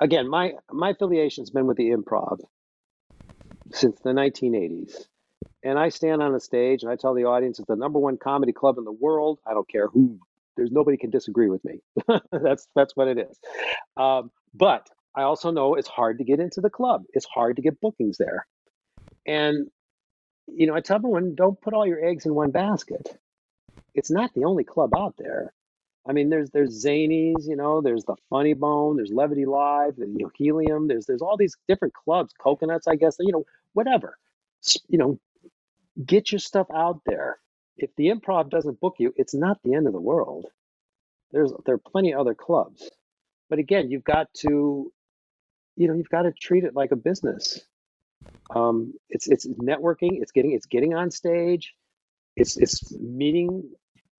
again 0.00 0.28
my 0.28 0.52
my 0.70 0.90
affiliation's 0.90 1.50
been 1.50 1.66
with 1.66 1.76
the 1.76 1.90
improv 1.90 2.38
since 3.72 4.00
the 4.00 4.10
1980s, 4.10 4.92
and 5.62 5.78
I 5.78 5.90
stand 5.90 6.22
on 6.22 6.34
a 6.34 6.40
stage 6.40 6.82
and 6.82 6.90
I 6.90 6.96
tell 6.96 7.14
the 7.14 7.24
audience 7.24 7.58
it's 7.58 7.68
the 7.68 7.76
number 7.76 7.98
one 7.98 8.16
comedy 8.16 8.52
club 8.52 8.78
in 8.78 8.84
the 8.84 8.92
world. 8.92 9.38
I 9.46 9.54
don't 9.54 9.68
care 9.68 9.88
who. 9.88 10.18
There's 10.56 10.72
nobody 10.72 10.96
can 10.96 11.10
disagree 11.10 11.48
with 11.48 11.64
me. 11.64 11.80
that's 12.32 12.66
that's 12.74 12.96
what 12.96 13.08
it 13.08 13.18
is. 13.18 13.38
Um, 13.96 14.30
but 14.54 14.88
I 15.14 15.22
also 15.22 15.50
know 15.50 15.74
it's 15.74 15.88
hard 15.88 16.18
to 16.18 16.24
get 16.24 16.40
into 16.40 16.60
the 16.60 16.70
club. 16.70 17.04
It's 17.12 17.26
hard 17.26 17.56
to 17.56 17.62
get 17.62 17.80
bookings 17.80 18.18
there, 18.18 18.46
and 19.26 19.68
you 20.48 20.66
know, 20.66 20.74
I 20.74 20.80
tell 20.80 20.96
everyone, 20.96 21.34
don't 21.34 21.60
put 21.60 21.74
all 21.74 21.86
your 21.86 22.04
eggs 22.04 22.26
in 22.26 22.34
one 22.34 22.50
basket. 22.50 23.18
It's 23.94 24.10
not 24.10 24.32
the 24.34 24.44
only 24.44 24.64
club 24.64 24.90
out 24.96 25.14
there. 25.18 25.52
I 26.08 26.12
mean, 26.12 26.30
there's 26.30 26.50
there's 26.50 26.84
Zanies, 26.84 27.48
you 27.48 27.56
know, 27.56 27.80
there's 27.80 28.04
the 28.04 28.16
Funny 28.30 28.54
Bone, 28.54 28.96
there's 28.96 29.12
Levity 29.12 29.46
Live, 29.46 29.96
the 29.96 30.06
you 30.06 30.18
know, 30.24 30.30
Helium. 30.36 30.88
There's 30.88 31.06
there's 31.06 31.22
all 31.22 31.36
these 31.36 31.56
different 31.68 31.94
clubs, 31.94 32.32
Coconuts, 32.40 32.88
I 32.88 32.96
guess. 32.96 33.16
You 33.20 33.32
know, 33.32 33.44
whatever. 33.74 34.18
You 34.88 34.98
know, 34.98 35.20
get 36.04 36.32
your 36.32 36.38
stuff 36.40 36.66
out 36.74 37.02
there. 37.06 37.38
If 37.76 37.94
the 37.96 38.08
Improv 38.08 38.50
doesn't 38.50 38.80
book 38.80 38.96
you, 38.98 39.14
it's 39.16 39.34
not 39.34 39.58
the 39.62 39.74
end 39.74 39.86
of 39.86 39.92
the 39.92 40.00
world. 40.00 40.46
There's 41.32 41.52
there 41.66 41.76
are 41.76 41.78
plenty 41.78 42.12
of 42.12 42.20
other 42.20 42.34
clubs, 42.34 42.90
but 43.50 43.58
again, 43.58 43.90
you've 43.90 44.04
got 44.04 44.32
to, 44.38 44.92
you 45.76 45.88
know, 45.88 45.94
you've 45.94 46.08
got 46.08 46.22
to 46.22 46.32
treat 46.32 46.64
it 46.64 46.74
like 46.74 46.90
a 46.92 46.96
business 46.96 47.60
um, 48.54 48.94
it's 49.10 49.28
it's 49.28 49.46
networking 49.46 50.20
it's 50.22 50.32
getting 50.32 50.52
it's 50.52 50.66
getting 50.66 50.94
on 50.94 51.10
stage 51.10 51.74
it's 52.36 52.56
it's 52.56 52.92
meeting 52.98 53.70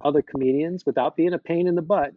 other 0.01 0.21
comedians 0.21 0.85
without 0.85 1.15
being 1.15 1.33
a 1.33 1.39
pain 1.39 1.67
in 1.67 1.75
the 1.75 1.81
butt. 1.81 2.13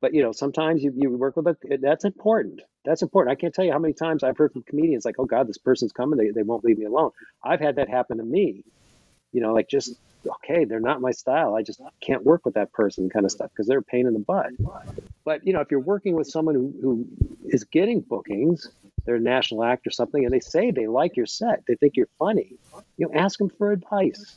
But 0.00 0.14
you 0.14 0.22
know 0.22 0.32
sometimes 0.32 0.82
you, 0.82 0.92
you 0.96 1.10
work 1.10 1.36
with 1.36 1.46
a 1.46 1.78
that's 1.80 2.04
important. 2.04 2.60
That's 2.84 3.02
important. 3.02 3.32
I 3.32 3.40
can't 3.40 3.54
tell 3.54 3.64
you 3.64 3.70
how 3.70 3.78
many 3.78 3.94
times 3.94 4.24
i've 4.24 4.36
heard 4.36 4.52
from 4.52 4.62
comedians 4.62 5.04
like 5.04 5.14
oh 5.18 5.24
god 5.24 5.46
this 5.46 5.58
person's 5.58 5.92
coming. 5.92 6.18
They, 6.18 6.30
they 6.30 6.42
won't 6.42 6.64
leave 6.64 6.78
me 6.78 6.86
alone. 6.86 7.10
I've 7.42 7.60
had 7.60 7.76
that 7.76 7.88
happen 7.88 8.18
to 8.18 8.24
me. 8.24 8.64
You 9.32 9.40
know 9.40 9.54
like 9.54 9.68
just 9.68 9.94
okay 10.26 10.64
they're 10.64 10.80
not 10.80 11.00
my 11.00 11.12
style. 11.12 11.54
I 11.54 11.62
just 11.62 11.80
can't 12.00 12.24
work 12.24 12.44
with 12.44 12.54
that 12.54 12.72
person 12.72 13.10
kind 13.10 13.24
of 13.24 13.30
stuff 13.30 13.50
because 13.50 13.68
they're 13.68 13.78
a 13.78 13.82
pain 13.82 14.06
in 14.06 14.12
the 14.12 14.18
butt. 14.18 14.50
But 15.24 15.46
you 15.46 15.52
know 15.52 15.60
if 15.60 15.70
you're 15.70 15.80
working 15.80 16.16
with 16.16 16.26
someone 16.26 16.56
who, 16.56 16.74
who 16.82 17.06
is 17.44 17.62
getting 17.62 18.00
bookings 18.00 18.68
they're 19.04 19.16
a 19.16 19.20
national 19.20 19.64
act 19.64 19.86
or 19.86 19.90
something 19.90 20.24
and 20.24 20.32
they 20.32 20.40
say 20.40 20.70
they 20.70 20.86
like 20.86 21.16
your 21.16 21.26
set 21.26 21.62
they 21.66 21.74
think 21.74 21.96
you're 21.96 22.08
funny 22.18 22.56
you 22.96 23.06
know 23.06 23.12
ask 23.14 23.38
them 23.38 23.48
for 23.48 23.72
advice 23.72 24.36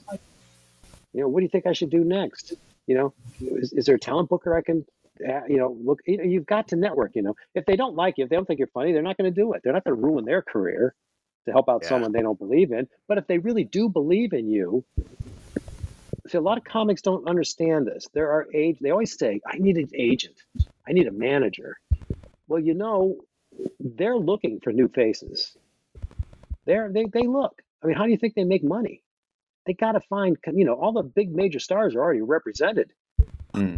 you 1.16 1.22
know 1.22 1.30
what 1.30 1.39
do 1.39 1.43
you 1.43 1.49
think 1.49 1.66
i 1.66 1.74
should 1.74 1.89
do 1.89 2.03
next? 2.03 2.53
You 2.88 2.95
know 2.97 3.13
is, 3.39 3.74
is 3.74 3.86
there 3.86 3.95
a 3.95 3.99
talent 3.99 4.30
booker 4.30 4.55
i 4.55 4.61
can 4.61 4.86
uh, 5.28 5.41
you 5.47 5.57
know 5.57 5.78
look 5.82 5.99
you 6.05 6.18
know, 6.18 6.24
you've 6.24 6.45
got 6.45 6.68
to 6.68 6.76
network 6.76 7.11
you 7.16 7.22
know. 7.22 7.36
If 7.55 7.66
they 7.66 7.78
don't 7.78 7.95
like 7.95 8.18
you 8.18 8.26
if 8.26 8.30
they 8.30 8.36
don't 8.36 8.45
think 8.45 8.59
you're 8.59 8.68
funny 8.80 8.91
they're 8.91 9.01
not 9.01 9.18
going 9.18 9.34
to 9.34 9.41
do 9.41 9.53
it. 9.53 9.61
They're 9.63 9.74
not 9.74 9.84
going 9.86 9.95
to 9.95 10.01
ruin 10.01 10.26
their 10.26 10.41
career 10.41 10.93
to 11.45 11.51
help 11.51 11.70
out 11.70 11.84
Yeah. 11.84 11.89
someone 11.89 12.11
they 12.11 12.22
don't 12.22 12.38
believe 12.38 12.72
in. 12.72 12.88
But 13.07 13.18
if 13.18 13.28
they 13.28 13.38
really 13.38 13.63
do 13.63 13.88
believe 13.89 14.34
in 14.34 14.49
you 14.49 14.84
see 16.28 16.38
a 16.38 16.41
lot 16.41 16.57
of 16.57 16.63
comics 16.66 17.01
don't 17.01 17.28
understand 17.30 17.88
this. 17.88 18.07
There 18.13 18.30
are 18.32 18.47
age 18.53 18.78
they 18.82 18.89
always 18.91 19.18
say 19.18 19.39
i 19.47 19.57
need 19.57 19.78
an 19.78 19.89
agent. 19.95 20.36
I 20.88 20.91
need 20.91 21.07
a 21.07 21.11
manager. 21.13 21.78
Well 22.49 22.59
you 22.59 22.74
know 22.74 23.18
they're 23.80 24.18
looking 24.18 24.59
for 24.59 24.74
new 24.74 24.89
faces. 24.89 25.55
They're 26.66 26.91
they, 26.91 27.05
they 27.05 27.26
look. 27.26 27.61
I 27.82 27.88
mean 27.88 27.95
how 27.95 28.03
do 28.03 28.11
you 28.11 28.18
think 28.18 28.36
they 28.36 28.43
make 28.43 28.63
money 28.63 29.01
they 29.66 29.74
got 29.74 29.93
to 29.93 29.99
find 30.01 30.38
you 30.53 30.66
know 30.66 30.74
all 30.74 30.93
the 30.93 31.03
big 31.03 31.34
major 31.34 31.59
stars 31.59 31.95
are 31.95 32.01
already 32.01 32.22
represented. 32.22 32.91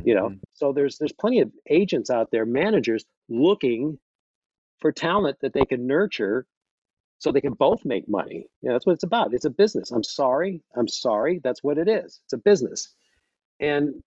You 0.06 0.16
know 0.16 0.36
so 0.54 0.74
there's 0.74 0.98
there's 0.98 1.12
plenty 1.12 1.42
of 1.42 1.52
agents 1.70 2.10
out 2.10 2.32
there 2.32 2.46
managers 2.46 3.06
looking 3.30 4.00
for 4.80 4.92
talent 4.92 5.38
that 5.42 5.54
they 5.54 5.66
can 5.66 5.88
nurture 5.88 6.46
so 7.20 7.32
they 7.32 7.42
can 7.42 7.54
both 7.54 7.84
make 7.86 8.08
money. 8.08 8.48
You 8.62 8.70
know 8.70 8.74
that's 8.74 8.86
what 8.86 8.94
it's 8.94 9.04
about. 9.04 9.34
It's 9.34 9.46
a 9.46 9.50
business. 9.50 9.92
I'm 9.92 10.04
sorry 10.04 10.62
i'm 10.76 10.88
sorry 10.88 11.40
that's 11.44 11.64
what 11.64 11.78
it 11.78 11.88
is. 11.88 12.20
It's 12.26 12.34
a 12.34 12.38
business. 12.38 12.90
And 13.60 14.02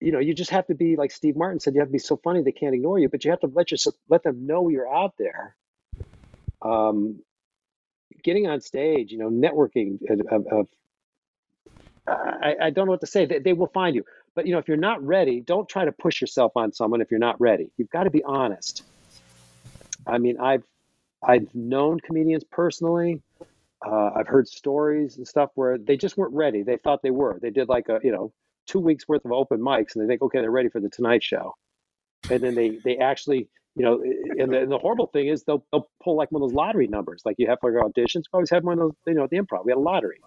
you 0.00 0.12
know 0.12 0.18
you 0.18 0.34
just 0.34 0.50
have 0.50 0.66
to 0.66 0.74
be 0.74 0.96
like 0.96 1.10
steve 1.10 1.36
martin 1.36 1.60
said 1.60 1.74
you 1.74 1.80
have 1.80 1.88
to 1.88 1.92
be 1.92 1.98
so 1.98 2.16
funny 2.16 2.42
they 2.42 2.52
can't 2.52 2.74
ignore 2.74 2.98
you 2.98 3.08
but 3.08 3.24
you 3.24 3.30
have 3.30 3.40
to 3.40 3.46
let 3.46 3.70
your 3.70 3.78
let 4.08 4.22
them 4.22 4.46
know 4.46 4.68
you're 4.68 4.92
out 4.92 5.14
there. 5.18 5.56
Um 6.62 7.20
getting 8.22 8.46
on 8.46 8.60
stage 8.60 9.12
you 9.12 9.18
know 9.18 9.30
networking 9.30 9.98
of, 10.30 10.46
of, 10.46 10.68
I, 12.08 12.54
I 12.62 12.70
don't 12.70 12.86
know 12.86 12.92
what 12.92 13.00
to 13.00 13.06
say. 13.06 13.26
They, 13.26 13.38
they 13.38 13.52
will 13.52 13.68
find 13.68 13.94
you. 13.94 14.04
But 14.34 14.46
you 14.46 14.52
know, 14.52 14.58
if 14.58 14.68
you're 14.68 14.76
not 14.76 15.04
ready, 15.04 15.40
don't 15.40 15.68
try 15.68 15.84
to 15.84 15.92
push 15.92 16.20
yourself 16.20 16.52
on 16.56 16.72
someone 16.72 17.00
if 17.00 17.10
you're 17.10 17.20
not 17.20 17.40
ready. 17.40 17.70
You've 17.76 17.90
got 17.90 18.04
to 18.04 18.10
be 18.10 18.22
honest. 18.22 18.82
I 20.06 20.18
mean, 20.18 20.38
I've 20.40 20.62
I've 21.22 21.52
known 21.54 22.00
comedians 22.00 22.44
personally. 22.44 23.20
Uh, 23.84 24.10
I've 24.14 24.28
heard 24.28 24.48
stories 24.48 25.16
and 25.18 25.26
stuff 25.26 25.50
where 25.54 25.78
they 25.78 25.96
just 25.96 26.16
weren't 26.16 26.34
ready. 26.34 26.62
They 26.62 26.76
thought 26.76 27.02
they 27.02 27.10
were. 27.10 27.38
They 27.40 27.50
did 27.50 27.68
like 27.68 27.88
a 27.88 28.00
you 28.02 28.12
know 28.12 28.32
two 28.66 28.80
weeks 28.80 29.08
worth 29.08 29.24
of 29.24 29.32
open 29.32 29.60
mics, 29.60 29.94
and 29.94 30.04
they 30.04 30.12
think, 30.12 30.22
okay, 30.22 30.40
they're 30.40 30.50
ready 30.50 30.68
for 30.68 30.80
the 30.80 30.88
Tonight 30.88 31.22
Show, 31.22 31.56
and 32.30 32.40
then 32.40 32.54
they 32.54 32.78
they 32.84 32.98
actually 32.98 33.48
you 33.78 33.84
know, 33.84 34.02
and 34.02 34.52
the, 34.52 34.60
and 34.60 34.72
the 34.72 34.78
horrible 34.78 35.06
thing 35.06 35.28
is 35.28 35.44
they'll 35.44 35.64
they'll 35.70 35.88
pull 36.02 36.16
like 36.16 36.32
one 36.32 36.42
of 36.42 36.48
those 36.48 36.54
lottery 36.54 36.88
numbers, 36.88 37.22
like 37.24 37.36
you 37.38 37.46
have 37.46 37.60
for 37.60 37.70
your 37.70 37.84
auditions. 37.84 38.24
We 38.32 38.38
always 38.38 38.50
have 38.50 38.64
one 38.64 38.72
of 38.74 38.78
those, 38.80 38.94
you 39.06 39.14
know, 39.14 39.24
at 39.24 39.30
the 39.30 39.38
improv. 39.38 39.64
We 39.64 39.70
had 39.70 39.78
a 39.78 39.80
lottery, 39.80 40.20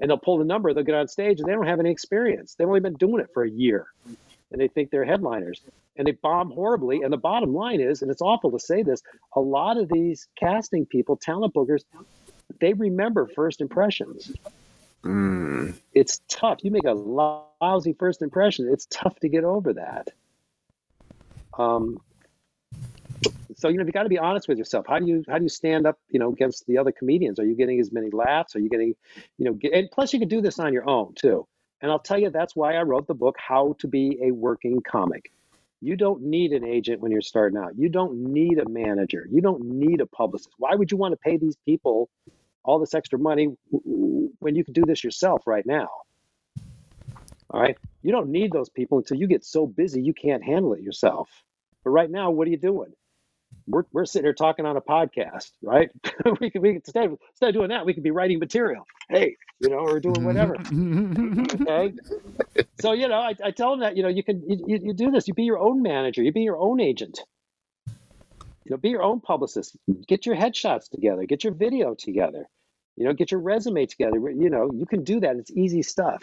and 0.00 0.10
they'll 0.10 0.18
pull 0.18 0.38
the 0.38 0.44
number. 0.44 0.74
They'll 0.74 0.82
get 0.82 0.96
on 0.96 1.06
stage, 1.06 1.38
and 1.38 1.48
they 1.48 1.52
don't 1.52 1.68
have 1.68 1.78
any 1.78 1.90
experience. 1.90 2.56
They've 2.56 2.66
only 2.66 2.80
been 2.80 2.94
doing 2.94 3.20
it 3.22 3.30
for 3.32 3.44
a 3.44 3.50
year, 3.50 3.86
and 4.50 4.60
they 4.60 4.66
think 4.66 4.90
they're 4.90 5.04
headliners, 5.04 5.60
and 5.96 6.04
they 6.04 6.12
bomb 6.12 6.50
horribly. 6.50 7.02
And 7.02 7.12
the 7.12 7.16
bottom 7.16 7.54
line 7.54 7.80
is, 7.80 8.02
and 8.02 8.10
it's 8.10 8.22
awful 8.22 8.50
to 8.50 8.58
say 8.58 8.82
this, 8.82 9.02
a 9.36 9.40
lot 9.40 9.76
of 9.76 9.88
these 9.88 10.26
casting 10.36 10.84
people, 10.84 11.16
talent 11.16 11.54
bookers, 11.54 11.84
they 12.60 12.72
remember 12.72 13.28
first 13.28 13.60
impressions. 13.60 14.32
Mm. 15.04 15.74
It's 15.92 16.22
tough. 16.28 16.58
You 16.64 16.72
make 16.72 16.86
a 16.86 16.92
lousy 16.92 17.92
first 17.92 18.20
impression. 18.20 18.68
It's 18.72 18.86
tough 18.90 19.18
to 19.20 19.28
get 19.28 19.44
over 19.44 19.74
that. 19.74 20.08
Um, 21.56 22.00
so 23.56 23.68
you 23.68 23.78
know 23.78 23.84
you 23.84 23.92
got 23.92 24.04
to 24.04 24.08
be 24.08 24.18
honest 24.18 24.48
with 24.48 24.58
yourself. 24.58 24.86
How 24.88 24.98
do 24.98 25.06
you 25.06 25.22
how 25.28 25.38
do 25.38 25.44
you 25.44 25.48
stand 25.48 25.86
up 25.86 25.98
you 26.10 26.18
know 26.18 26.32
against 26.32 26.66
the 26.66 26.78
other 26.78 26.92
comedians? 26.92 27.38
Are 27.38 27.44
you 27.44 27.54
getting 27.54 27.80
as 27.80 27.92
many 27.92 28.10
laughs? 28.10 28.56
Are 28.56 28.60
you 28.60 28.68
getting 28.68 28.94
you 29.38 29.44
know 29.44 29.52
get, 29.52 29.72
and 29.72 29.90
plus 29.90 30.12
you 30.12 30.18
can 30.18 30.28
do 30.28 30.40
this 30.40 30.58
on 30.58 30.72
your 30.72 30.88
own 30.88 31.14
too. 31.14 31.46
And 31.80 31.90
i'll 31.90 31.98
tell 31.98 32.18
you 32.18 32.30
that's 32.30 32.56
why 32.56 32.74
i 32.74 32.82
wrote 32.82 33.06
the 33.06 33.14
book 33.14 33.36
how 33.38 33.76
to 33.80 33.88
be 33.88 34.18
a 34.22 34.30
working 34.30 34.80
comic. 34.80 35.30
You 35.80 35.96
don't 35.96 36.22
need 36.22 36.52
an 36.52 36.64
agent 36.64 37.02
when 37.02 37.12
you're 37.12 37.20
starting 37.20 37.58
out. 37.58 37.76
You 37.76 37.90
don't 37.90 38.32
need 38.32 38.58
a 38.58 38.66
manager. 38.66 39.26
You 39.30 39.42
don't 39.42 39.62
need 39.64 40.00
a 40.00 40.06
publicist. 40.06 40.54
Why 40.56 40.74
would 40.74 40.90
you 40.90 40.96
want 40.96 41.12
to 41.12 41.18
pay 41.18 41.36
these 41.36 41.56
people 41.66 42.08
all 42.64 42.78
this 42.78 42.94
extra 42.94 43.18
money 43.18 43.54
when 43.70 44.54
you 44.54 44.64
can 44.64 44.72
do 44.72 44.84
this 44.86 45.04
yourself 45.04 45.46
right 45.46 45.66
now? 45.66 45.88
All 47.50 47.60
right? 47.60 47.76
You 48.02 48.12
don't 48.12 48.30
need 48.30 48.50
those 48.50 48.70
people 48.70 48.96
until 48.96 49.18
you 49.18 49.26
get 49.26 49.44
so 49.44 49.66
busy 49.66 50.00
you 50.00 50.14
can't 50.14 50.42
handle 50.42 50.72
it 50.72 50.80
yourself. 50.80 51.28
But 51.84 51.90
right 51.90 52.10
now, 52.10 52.30
what 52.30 52.48
are 52.48 52.50
you 52.50 52.56
doing? 52.56 52.94
We're, 53.66 53.84
we're 53.92 54.04
sitting 54.04 54.26
here 54.26 54.34
talking 54.34 54.66
on 54.66 54.76
a 54.76 54.80
podcast, 54.80 55.50
right? 55.62 55.90
we 56.40 56.50
could 56.50 56.62
we 56.62 56.74
could 56.74 56.82
instead, 56.86 57.16
instead 57.30 57.48
of 57.48 57.54
doing 57.54 57.68
that, 57.68 57.86
we 57.86 57.94
could 57.94 58.02
be 58.02 58.10
writing 58.10 58.38
material. 58.38 58.86
Hey, 59.08 59.36
you 59.60 59.70
know, 59.70 59.78
or 59.78 60.00
doing 60.00 60.24
whatever. 60.24 60.56
okay. 61.62 61.94
So 62.80 62.92
you 62.92 63.08
know, 63.08 63.18
I, 63.18 63.34
I 63.42 63.50
tell 63.50 63.70
them 63.70 63.80
that 63.80 63.96
you 63.96 64.02
know 64.02 64.08
you 64.08 64.22
can 64.22 64.42
you, 64.48 64.64
you, 64.66 64.80
you 64.84 64.92
do 64.92 65.10
this. 65.10 65.26
You 65.28 65.34
be 65.34 65.44
your 65.44 65.58
own 65.58 65.82
manager. 65.82 66.22
You 66.22 66.32
be 66.32 66.42
your 66.42 66.58
own 66.58 66.80
agent. 66.80 67.20
You 67.86 68.70
know, 68.70 68.76
be 68.76 68.90
your 68.90 69.02
own 69.02 69.20
publicist. 69.20 69.76
Get 70.06 70.26
your 70.26 70.36
headshots 70.36 70.88
together. 70.90 71.24
Get 71.24 71.44
your 71.44 71.52
video 71.52 71.94
together. 71.94 72.48
You 72.96 73.04
know, 73.04 73.12
get 73.12 73.30
your 73.30 73.40
resume 73.40 73.86
together. 73.86 74.16
You 74.16 74.50
know, 74.50 74.70
you 74.72 74.86
can 74.86 75.04
do 75.04 75.20
that. 75.20 75.36
It's 75.36 75.50
easy 75.50 75.82
stuff. 75.82 76.22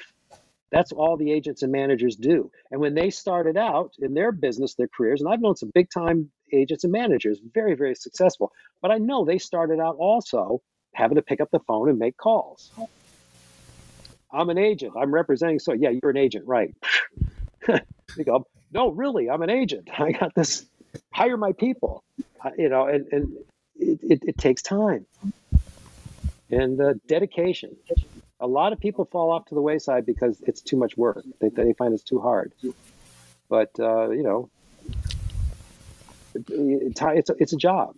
That's 0.72 0.94
all 0.94 1.18
the 1.18 1.32
agents 1.32 1.64
and 1.64 1.72
managers 1.72 2.16
do. 2.16 2.50
And 2.72 2.80
when 2.80 2.96
they 2.96 3.10
started 3.10 3.58
out 3.58 3.94
in 4.00 4.14
their 4.14 4.32
business, 4.32 4.76
their 4.76 4.88
careers, 4.88 5.22
and 5.22 5.32
I've 5.32 5.42
known 5.42 5.58
some 5.58 5.72
big 5.74 5.90
time 5.90 6.32
agents 6.54 6.84
and 6.84 6.92
managers, 6.92 7.40
very, 7.54 7.76
very 7.76 7.96
successful, 7.96 8.52
but 8.82 8.92
I 8.92 8.98
know 8.98 9.26
they 9.26 9.38
started 9.38 9.80
out 9.80 9.96
also 9.98 10.62
having 10.94 11.16
to 11.16 11.22
pick 11.22 11.42
up 11.42 11.50
the 11.52 11.60
phone 11.60 11.90
and 11.90 11.98
make 11.98 12.18
calls. 12.18 12.72
I'm 14.32 14.50
an 14.50 14.58
agent. 14.58 14.94
I'm 14.98 15.14
representing. 15.14 15.60
So, 15.60 15.74
yeah, 15.74 15.90
you're 15.90 16.12
an 16.12 16.18
agent, 16.18 16.48
right? 16.48 16.74
you 17.68 18.24
go, 18.24 18.46
no, 18.72 18.90
really, 18.90 19.30
I'm 19.30 19.42
an 19.42 19.50
agent. 19.50 19.90
I 20.00 20.12
got 20.12 20.34
this. 20.36 20.66
Hire 21.12 21.38
my 21.38 21.54
people. 21.54 22.04
you 22.58 22.70
know, 22.70 22.86
and, 22.88 23.08
and 23.12 23.38
it, 23.78 24.00
it, 24.04 24.24
it 24.28 24.38
takes 24.38 24.62
time 24.62 25.06
and 26.52 26.80
uh, 26.80 26.94
dedication. 27.08 27.76
A 28.40 28.48
lot 28.48 28.74
of 28.74 28.80
people 28.80 29.06
fall 29.06 29.32
off 29.32 29.46
to 29.46 29.56
the 29.56 29.62
wayside 29.62 30.06
because 30.06 30.42
it's 30.46 30.62
too 30.62 30.78
much 30.78 30.98
work. 30.98 31.24
They, 31.40 31.50
they 31.50 31.74
find 31.74 31.94
it's 31.94 32.04
too 32.04 32.20
hard. 32.20 32.52
But 33.50 33.72
uh, 33.80 34.10
you 34.10 34.24
know, 34.24 34.50
it, 36.36 36.50
it, 36.50 37.02
it's 37.02 37.30
a, 37.30 37.36
it's 37.40 37.54
a 37.54 37.58
job. 37.58 37.96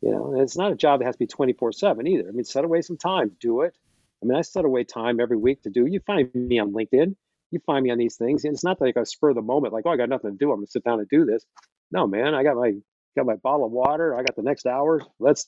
You 0.00 0.10
know, 0.10 0.32
and 0.32 0.40
it's 0.40 0.56
not 0.56 0.72
a 0.72 0.76
job 0.76 1.00
that 1.00 1.06
has 1.06 1.16
to 1.16 1.18
be 1.18 1.26
twenty 1.26 1.52
four 1.52 1.72
seven 1.72 2.06
either. 2.06 2.28
I 2.28 2.32
mean, 2.32 2.44
set 2.44 2.64
away 2.64 2.80
some 2.82 2.96
time, 2.96 3.32
do 3.40 3.62
it. 3.62 3.74
I 4.22 4.26
mean, 4.26 4.36
I 4.36 4.42
set 4.42 4.64
away 4.64 4.84
time 4.84 5.20
every 5.20 5.36
week 5.36 5.62
to 5.62 5.70
do. 5.70 5.86
You 5.86 6.00
find 6.00 6.34
me 6.34 6.58
on 6.58 6.72
LinkedIn. 6.72 7.16
You 7.50 7.60
find 7.66 7.82
me 7.82 7.90
on 7.90 7.98
these 7.98 8.16
things, 8.16 8.44
and 8.44 8.54
it's 8.54 8.64
not 8.64 8.80
like 8.80 8.96
I 8.96 9.02
spur 9.04 9.34
the 9.34 9.42
moment, 9.42 9.72
like, 9.72 9.84
oh, 9.86 9.90
I 9.90 9.96
got 9.96 10.08
nothing 10.08 10.30
to 10.30 10.36
do. 10.36 10.52
I'm 10.52 10.58
gonna 10.58 10.68
sit 10.68 10.84
down 10.84 11.00
and 11.00 11.08
do 11.08 11.24
this. 11.24 11.44
No, 11.90 12.06
man, 12.06 12.34
I 12.34 12.42
got 12.42 12.56
my 12.56 12.74
got 13.16 13.26
my 13.26 13.36
bottle 13.36 13.66
of 13.66 13.72
water. 13.72 14.14
I 14.14 14.22
got 14.22 14.36
the 14.36 14.42
next 14.42 14.66
hour. 14.66 15.02
Let's 15.18 15.46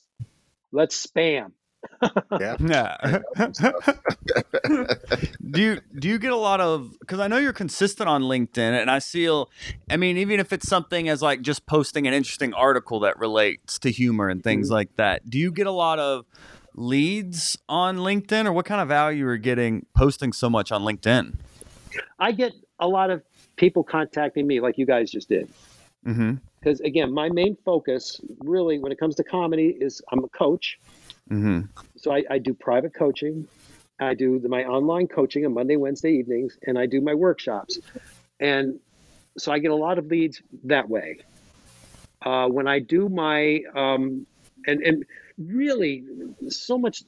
let's 0.71 1.05
spam 1.05 1.51
yeah. 2.39 2.55
Yeah. 2.59 3.19
do 5.51 5.61
you 5.61 5.81
do 5.97 6.07
you 6.07 6.17
get 6.17 6.31
a 6.31 6.37
lot 6.37 6.61
of 6.61 6.95
because 6.99 7.19
I 7.19 7.27
know 7.27 7.37
you're 7.37 7.53
consistent 7.53 8.09
on 8.09 8.23
LinkedIn 8.23 8.81
and 8.81 8.89
I 8.89 8.99
see 8.99 9.27
I 9.89 9.97
mean 9.97 10.17
even 10.17 10.39
if 10.39 10.53
it's 10.53 10.67
something 10.67 11.09
as 11.09 11.21
like 11.21 11.41
just 11.41 11.65
posting 11.65 12.07
an 12.07 12.13
interesting 12.13 12.53
article 12.53 12.99
that 13.01 13.19
relates 13.19 13.79
to 13.79 13.91
humor 13.91 14.29
and 14.29 14.43
things 14.43 14.67
mm-hmm. 14.67 14.75
like 14.75 14.95
that. 14.97 15.29
Do 15.29 15.37
you 15.37 15.51
get 15.51 15.67
a 15.67 15.71
lot 15.71 15.99
of 15.99 16.25
leads 16.75 17.57
on 17.69 17.97
LinkedIn 17.97 18.45
or 18.45 18.53
what 18.53 18.65
kind 18.65 18.81
of 18.81 18.87
value 18.87 19.25
are 19.27 19.33
you 19.33 19.39
getting 19.39 19.85
posting 19.95 20.33
so 20.33 20.49
much 20.49 20.71
on 20.71 20.81
LinkedIn? 20.83 21.35
I 22.19 22.31
get 22.31 22.53
a 22.79 22.87
lot 22.87 23.09
of 23.09 23.21
people 23.55 23.83
contacting 23.83 24.47
me 24.47 24.59
like 24.59 24.77
you 24.77 24.85
guys 24.85 25.11
just 25.11 25.29
did. 25.29 25.47
Mm-hmm. 26.05 26.35
Because 26.59 26.79
again, 26.81 27.13
my 27.13 27.29
main 27.29 27.57
focus 27.65 28.19
really 28.39 28.79
when 28.79 28.91
it 28.91 28.99
comes 28.99 29.15
to 29.15 29.23
comedy 29.23 29.75
is 29.79 30.01
I'm 30.11 30.23
a 30.23 30.29
coach 30.29 30.79
Mm-hmm. 31.29 31.61
So 31.97 32.11
I, 32.11 32.23
I, 32.29 32.37
do 32.37 32.53
private 32.53 32.93
coaching. 32.93 33.47
I 33.99 34.13
do 34.13 34.39
the, 34.39 34.49
my 34.49 34.65
online 34.65 35.07
coaching 35.07 35.45
on 35.45 35.53
Monday, 35.53 35.77
Wednesday 35.77 36.11
evenings, 36.11 36.57
and 36.67 36.77
I 36.77 36.85
do 36.85 36.99
my 37.01 37.13
workshops. 37.13 37.79
And 38.39 38.79
so 39.37 39.51
I 39.51 39.59
get 39.59 39.71
a 39.71 39.75
lot 39.75 39.97
of 39.97 40.07
leads 40.07 40.41
that 40.65 40.89
way. 40.89 41.19
Uh, 42.21 42.47
when 42.47 42.67
I 42.67 42.79
do 42.79 43.09
my, 43.09 43.61
um, 43.73 44.25
and, 44.67 44.81
and 44.81 45.05
really 45.37 46.03
so 46.49 46.77
much, 46.77 47.03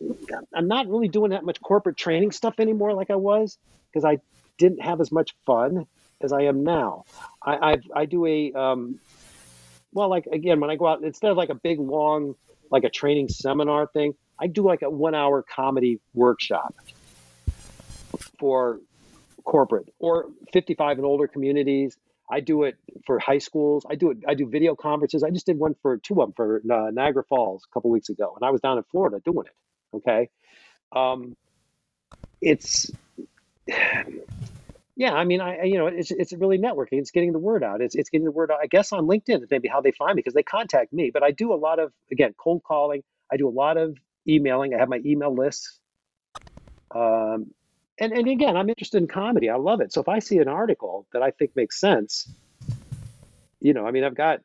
I'm 0.54 0.68
not 0.68 0.88
really 0.88 1.08
doing 1.08 1.32
that 1.32 1.44
much 1.44 1.62
corporate 1.62 1.98
training 1.98 2.32
stuff 2.32 2.60
anymore 2.60 2.94
like 2.94 3.10
I 3.10 3.16
was 3.16 3.58
because 3.92 4.06
I 4.06 4.20
didn't 4.58 4.82
have 4.82 5.02
as 5.02 5.12
much 5.12 5.36
fun 5.46 5.88
as 6.22 6.32
I 6.32 6.44
am 6.44 6.64
now. 6.64 7.06
I, 7.42 7.74
I, 7.74 7.78
I 7.96 8.06
do 8.06 8.26
a, 8.26 8.54
um, 8.54 9.00
well, 9.94 10.10
like 10.10 10.26
again, 10.28 10.60
when 10.60 10.70
I 10.70 10.76
go 10.76 10.88
out, 10.88 11.04
instead 11.04 11.32
of 11.32 11.38
like 11.38 11.50
a 11.50 11.56
big 11.56 11.80
long 11.80 12.36
like 12.72 12.84
a 12.84 12.90
training 12.90 13.30
seminar 13.30 13.88
thing. 13.88 14.14
I 14.40 14.48
do 14.48 14.64
like 14.64 14.82
a 14.82 14.90
one 14.90 15.16
hour 15.16 15.44
comedy 15.44 16.00
workshop 16.14 16.76
for 18.40 18.80
corporate 19.44 19.94
or 20.00 20.28
55 20.52 20.98
and 20.98 21.06
older 21.06 21.28
communities. 21.28 21.98
I 22.30 22.40
do 22.40 22.64
it 22.64 22.78
for 23.06 23.20
high 23.20 23.38
schools. 23.38 23.86
I 23.90 23.96
do 23.96 24.12
it. 24.12 24.18
I 24.28 24.34
do 24.34 24.48
video 24.48 24.76
conferences. 24.76 25.24
I 25.24 25.30
just 25.30 25.46
did 25.46 25.60
one 25.60 25.76
for 25.82 25.98
two 25.98 26.22
of 26.22 26.28
them 26.30 26.34
for 26.36 26.62
uh, 26.72 26.90
Niagara 26.92 27.24
Falls 27.24 27.64
a 27.70 27.74
couple 27.74 27.92
weeks 27.92 28.10
ago, 28.10 28.34
and 28.36 28.46
I 28.46 28.50
was 28.50 28.62
down 28.62 28.78
in 28.78 28.84
Florida 28.92 29.22
doing 29.24 29.46
it. 29.46 29.96
Okay, 29.98 30.30
um, 30.92 31.38
it's 32.42 32.92
yeah, 34.96 35.14
I 35.14 35.26
mean, 35.26 35.42
I 35.42 35.64
you 35.64 35.78
know, 35.78 35.88
it's 35.88 36.12
it's 36.12 36.32
really 36.32 36.58
networking. 36.58 37.00
It's 37.00 37.12
getting 37.12 37.34
the 37.34 37.40
word 37.40 37.64
out. 37.64 37.82
It's 37.82 37.96
it's 37.96 38.10
getting 38.10 38.26
the 38.26 38.32
word 38.32 38.50
out. 38.50 38.60
I 38.62 38.68
guess 38.68 38.94
on 38.94 39.06
LinkedIn 39.06 39.44
is 39.44 39.50
maybe 39.52 39.68
how 39.68 39.82
they 39.82 39.92
find 39.92 40.16
me 40.16 40.22
because 40.22 40.34
they 40.34 40.44
contact 40.44 40.94
me. 40.94 41.12
But 41.14 41.22
I 41.22 41.32
do 41.32 41.54
a 41.54 41.56
lot 41.56 41.80
of 41.80 41.92
again 42.12 42.34
cold 42.38 42.62
calling. 42.66 43.04
I 43.32 43.36
do 43.36 43.48
a 43.48 43.52
lot 43.52 43.78
of 43.78 43.98
emailing. 44.28 44.74
I 44.74 44.78
have 44.80 44.88
my 44.88 45.02
email 45.06 45.36
lists. 45.36 45.80
Um, 46.94 47.48
and 48.00 48.14
and 48.14 48.28
again, 48.30 48.56
I'm 48.56 48.70
interested 48.70 49.00
in 49.00 49.08
comedy. 49.08 49.50
I 49.50 49.58
love 49.58 49.82
it. 49.82 49.92
So 49.92 50.00
if 50.00 50.08
I 50.08 50.20
see 50.20 50.38
an 50.38 50.48
article 50.48 51.08
that 51.12 51.22
I 51.22 51.32
think 51.32 51.52
makes 51.58 51.80
sense, 51.80 52.34
you 53.60 53.74
know, 53.74 53.86
I 53.86 53.92
mean, 53.92 54.06
I've 54.06 54.16
got 54.16 54.40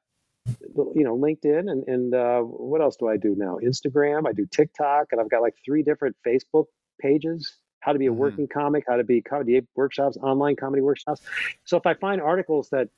you 0.46 1.04
know 1.04 1.16
LinkedIn 1.16 1.70
and 1.70 1.86
and 1.86 2.14
uh, 2.14 2.40
what 2.40 2.80
else 2.80 2.96
do 2.96 3.06
I 3.06 3.18
do 3.18 3.36
now? 3.38 3.58
Instagram. 3.62 4.26
I 4.26 4.32
do 4.32 4.46
TikTok, 4.46 5.08
and 5.12 5.20
I've 5.20 5.30
got 5.30 5.42
like 5.42 5.54
three 5.64 5.84
different 5.84 6.16
Facebook 6.26 6.66
pages 7.00 7.59
how 7.80 7.92
to 7.92 7.98
be 7.98 8.06
a 8.06 8.10
mm-hmm. 8.10 8.18
working 8.18 8.48
comic, 8.48 8.84
how 8.86 8.96
to 8.96 9.04
be 9.04 9.20
comedy 9.20 9.62
workshops, 9.74 10.16
online 10.18 10.56
comedy 10.56 10.82
workshops. 10.82 11.22
So 11.64 11.76
if 11.76 11.86
I 11.86 11.94
find 11.94 12.20
articles 12.20 12.70
that 12.70 12.88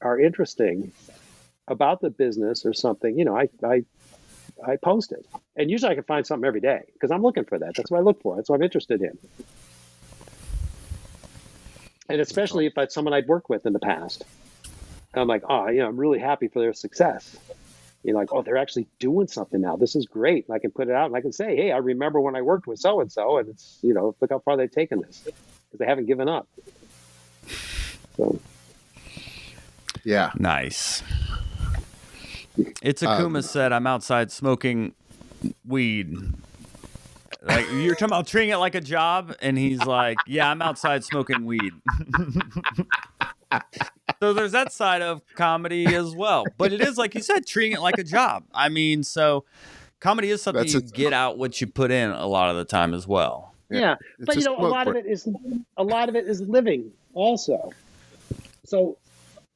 are 0.00 0.18
interesting 0.18 0.92
about 1.68 2.00
the 2.00 2.10
business 2.10 2.66
or 2.66 2.72
something, 2.72 3.18
you 3.18 3.24
know, 3.24 3.36
I 3.36 3.48
I 3.62 3.84
I 4.66 4.76
post 4.76 5.12
it. 5.12 5.26
And 5.56 5.70
usually 5.70 5.92
I 5.92 5.94
can 5.94 6.04
find 6.04 6.26
something 6.26 6.46
every 6.46 6.60
day 6.60 6.82
because 6.94 7.10
I'm 7.10 7.22
looking 7.22 7.44
for 7.44 7.58
that. 7.58 7.74
That's 7.76 7.90
what 7.90 7.98
I 7.98 8.02
look 8.02 8.22
for. 8.22 8.36
That's 8.36 8.48
what 8.48 8.56
I'm 8.56 8.62
interested 8.62 9.02
in. 9.02 9.18
And 12.08 12.20
especially 12.20 12.66
if 12.66 12.72
it's 12.78 12.94
someone 12.94 13.12
I'd 13.14 13.26
worked 13.26 13.50
with 13.50 13.66
in 13.66 13.72
the 13.72 13.80
past. 13.80 14.24
I'm 15.14 15.26
like, 15.26 15.44
oh, 15.48 15.68
you 15.68 15.78
know, 15.78 15.88
I'm 15.88 15.96
really 15.96 16.18
happy 16.18 16.48
for 16.48 16.60
their 16.60 16.74
success 16.74 17.38
you 18.06 18.12
know, 18.12 18.20
like, 18.20 18.32
oh, 18.32 18.40
they're 18.40 18.56
actually 18.56 18.86
doing 19.00 19.26
something 19.26 19.60
now. 19.60 19.74
This 19.74 19.96
is 19.96 20.06
great. 20.06 20.46
And 20.46 20.54
I 20.54 20.60
can 20.60 20.70
put 20.70 20.86
it 20.86 20.94
out 20.94 21.06
and 21.06 21.16
I 21.16 21.20
can 21.20 21.32
say, 21.32 21.56
hey, 21.56 21.72
I 21.72 21.78
remember 21.78 22.20
when 22.20 22.36
I 22.36 22.42
worked 22.42 22.68
with 22.68 22.78
so 22.78 23.00
and 23.00 23.10
so, 23.10 23.38
and 23.38 23.48
it's, 23.48 23.80
you 23.82 23.92
know, 23.92 24.14
look 24.20 24.30
how 24.30 24.38
far 24.38 24.56
they've 24.56 24.70
taken 24.70 25.00
this 25.00 25.22
because 25.24 25.78
they 25.80 25.86
haven't 25.86 26.06
given 26.06 26.28
up. 26.28 26.46
So, 28.16 28.38
yeah. 30.04 30.30
Nice. 30.36 31.02
It's 32.80 33.02
Akuma 33.02 33.36
um, 33.36 33.42
said, 33.42 33.72
I'm 33.72 33.88
outside 33.88 34.30
smoking 34.30 34.94
weed. 35.66 36.16
Like 37.42 37.66
you're 37.72 37.94
talking 37.94 38.06
about 38.06 38.28
treating 38.28 38.50
it 38.50 38.56
like 38.56 38.74
a 38.74 38.80
job, 38.80 39.36
and 39.40 39.56
he's 39.56 39.84
like, 39.84 40.16
"Yeah, 40.26 40.50
I'm 40.50 40.60
outside 40.60 41.04
smoking 41.04 41.44
weed." 41.44 41.72
so 44.20 44.32
there's 44.32 44.52
that 44.52 44.72
side 44.72 45.02
of 45.02 45.22
comedy 45.34 45.86
as 45.94 46.14
well. 46.14 46.44
But 46.56 46.72
it 46.72 46.80
is 46.80 46.98
like 46.98 47.14
you 47.14 47.22
said, 47.22 47.46
treating 47.46 47.72
it 47.72 47.80
like 47.80 47.98
a 47.98 48.04
job. 48.04 48.44
I 48.54 48.68
mean, 48.68 49.02
so 49.02 49.44
comedy 50.00 50.30
is 50.30 50.42
something 50.42 50.62
That's 50.62 50.74
you 50.74 50.80
a, 50.80 50.82
get 50.82 51.12
out 51.12 51.38
what 51.38 51.60
you 51.60 51.66
put 51.66 51.90
in 51.90 52.10
a 52.10 52.26
lot 52.26 52.50
of 52.50 52.56
the 52.56 52.64
time 52.64 52.94
as 52.94 53.06
well. 53.06 53.54
Yeah, 53.70 53.80
yeah. 53.80 53.94
but 54.20 54.36
you 54.36 54.42
know, 54.42 54.56
a 54.58 54.66
lot 54.66 54.88
of 54.88 54.96
it 54.96 55.06
is 55.06 55.28
a 55.76 55.84
lot 55.84 56.08
of 56.08 56.16
it 56.16 56.26
is 56.26 56.40
living 56.40 56.92
also. 57.14 57.72
So, 58.64 58.98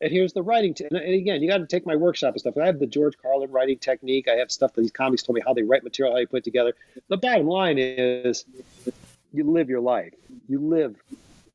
and 0.01 0.11
here's 0.11 0.33
the 0.33 0.43
writing. 0.43 0.75
T- 0.75 0.87
and 0.91 0.97
again, 0.97 1.43
you 1.43 1.49
got 1.49 1.59
to 1.59 1.67
take 1.67 1.87
my 1.87 1.97
workshop 1.97 2.35
and 2.35 2.41
stuff. 2.41 2.57
I 2.57 2.67
have 2.67 2.79
the 2.79 2.87
George 2.87 3.15
Carlin 3.21 3.51
writing 3.51 3.79
technique. 3.79 4.29
I 4.29 4.35
have 4.35 4.51
stuff 4.51 4.75
that 4.75 4.81
these 4.83 4.91
comics 4.91 5.23
told 5.23 5.37
me 5.37 5.43
how 5.47 5.55
they 5.55 5.63
write 5.63 5.85
material, 5.85 6.15
how 6.15 6.21
you 6.21 6.27
put 6.27 6.39
it 6.39 6.45
together. 6.45 6.75
The 7.09 7.17
bottom 7.17 7.47
line 7.47 7.77
is, 7.79 8.45
you 9.33 9.45
live 9.45 9.69
your 9.69 9.81
life. 9.81 10.15
You 10.49 10.59
live, 10.61 10.97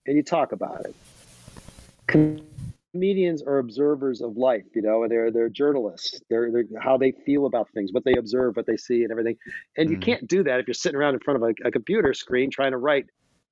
and 0.06 0.16
you 0.16 0.24
talk 0.24 0.52
about 0.52 0.86
it 0.86 0.96
comedians 2.96 3.44
are 3.44 3.58
observers 3.58 4.22
of 4.22 4.38
life 4.38 4.64
you 4.74 4.82
know 4.82 5.06
they're 5.10 5.30
they're 5.30 5.50
journalists. 5.50 6.22
They're, 6.30 6.50
they're 6.50 6.64
how 6.80 6.96
they 6.98 7.12
feel 7.12 7.46
about 7.46 7.70
things 7.74 7.92
what 7.92 8.06
they 8.06 8.14
observe 8.14 8.56
what 8.56 8.66
they 8.66 8.78
see 8.78 9.04
and 9.04 9.12
everything. 9.12 9.36
And 9.76 9.90
you 9.90 9.98
mm. 9.98 10.02
can't 10.02 10.26
do 10.26 10.44
that 10.46 10.62
if 10.62 10.68
you're 10.68 10.74
sitting 10.74 10.96
around 10.96 11.16
in 11.16 11.20
front 11.20 11.44
of 11.44 11.50
a, 11.50 11.68
a 11.68 11.72
computer 11.72 12.14
screen 12.14 12.50
trying 12.50 12.72
to 12.72 12.78
write. 12.78 13.08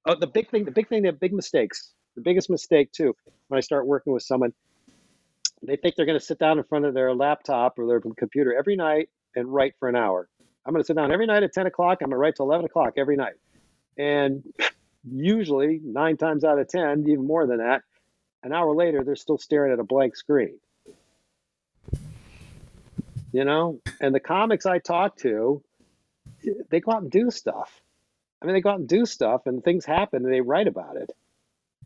Oh, 0.05 0.15
the 0.15 0.27
big 0.27 0.49
thing 0.49 0.63
the 0.63 0.71
big 0.71 0.87
thing 0.87 1.03
the 1.03 1.11
big 1.11 1.33
mistakes 1.33 1.93
the 2.15 2.21
biggest 2.21 2.49
mistake 2.49 2.91
too 2.93 3.13
when 3.47 3.57
i 3.57 3.61
start 3.61 3.85
working 3.85 4.13
with 4.13 4.23
someone 4.23 4.53
they 5.61 5.75
think 5.75 5.95
they're 5.95 6.05
going 6.05 6.19
to 6.19 6.25
sit 6.25 6.39
down 6.39 6.57
in 6.57 6.63
front 6.63 6.85
of 6.85 6.93
their 6.93 7.13
laptop 7.13 7.77
or 7.77 7.85
their 7.85 7.99
computer 7.99 8.55
every 8.57 8.77
night 8.77 9.09
and 9.35 9.47
write 9.47 9.73
for 9.79 9.89
an 9.89 9.95
hour. 9.95 10.29
I'm 10.65 10.73
going 10.73 10.83
to 10.83 10.87
sit 10.87 10.95
down 10.95 11.11
every 11.11 11.25
night 11.25 11.43
at 11.43 11.53
10 11.53 11.67
o'clock 11.67 11.99
i'm 12.01 12.07
going 12.07 12.11
to 12.11 12.17
write 12.17 12.35
till 12.37 12.45
11 12.45 12.65
o'clock 12.65 12.93
every 12.97 13.17
night. 13.17 13.35
And 13.97 14.43
usually 15.09 15.81
nine 15.83 16.17
times 16.17 16.43
out 16.43 16.59
of 16.59 16.67
ten 16.67 17.05
even 17.07 17.27
more 17.27 17.45
than 17.45 17.57
that 17.57 17.81
an 18.43 18.53
hour 18.53 18.75
later, 18.75 19.03
they're 19.03 19.15
still 19.15 19.37
staring 19.37 19.73
at 19.73 19.79
a 19.79 19.83
blank 19.83 20.15
screen. 20.15 20.59
you 23.33 23.43
know. 23.43 23.81
And 23.99 24.15
the 24.15 24.21
comics 24.21 24.65
I 24.65 24.79
talk 24.79 25.17
to, 25.17 25.61
they 26.69 26.79
go 26.79 26.93
out 26.93 27.01
and 27.01 27.11
do 27.11 27.29
stuff. 27.31 27.81
I 28.41 28.45
mean, 28.45 28.55
they 28.55 28.61
go 28.61 28.69
out 28.69 28.79
and 28.79 28.87
do 28.87 29.05
stuff, 29.05 29.41
and 29.45 29.63
things 29.63 29.83
happen, 29.85 30.23
and 30.23 30.33
they 30.33 30.41
write 30.41 30.67
about 30.67 30.95
it. 30.95 31.11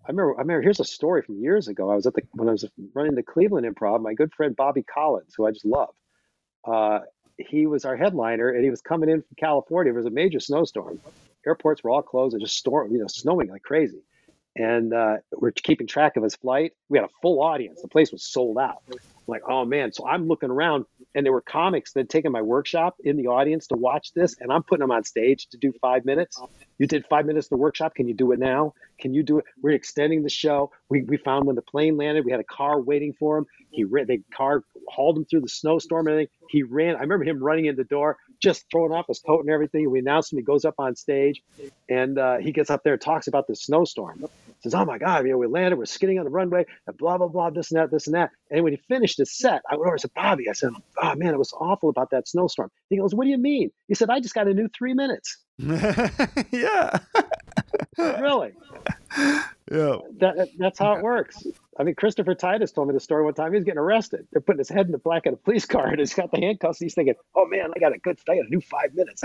I 0.06 0.12
remember. 0.12 0.36
I 0.36 0.42
remember. 0.42 0.62
Here's 0.62 0.80
a 0.80 0.86
story 0.86 1.24
from 1.24 1.40
years 1.40 1.68
ago. 1.68 1.90
I 1.90 1.96
was 1.96 2.06
at 2.06 2.14
the 2.14 2.22
when 2.34 2.50
I 2.50 2.52
was 2.52 2.66
running 2.94 3.16
the 3.16 3.24
Cleveland 3.24 3.66
Improv. 3.66 4.02
My 4.02 4.14
good 4.14 4.34
friend 4.34 4.56
Bobby 4.56 4.84
Collins, 4.84 5.34
who 5.36 5.48
I 5.48 5.52
just 5.52 5.66
love, 5.66 5.94
uh, 6.66 7.00
he 7.38 7.66
was 7.68 7.86
our 7.86 7.96
headliner, 7.96 8.50
and 8.50 8.64
he 8.64 8.70
was 8.70 8.82
coming 8.82 9.10
in 9.10 9.22
from 9.22 9.36
California. 9.38 9.92
There 9.92 10.02
was 10.02 10.12
a 10.12 10.16
major 10.16 10.40
snowstorm. 10.40 11.00
Airports 11.46 11.84
were 11.84 11.92
all 11.92 12.02
closed. 12.02 12.36
It 12.36 12.42
just 12.42 12.58
storm, 12.58 12.92
you 12.92 13.00
know, 13.00 13.08
snowing 13.08 13.50
like 13.50 13.64
crazy. 13.64 14.02
And 14.58 14.92
uh, 14.92 15.18
we're 15.32 15.52
keeping 15.52 15.86
track 15.86 16.18
of 16.18 16.24
his 16.24 16.36
flight. 16.36 16.72
We 16.90 16.98
had 16.98 17.06
a 17.06 17.12
full 17.22 17.42
audience. 17.44 17.82
The 17.82 17.88
place 17.88 18.12
was 18.12 18.24
sold 18.24 18.58
out. 18.58 18.82
I'm 18.90 18.98
like, 19.28 19.44
oh 19.48 19.66
man! 19.66 19.92
So 19.92 20.08
I'm 20.08 20.28
looking 20.28 20.50
around, 20.50 20.86
and 21.14 21.24
there 21.24 21.34
were 21.34 21.42
comics 21.42 21.94
that 21.94 22.02
had 22.02 22.10
taken 22.10 22.32
my 22.32 22.42
workshop 22.42 22.96
in 23.04 23.18
the 23.18 23.28
audience 23.28 23.68
to 23.68 23.76
watch 23.76 24.14
this, 24.14 24.36
and 24.40 24.52
I'm 24.52 24.64
putting 24.64 24.82
them 24.82 24.92
on 24.92 25.04
stage 25.04 25.48
to 25.50 25.58
do 25.58 25.74
five 25.80 26.06
minutes. 26.06 26.42
You 26.80 26.88
did 26.88 27.06
five 27.08 27.26
minutes 27.26 27.48
of 27.48 27.52
the 27.52 27.58
workshop. 27.58 27.94
Can 27.94 28.08
you 28.08 28.16
do 28.16 28.32
it 28.32 28.40
now? 28.40 28.74
Can 29.00 29.14
you 29.14 29.24
do 29.24 29.40
it? 29.40 29.46
We're 29.62 29.72
extending 29.72 30.24
the 30.24 30.30
show. 30.30 30.72
We, 30.90 31.04
we 31.04 31.18
found 31.18 31.46
when 31.46 31.56
the 31.56 31.62
plane 31.62 31.98
landed, 31.98 32.26
we 32.26 32.32
had 32.32 32.40
a 32.40 32.46
car 32.46 32.80
waiting 32.80 33.14
for 33.14 33.38
him. 33.38 33.46
He 33.70 33.84
ran, 33.84 34.08
the 34.08 34.22
car 34.34 34.64
hauled 34.88 35.18
him 35.18 35.26
through 35.26 35.42
the 35.42 35.50
snowstorm 35.50 36.08
and 36.08 36.14
everything. 36.14 36.34
He 36.50 36.64
ran. 36.64 36.96
I 36.96 37.02
remember 37.02 37.26
him 37.26 37.44
running 37.44 37.66
in 37.66 37.76
the 37.76 37.84
door, 37.84 38.18
just 38.42 38.66
throwing 38.72 38.92
off 38.92 39.08
his 39.08 39.20
coat 39.20 39.42
and 39.42 39.50
everything. 39.50 39.90
We 39.92 40.00
announced 40.00 40.32
him. 40.32 40.40
He 40.40 40.44
goes 40.44 40.66
up 40.66 40.76
on 40.80 40.96
stage, 40.96 41.42
and 41.90 42.18
uh, 42.18 42.38
he 42.38 42.52
gets 42.52 42.70
up 42.70 42.84
there 42.84 42.94
and 42.94 43.02
talks 43.02 43.28
about 43.28 43.48
the 43.48 43.56
snowstorm. 43.56 44.26
Says, 44.62 44.74
"Oh 44.74 44.86
my 44.86 44.98
God, 44.98 45.26
you 45.26 45.32
know, 45.32 45.38
we 45.38 45.48
landed. 45.48 45.78
We're 45.78 45.86
skidding 45.86 46.20
on 46.20 46.26
the 46.26 46.32
runway, 46.32 46.66
and 46.88 46.98
blah 46.98 47.18
blah 47.18 47.28
blah, 47.28 47.50
this 47.50 47.72
and 47.72 47.80
that, 47.80 47.92
this 47.92 48.08
and 48.08 48.16
that." 48.16 48.32
And 48.52 48.64
when 48.64 48.74
he 48.74 48.78
finished 48.88 49.18
his 49.18 49.32
set, 49.32 49.62
I 49.70 49.76
went 49.76 49.88
over 49.88 49.94
and 49.94 50.02
said, 50.02 50.14
"Bobby," 50.16 50.50
I 50.50 50.54
said, 50.54 50.72
"Oh 51.02 51.16
man, 51.16 51.34
it 51.34 51.38
was 51.38 51.54
awful 51.54 51.90
about 51.90 52.10
that 52.12 52.28
snowstorm." 52.28 52.72
He 52.90 52.98
goes, 52.98 53.14
"What 53.14 53.26
do 53.26 53.30
you 53.30 53.38
mean?" 53.38 53.72
He 53.88 53.96
said, 53.96 54.10
"I 54.10 54.20
just 54.20 54.34
got 54.34 54.48
a 54.48 54.54
new 54.54 54.68
three 54.70 54.94
minutes." 54.94 55.38
yeah. 55.60 57.00
really? 57.98 58.54
Yeah. 59.72 59.98
That, 60.20 60.50
that's 60.58 60.80
how 60.80 60.94
it 60.94 61.04
works. 61.04 61.46
I 61.80 61.84
mean, 61.84 61.96
Christopher 61.96 62.36
Titus 62.36 62.72
told 62.72 62.88
me 62.88 62.94
the 62.94 63.00
story 63.00 63.24
one 63.24 63.34
time. 63.34 63.52
He 63.52 63.58
was 63.58 63.64
getting 63.64 63.80
arrested. 63.80 64.28
They're 64.32 64.42
putting 64.42 64.60
his 64.60 64.70
head 64.70 64.86
in 64.86 64.92
the 64.92 64.98
back 64.98 65.26
of 65.26 65.34
the 65.34 65.38
police 65.38 65.66
car, 65.66 65.88
and 65.88 66.00
he's 66.00 66.14
got 66.14 66.32
the 66.32 66.38
handcuffs. 66.38 66.80
He's 66.80 66.94
thinking, 66.94 67.16
"Oh 67.36 67.46
man, 67.48 67.72
I 67.76 67.80
got 67.80 67.94
a 67.94 68.00
good, 68.00 68.20
I 68.30 68.38
got 68.38 68.46
a 68.46 68.50
new 68.50 68.62
five 68.62 68.94
minutes." 68.96 69.24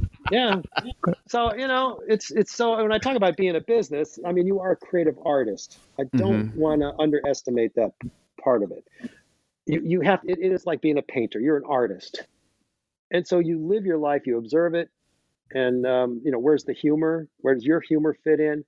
yeah. 0.30 0.60
So 1.28 1.54
you 1.54 1.68
know, 1.68 2.00
it's 2.06 2.30
it's 2.30 2.54
so 2.54 2.76
when 2.82 2.92
I 2.92 2.98
talk 2.98 3.16
about 3.16 3.36
being 3.36 3.56
a 3.56 3.60
business, 3.60 4.18
I 4.26 4.32
mean, 4.32 4.46
you 4.46 4.60
are 4.60 4.72
a 4.72 4.76
creative 4.76 5.16
artist. 5.24 5.78
I 5.98 6.04
don't 6.16 6.52
Mhm. 6.52 6.56
want 6.56 6.80
to 6.82 6.92
underestimate 6.98 7.74
that 7.76 7.92
part 8.42 8.62
of 8.62 8.70
it. 8.72 8.84
You 9.66 9.80
you 9.84 10.00
have 10.00 10.20
it, 10.24 10.38
it 10.38 10.52
is 10.52 10.66
like 10.66 10.80
being 10.80 10.98
a 10.98 11.02
painter. 11.02 11.40
You're 11.40 11.56
an 11.56 11.64
artist, 11.66 12.26
and 13.10 13.26
so 13.26 13.38
you 13.38 13.58
live 13.58 13.86
your 13.86 13.98
life. 13.98 14.26
You 14.26 14.38
observe 14.38 14.74
it, 14.74 14.90
and 15.52 15.86
um, 15.86 16.20
you 16.24 16.30
know 16.30 16.38
where's 16.38 16.64
the 16.64 16.74
humor? 16.74 17.28
Where 17.38 17.54
does 17.54 17.64
your 17.64 17.80
humor 17.80 18.14
fit 18.24 18.40
in? 18.40 18.64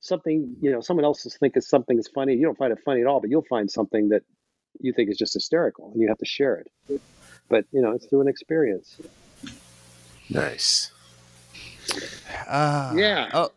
Something 0.00 0.56
you 0.60 0.70
know, 0.70 0.80
someone 0.80 1.04
else 1.04 1.26
think 1.38 1.56
is 1.56 1.68
something 1.68 1.98
is 1.98 2.08
funny. 2.08 2.34
You 2.34 2.44
don't 2.44 2.56
find 2.56 2.72
it 2.72 2.78
funny 2.84 3.00
at 3.00 3.06
all, 3.06 3.20
but 3.20 3.30
you'll 3.30 3.44
find 3.50 3.70
something 3.70 4.08
that 4.10 4.22
you 4.80 4.92
think 4.92 5.10
is 5.10 5.18
just 5.18 5.34
hysterical, 5.34 5.90
and 5.92 6.00
you 6.00 6.08
have 6.08 6.18
to 6.18 6.26
share 6.26 6.56
it. 6.56 7.00
But 7.50 7.64
you 7.72 7.82
know, 7.82 7.92
it's 7.92 8.06
through 8.06 8.22
an 8.22 8.28
experience. 8.28 9.00
Nice. 10.30 10.92
Uh, 12.46 12.92
Yeah. 12.96 13.28
Oh, 13.34 13.50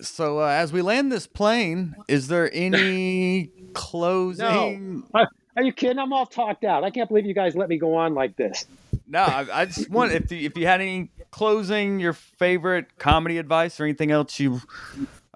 so 0.00 0.40
uh, 0.40 0.46
as 0.48 0.72
we 0.72 0.82
land 0.82 1.10
this 1.12 1.26
plane, 1.26 1.94
is 2.08 2.28
there 2.28 2.50
any 2.52 3.50
closing? 3.74 5.04
Are 5.14 5.62
you 5.62 5.72
kidding? 5.72 5.98
I'm 5.98 6.12
all 6.12 6.26
talked 6.26 6.64
out. 6.64 6.82
I 6.84 6.90
can't 6.90 7.08
believe 7.08 7.26
you 7.26 7.34
guys 7.34 7.54
let 7.54 7.68
me 7.68 7.78
go 7.78 7.94
on 7.94 8.14
like 8.14 8.36
this. 8.36 8.66
No, 9.06 9.20
I, 9.20 9.46
I 9.52 9.64
just 9.66 9.88
want 9.90 10.12
if 10.12 10.28
the, 10.28 10.46
if 10.46 10.56
you 10.56 10.66
had 10.66 10.80
any 10.80 11.10
closing, 11.30 12.00
your 12.00 12.12
favorite 12.14 12.98
comedy 12.98 13.38
advice 13.38 13.78
or 13.78 13.84
anything 13.84 14.10
else 14.10 14.40
you 14.40 14.60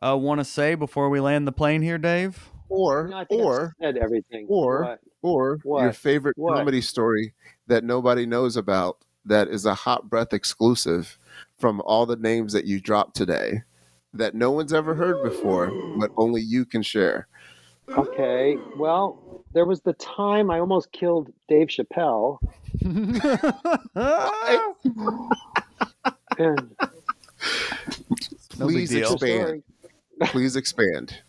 uh, 0.02 0.16
want 0.16 0.40
to 0.40 0.44
say 0.44 0.74
before 0.74 1.08
we 1.08 1.20
land 1.20 1.46
the 1.46 1.52
plane 1.52 1.82
here, 1.82 1.98
Dave. 1.98 2.48
Or 2.68 3.08
No, 3.08 3.18
I 3.18 3.24
think 3.24 3.40
I've 3.40 3.46
or 3.46 3.74
said 3.80 3.96
everything. 3.96 4.46
or- 4.48 4.82
What? 4.84 5.00
or 5.20 5.58
your 5.64 5.92
favorite 5.92 6.36
What? 6.38 6.56
comedy 6.56 6.80
story 6.80 7.34
that 7.66 7.82
nobody 7.84 8.24
knows 8.26 8.56
about 8.56 8.98
that 9.24 9.48
is 9.48 9.66
a 9.66 9.74
hot 9.74 10.08
breath 10.08 10.32
exclusive 10.32 11.18
from 11.58 11.80
all 11.84 12.06
the 12.06 12.16
names 12.16 12.52
that 12.52 12.64
you 12.64 12.80
dropped 12.80 13.14
today 13.16 13.62
that 14.14 14.34
no 14.34 14.50
one's 14.50 14.72
ever 14.72 14.94
heard 14.94 15.22
before 15.22 15.70
but 15.98 16.10
only 16.16 16.40
you 16.40 16.64
can 16.64 16.82
share 16.82 17.26
Okay. 17.96 18.58
Well, 18.76 19.42
there 19.54 19.64
was 19.64 19.80
the 19.80 19.94
time 19.94 20.50
I 20.50 20.60
almost 20.60 20.92
killed 20.92 21.32
Dave 21.48 21.68
Chappelle, 21.68 22.38
and 26.38 26.76
No 28.58 28.66
big 28.66 28.74
please 28.74 28.90
deal. 28.90 29.12
expand 29.14 29.62
please 30.24 30.56
expand 30.56 31.22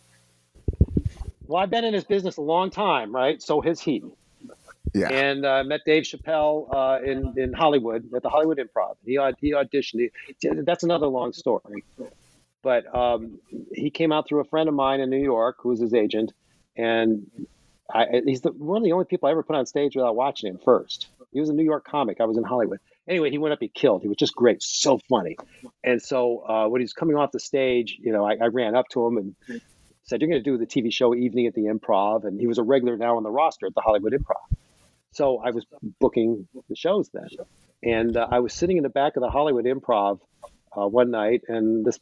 well, 1.47 1.63
I've 1.63 1.69
been 1.71 1.85
in 1.85 1.93
this 1.93 2.03
business 2.03 2.37
a 2.37 2.41
long 2.41 2.69
time, 2.69 3.15
right? 3.15 3.41
So 3.41 3.59
has 3.61 3.79
he. 3.79 4.03
Yeah 4.93 5.09
And 5.09 5.45
uh, 5.45 5.49
I 5.49 5.63
met 5.63 5.81
Dave 5.85 6.03
Chappelle 6.03 6.67
uh, 6.73 7.03
in 7.03 7.33
in 7.37 7.53
Hollywood 7.53 8.09
at 8.15 8.23
the 8.23 8.29
Hollywood 8.29 8.59
Improv. 8.59 8.95
He 9.05 9.13
he 9.39 9.53
auditioned. 9.53 10.09
He- 10.41 10.49
that's 10.63 10.83
another 10.83 11.07
long 11.07 11.33
story. 11.33 11.83
But 12.61 12.93
um, 12.93 13.39
he 13.73 13.89
came 13.89 14.11
out 14.11 14.27
through 14.27 14.41
a 14.41 14.43
friend 14.45 14.67
of 14.67 14.75
mine 14.75 14.99
in 14.99 15.09
New 15.09 15.21
York, 15.21 15.57
who 15.61 15.69
was 15.69 15.79
his 15.79 15.93
agent, 15.93 16.33
and 16.75 17.25
I, 17.89 18.21
he's 18.25 18.41
the, 18.41 18.51
one 18.51 18.77
of 18.77 18.83
the 18.83 18.91
only 18.91 19.05
people 19.05 19.27
I 19.27 19.31
ever 19.31 19.43
put 19.43 19.55
on 19.55 19.65
stage 19.65 19.95
without 19.95 20.15
watching 20.15 20.49
him 20.49 20.59
first. 20.63 21.07
He 21.31 21.39
was 21.39 21.49
a 21.49 21.53
New 21.53 21.63
York 21.63 21.85
comic. 21.85 22.19
I 22.19 22.25
was 22.25 22.37
in 22.37 22.43
Hollywood. 22.43 22.79
Anyway, 23.07 23.31
he 23.31 23.37
went 23.37 23.53
up. 23.53 23.59
He 23.61 23.69
killed. 23.69 24.01
He 24.01 24.07
was 24.07 24.17
just 24.17 24.35
great, 24.35 24.61
so 24.61 24.99
funny. 25.09 25.37
And 25.83 26.01
so 26.01 26.39
uh, 26.47 26.67
when 26.67 26.81
he 26.81 26.83
was 26.83 26.93
coming 26.93 27.15
off 27.15 27.31
the 27.31 27.39
stage, 27.39 27.97
you 27.99 28.11
know, 28.11 28.25
I, 28.25 28.35
I 28.35 28.47
ran 28.47 28.75
up 28.75 28.87
to 28.89 29.05
him 29.07 29.17
and 29.17 29.61
said, 30.03 30.21
"You're 30.21 30.29
going 30.29 30.43
to 30.43 30.49
do 30.51 30.57
the 30.57 30.67
TV 30.67 30.91
show 30.91 31.15
Evening 31.15 31.47
at 31.47 31.53
the 31.53 31.63
Improv," 31.65 32.25
and 32.25 32.39
he 32.39 32.45
was 32.47 32.57
a 32.57 32.63
regular 32.63 32.97
now 32.97 33.15
on 33.17 33.23
the 33.23 33.31
roster 33.31 33.67
at 33.67 33.73
the 33.73 33.81
Hollywood 33.81 34.13
Improv. 34.13 34.57
So 35.11 35.39
I 35.39 35.51
was 35.51 35.65
booking 35.99 36.47
the 36.69 36.75
shows 36.75 37.09
then, 37.13 37.27
and 37.83 38.15
uh, 38.15 38.27
I 38.31 38.39
was 38.39 38.53
sitting 38.53 38.77
in 38.77 38.83
the 38.83 38.89
back 38.89 39.15
of 39.15 39.21
the 39.21 39.29
Hollywood 39.29 39.65
Improv 39.65 40.19
uh, 40.77 40.87
one 40.87 41.11
night, 41.11 41.41
and 41.47 41.85
this 41.85 41.99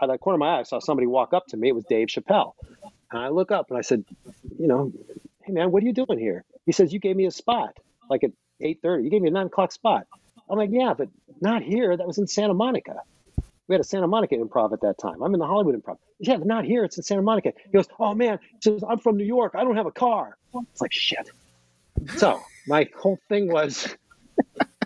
out 0.00 0.08
of 0.08 0.14
the 0.14 0.18
corner 0.18 0.36
of 0.36 0.40
my 0.40 0.56
eye, 0.56 0.60
I 0.60 0.62
saw 0.64 0.78
somebody 0.78 1.06
walk 1.06 1.32
up 1.32 1.46
to 1.48 1.56
me. 1.56 1.68
It 1.68 1.74
was 1.74 1.84
Dave 1.84 2.08
Chappelle, 2.08 2.54
and 3.10 3.22
I 3.22 3.28
look 3.28 3.50
up 3.50 3.70
and 3.70 3.78
I 3.78 3.82
said, 3.82 4.04
"You 4.58 4.68
know, 4.68 4.92
hey 5.42 5.52
man, 5.52 5.72
what 5.72 5.82
are 5.82 5.86
you 5.86 5.92
doing 5.92 6.18
here?" 6.18 6.44
He 6.66 6.72
says, 6.72 6.92
"You 6.92 7.00
gave 7.00 7.16
me 7.16 7.26
a 7.26 7.30
spot, 7.30 7.76
like 8.08 8.24
at 8.24 8.32
8:30. 8.60 9.04
You 9.04 9.10
gave 9.10 9.22
me 9.22 9.28
a 9.28 9.32
nine 9.32 9.46
o'clock 9.46 9.72
spot." 9.72 10.06
I'm 10.48 10.58
like, 10.58 10.70
"Yeah, 10.72 10.94
but 10.96 11.08
not 11.40 11.62
here. 11.62 11.96
That 11.96 12.06
was 12.06 12.18
in 12.18 12.26
Santa 12.26 12.54
Monica." 12.54 13.02
We 13.70 13.74
had 13.74 13.82
a 13.82 13.84
Santa 13.84 14.08
Monica 14.08 14.34
improv 14.34 14.72
at 14.72 14.80
that 14.80 14.98
time. 14.98 15.22
I'm 15.22 15.32
in 15.32 15.38
the 15.38 15.46
Hollywood 15.46 15.80
improv. 15.80 15.98
Yeah, 16.18 16.38
but 16.38 16.46
not 16.48 16.64
here. 16.64 16.82
It's 16.82 16.96
in 16.96 17.04
Santa 17.04 17.22
Monica. 17.22 17.52
He 17.66 17.70
goes, 17.70 17.86
Oh 18.00 18.16
man, 18.16 18.40
he 18.42 18.58
says, 18.62 18.82
I'm 18.82 18.98
from 18.98 19.16
New 19.16 19.24
York. 19.24 19.52
I 19.54 19.62
don't 19.62 19.76
have 19.76 19.86
a 19.86 19.92
car. 19.92 20.36
It's 20.72 20.80
like 20.80 20.92
shit. 20.92 21.30
So 22.16 22.40
my 22.66 22.88
whole 22.96 23.18
thing 23.28 23.50
was 23.50 23.96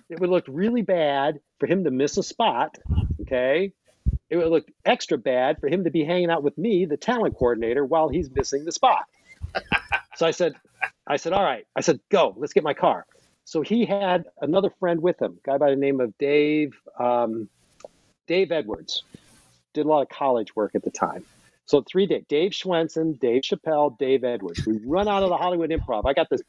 it 0.09 0.21
would 0.21 0.31
look 0.31 0.45
really 0.49 0.83
bad 0.83 1.41
for 1.59 1.67
him 1.67 1.85
to 1.85 1.91
miss 1.91 2.17
a 2.17 2.23
spot. 2.23 2.79
Okay. 3.23 3.73
It 4.31 4.37
would 4.37 4.49
look 4.49 4.67
extra 4.85 5.19
bad 5.19 5.61
for 5.61 5.69
him 5.69 5.85
to 5.85 5.91
be 5.91 6.05
hanging 6.05 6.31
out 6.31 6.43
with 6.43 6.57
me, 6.59 6.87
the 6.87 6.97
talent 6.97 7.37
coordinator, 7.37 7.85
while 7.85 8.09
he's 8.09 8.31
missing 8.31 8.65
the 8.65 8.73
spot. 8.73 9.05
So 10.17 10.27
I 10.27 10.31
said, 10.31 10.55
I 11.09 11.17
said, 11.17 11.33
all 11.33 11.43
right. 11.43 11.67
I 11.75 11.81
said, 11.81 11.99
go, 12.09 12.35
let's 12.37 12.53
get 12.53 12.63
my 12.63 12.75
car. 12.75 13.05
So 13.45 13.63
he 13.63 13.85
had 13.85 14.27
another 14.41 14.71
friend 14.79 15.03
with 15.03 15.21
him, 15.21 15.39
a 15.45 15.51
guy 15.51 15.59
by 15.59 15.71
the 15.71 15.77
name 15.77 16.01
of 16.01 16.17
Dave, 16.19 16.75
um, 17.01 17.49
Dave 18.29 18.53
Edwards. 18.53 19.03
Did 19.73 19.87
a 19.87 19.89
lot 19.89 20.03
of 20.03 20.09
college 20.09 20.55
work 20.55 20.77
at 20.77 20.85
the 20.85 20.91
time. 20.93 21.25
So 21.67 21.83
three 21.83 22.07
days, 22.07 22.25
Dave 22.29 22.53
Schwensen, 22.53 23.19
Dave 23.19 23.43
Chappelle, 23.43 23.99
Dave 23.99 24.23
Edwards. 24.23 24.65
We 24.67 24.79
run 24.85 25.09
out 25.09 25.23
of 25.23 25.31
the 25.31 25.37
Hollywood 25.37 25.71
Improv. 25.71 26.05
I 26.05 26.13
got 26.13 26.31
this 26.31 26.43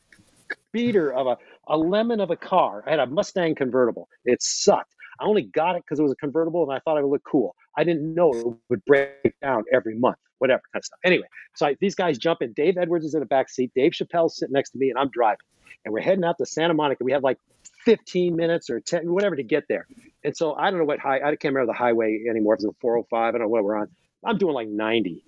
beater 0.71 1.13
of 1.13 1.27
a, 1.27 1.37
a 1.67 1.77
lemon 1.77 2.19
of 2.19 2.31
a 2.31 2.35
car. 2.35 2.83
I 2.85 2.91
had 2.91 2.99
a 2.99 3.07
Mustang 3.07 3.55
convertible. 3.55 4.09
It 4.25 4.41
sucked. 4.41 4.95
I 5.19 5.25
only 5.25 5.43
got 5.43 5.75
it 5.75 5.83
because 5.83 5.99
it 5.99 6.03
was 6.03 6.11
a 6.11 6.17
convertible 6.17 6.63
and 6.63 6.73
I 6.73 6.79
thought 6.79 6.97
it 6.97 7.03
would 7.03 7.11
look 7.11 7.23
cool. 7.23 7.55
I 7.77 7.83
didn't 7.83 8.13
know 8.13 8.33
it 8.33 8.45
would 8.69 8.85
break 8.85 9.33
down 9.41 9.63
every 9.71 9.97
month, 9.97 10.17
whatever 10.39 10.61
kind 10.73 10.81
of 10.81 10.85
stuff. 10.85 10.99
Anyway, 11.05 11.27
so 11.55 11.67
I, 11.67 11.77
these 11.79 11.95
guys 11.95 12.17
jump 12.17 12.41
in. 12.41 12.53
Dave 12.53 12.77
Edwards 12.77 13.05
is 13.05 13.13
in 13.13 13.21
the 13.21 13.25
back 13.25 13.49
seat. 13.49 13.71
Dave 13.75 13.93
Chappelle's 13.93 14.37
sitting 14.37 14.53
next 14.53 14.71
to 14.71 14.77
me 14.77 14.89
and 14.89 14.99
I'm 14.99 15.09
driving. 15.09 15.37
And 15.83 15.93
we're 15.93 16.01
heading 16.01 16.23
out 16.23 16.37
to 16.39 16.45
Santa 16.45 16.73
Monica. 16.73 17.03
We 17.03 17.11
have 17.11 17.23
like 17.23 17.37
15 17.85 18.35
minutes 18.35 18.69
or 18.69 18.79
10, 18.79 19.11
whatever 19.11 19.35
to 19.35 19.43
get 19.43 19.65
there. 19.69 19.87
And 20.23 20.35
so 20.35 20.55
I 20.55 20.69
don't 20.69 20.79
know 20.79 20.85
what 20.85 20.99
high, 20.99 21.17
I 21.17 21.35
can't 21.35 21.53
remember 21.53 21.67
the 21.67 21.77
highway 21.77 22.25
anymore. 22.29 22.55
If 22.55 22.59
it's 22.59 22.65
a 22.65 22.73
405, 22.81 23.13
I 23.13 23.31
don't 23.31 23.41
know 23.41 23.47
what 23.47 23.63
we're 23.63 23.75
on. 23.75 23.87
I'm 24.23 24.37
doing 24.37 24.55
like 24.55 24.67
90. 24.67 25.23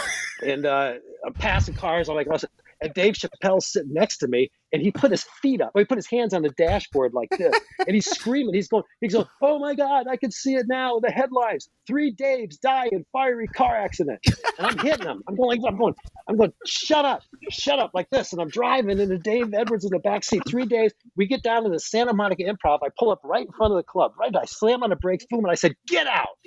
and 0.46 0.64
uh, 0.64 0.94
I'm 1.26 1.32
passing 1.34 1.74
cars. 1.74 2.08
I'm 2.08 2.14
like, 2.14 2.28
listen. 2.28 2.48
And 2.82 2.92
Dave 2.94 3.14
Chappelle's 3.14 3.66
sitting 3.66 3.92
next 3.92 4.18
to 4.18 4.28
me, 4.28 4.50
and 4.72 4.82
he 4.82 4.90
put 4.90 5.10
his 5.10 5.24
feet 5.40 5.60
up. 5.60 5.70
He 5.76 5.84
put 5.84 5.98
his 5.98 6.06
hands 6.06 6.34
on 6.34 6.42
the 6.42 6.50
dashboard 6.50 7.12
like 7.14 7.30
this, 7.30 7.54
and 7.86 7.94
he's 7.94 8.06
screaming. 8.06 8.54
He's 8.54 8.68
going, 8.68 8.84
he's 9.00 9.14
going, 9.14 9.26
oh 9.40 9.58
my 9.58 9.74
God, 9.74 10.06
I 10.08 10.16
can 10.16 10.30
see 10.30 10.54
it 10.54 10.66
now. 10.68 10.98
The 11.00 11.10
headlines: 11.10 11.68
Three 11.86 12.14
Daves 12.14 12.58
die 12.60 12.88
in 12.90 13.04
fiery 13.12 13.46
car 13.46 13.76
accident. 13.76 14.18
And 14.58 14.66
I'm 14.66 14.78
hitting 14.78 15.06
him. 15.06 15.22
I'm 15.28 15.36
going, 15.36 15.64
I'm 15.66 15.78
going, 15.78 15.94
I'm 16.28 16.36
going. 16.36 16.52
Shut 16.66 17.04
up, 17.04 17.22
shut 17.50 17.78
up, 17.78 17.92
like 17.94 18.10
this. 18.10 18.32
And 18.32 18.42
I'm 18.42 18.48
driving, 18.48 19.00
and 19.00 19.10
the 19.10 19.18
Dave 19.18 19.54
Edwards 19.54 19.84
in 19.84 19.90
the 19.90 19.98
back 19.98 20.24
seat. 20.24 20.42
Three 20.48 20.66
days. 20.66 20.92
We 21.16 21.26
get 21.26 21.42
down 21.42 21.64
to 21.64 21.70
the 21.70 21.80
Santa 21.80 22.14
Monica 22.14 22.42
Improv. 22.42 22.80
I 22.82 22.88
pull 22.98 23.10
up 23.10 23.20
right 23.24 23.46
in 23.46 23.52
front 23.52 23.72
of 23.72 23.76
the 23.76 23.82
club. 23.82 24.12
Right, 24.18 24.34
I 24.34 24.44
slam 24.44 24.82
on 24.82 24.90
the 24.90 24.96
brakes. 24.96 25.26
Boom, 25.28 25.44
and 25.44 25.50
I 25.50 25.54
said, 25.54 25.74
get 25.86 26.06
out. 26.06 26.38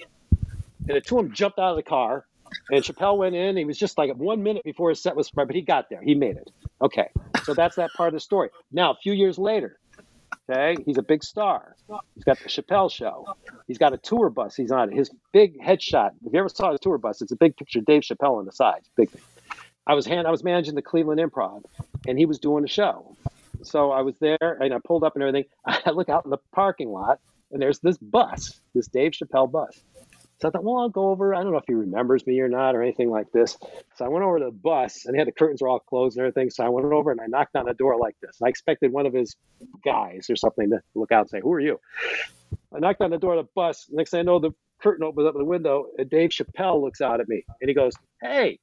And 0.88 0.98
the 0.98 1.02
two 1.02 1.18
of 1.20 1.26
them 1.26 1.34
jumped 1.34 1.60
out 1.60 1.72
of 1.72 1.78
the 1.78 1.84
car. 1.84 2.26
And 2.72 2.84
Chappelle 2.84 3.18
went 3.18 3.36
in. 3.36 3.58
He 3.58 3.66
was 3.66 3.78
just 3.78 3.98
like 3.98 4.16
one 4.16 4.44
minute 4.44 4.64
before 4.64 4.90
his 4.90 5.02
set 5.02 5.16
was 5.16 5.30
but 5.30 5.54
he 5.54 5.62
got 5.62 5.90
there. 5.90 6.02
He 6.02 6.16
made 6.16 6.38
it. 6.38 6.52
Okay. 6.82 7.10
So 7.44 7.54
that's 7.54 7.76
that 7.76 7.92
part 7.96 8.08
of 8.08 8.14
the 8.14 8.20
story. 8.20 8.50
Now, 8.72 8.92
a 8.92 8.96
few 8.96 9.14
years 9.14 9.38
later, 9.38 9.80
okay, 10.50 10.76
he's 10.86 10.98
a 10.98 11.04
big 11.04 11.24
star. 11.24 11.76
He's 12.16 12.24
got 12.24 12.40
the 12.40 12.50
Chappelle 12.50 12.92
show. 12.92 13.36
He's 13.68 13.78
got 13.78 13.94
a 13.94 13.98
tour 13.98 14.30
bus. 14.30 14.56
He's 14.56 14.72
on. 14.72 14.92
His 14.92 15.12
big 15.32 15.60
headshot. 15.62 16.12
If 16.26 16.34
you 16.34 16.40
ever 16.40 16.50
saw 16.50 16.72
his 16.72 16.80
tour 16.80 16.98
bus, 16.98 17.22
it's 17.22 17.32
a 17.32 17.36
big 17.36 17.56
picture 17.58 17.80
of 17.80 17.86
Dave 17.86 18.02
Chappelle 18.02 18.40
on 18.40 18.46
the 18.46 18.52
side. 18.52 18.82
Big 18.96 19.10
thing. 19.10 19.22
I 19.88 19.94
was 19.94 20.06
hand 20.06 20.28
I 20.28 20.32
was 20.32 20.44
managing 20.44 20.76
the 20.76 20.82
Cleveland 20.82 21.20
Improv 21.20 21.64
and 22.08 22.18
he 22.18 22.26
was 22.26 22.40
doing 22.40 22.64
a 22.64 22.68
show. 22.68 23.16
So 23.62 23.92
I 23.92 24.02
was 24.02 24.18
there 24.20 24.38
and 24.42 24.74
I 24.74 24.78
pulled 24.84 25.04
up 25.04 25.16
and 25.16 25.24
everything. 25.24 25.46
I 25.66 25.92
look 25.92 26.10
out 26.10 26.26
in 26.26 26.32
the 26.32 26.40
parking 26.52 26.90
lot 26.90 27.20
and 27.52 27.62
there's 27.62 27.80
this 27.80 27.98
bus, 27.98 28.60
this 28.74 28.88
Dave 28.88 29.12
Chappelle 29.12 29.52
bus. 29.52 29.80
So 30.40 30.50
I 30.50 30.52
thought, 30.52 30.64
well, 30.64 30.78
I'll 30.78 30.90
go 30.90 31.10
over. 31.10 31.34
I 31.34 31.44
don't 31.44 31.52
know 31.52 31.58
if 31.58 31.66
he 31.68 31.74
remembers 31.74 32.26
me 32.28 32.40
or 32.42 32.50
not 32.50 32.76
or 32.76 32.82
anything 32.82 33.10
like 33.10 33.32
this. 33.32 33.58
So 33.96 34.06
I 34.06 34.10
went 34.10 34.26
over 34.26 34.40
to 34.40 34.46
the 34.46 34.52
bus 34.52 35.06
and 35.06 35.14
they 35.14 35.20
had 35.20 35.28
the 35.28 35.32
curtains 35.32 35.62
were 35.62 35.70
all 35.70 35.80
closed 35.80 36.18
and 36.18 36.26
everything. 36.26 36.50
So 36.50 36.66
I 36.66 36.70
went 36.70 36.92
over 36.92 37.12
and 37.12 37.22
I 37.22 37.28
knocked 37.28 37.56
on 37.56 37.66
the 37.66 37.74
door 37.74 37.98
like 37.98 38.16
this. 38.22 38.38
And 38.40 38.48
I 38.48 38.50
expected 38.50 38.92
one 38.92 39.06
of 39.06 39.14
his 39.14 39.36
guys 39.84 40.30
or 40.30 40.36
something 40.36 40.70
to 40.72 40.82
look 40.94 41.12
out 41.12 41.22
and 41.22 41.30
say, 41.30 41.40
Who 41.42 41.54
are 41.54 41.62
you? 41.62 41.80
I 42.74 42.80
knocked 42.80 43.02
on 43.02 43.12
the 43.12 43.18
door 43.18 43.36
of 43.36 43.46
the 43.46 43.52
bus. 43.56 43.88
Next 43.90 44.12
thing 44.12 44.22
I 44.22 44.24
know, 44.24 44.40
the 44.40 44.52
curtain 44.82 45.06
opens 45.06 45.28
up 45.28 45.36
the 45.36 45.46
window 45.46 45.86
and 45.98 46.10
Dave 46.10 46.32
Chappelle 46.32 46.82
looks 46.82 47.00
out 47.00 47.22
at 47.22 47.30
me 47.30 47.46
and 47.62 47.70
he 47.70 47.74
goes, 47.74 47.94
Hey, 48.22 48.60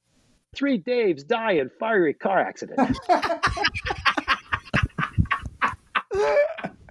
three 0.53 0.79
Daves 0.79 1.25
die 1.25 1.53
in 1.53 1.71
fiery 1.79 2.13
car 2.13 2.39
accident. 2.39 2.97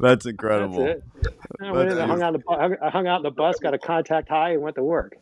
That's 0.00 0.26
incredible. 0.26 0.84
That's 0.84 1.00
it. 1.26 1.38
I 1.62 1.72
went 1.72 1.90
in, 1.90 1.98
I 1.98 2.06
hung 2.06 2.22
out, 2.22 2.32
the, 2.32 2.38
bu- 2.38 2.76
I 2.82 2.90
hung 2.90 3.06
out 3.06 3.18
in 3.18 3.22
the 3.22 3.30
bus, 3.30 3.58
got 3.60 3.74
a 3.74 3.78
contact 3.78 4.28
high, 4.28 4.52
and 4.52 4.62
went 4.62 4.76
to 4.76 4.82
work. 4.82 5.16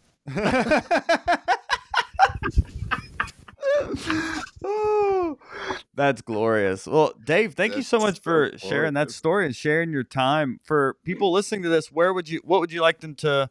Oh, 4.64 5.38
That's 5.94 6.22
glorious. 6.22 6.86
Well, 6.86 7.12
Dave, 7.24 7.54
thank 7.54 7.76
you 7.76 7.82
so 7.82 7.98
That's 7.98 8.16
much 8.18 8.22
for 8.22 8.52
so 8.56 8.68
sharing 8.68 8.94
that 8.94 9.10
story 9.10 9.46
and 9.46 9.54
sharing 9.54 9.90
your 9.90 10.04
time. 10.04 10.60
For 10.62 10.96
people 11.04 11.30
listening 11.32 11.62
to 11.64 11.68
this, 11.68 11.92
where 11.92 12.12
would 12.14 12.28
you 12.28 12.40
what 12.44 12.60
would 12.60 12.72
you 12.72 12.80
like 12.80 13.00
them 13.00 13.14
to 13.16 13.50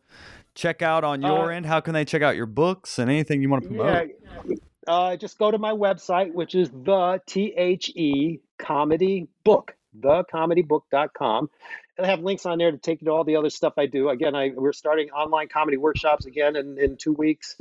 check 0.56 0.82
out 0.82 1.04
on 1.04 1.22
your 1.22 1.52
Uh, 1.52 1.56
end? 1.56 1.66
How 1.68 1.80
can 1.80 1.94
they 1.94 2.06
check 2.06 2.22
out 2.22 2.36
your 2.36 2.46
books 2.48 2.98
and 3.00 3.10
anything 3.10 3.42
you 3.42 3.50
want 3.50 3.64
to 3.64 3.70
promote? 3.70 4.10
Yeah. 4.48 4.56
Uh, 4.88 5.16
just 5.16 5.38
go 5.38 5.52
to 5.52 5.58
my 5.58 5.74
website, 5.74 6.34
which 6.34 6.56
is 6.56 6.70
the 6.70 7.22
T 7.28 7.54
H 7.56 7.90
E 7.90 8.40
comedy 8.58 9.28
book, 9.44 9.76
thecomedybook.com. 10.00 11.50
And 11.98 12.08
I 12.08 12.10
have 12.10 12.22
links 12.22 12.46
on 12.46 12.58
there 12.58 12.72
to 12.72 12.78
take 12.78 13.02
you 13.02 13.06
to 13.06 13.12
all 13.12 13.24
the 13.24 13.36
other 13.36 13.50
stuff 13.50 13.74
I 13.78 13.86
do. 13.86 14.10
Again, 14.10 14.36
I 14.36 14.50
we're 14.56 14.74
starting 14.74 15.12
online 15.12 15.50
comedy 15.50 15.78
workshops 15.78 16.26
again 16.26 16.56
in, 16.56 16.80
in 16.80 16.98
two 16.98 17.14
weeks, 17.14 17.58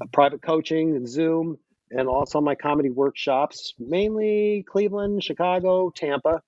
uh, 0.00 0.06
private 0.12 0.42
coaching 0.42 0.94
and 0.94 1.08
Zoom, 1.08 1.58
and 1.90 2.08
also 2.08 2.40
my 2.40 2.54
comedy 2.54 2.90
workshops, 2.90 3.72
mainly 3.78 4.64
Cleveland, 4.68 5.24
Chicago, 5.24 5.90
Tampa. 5.90 6.42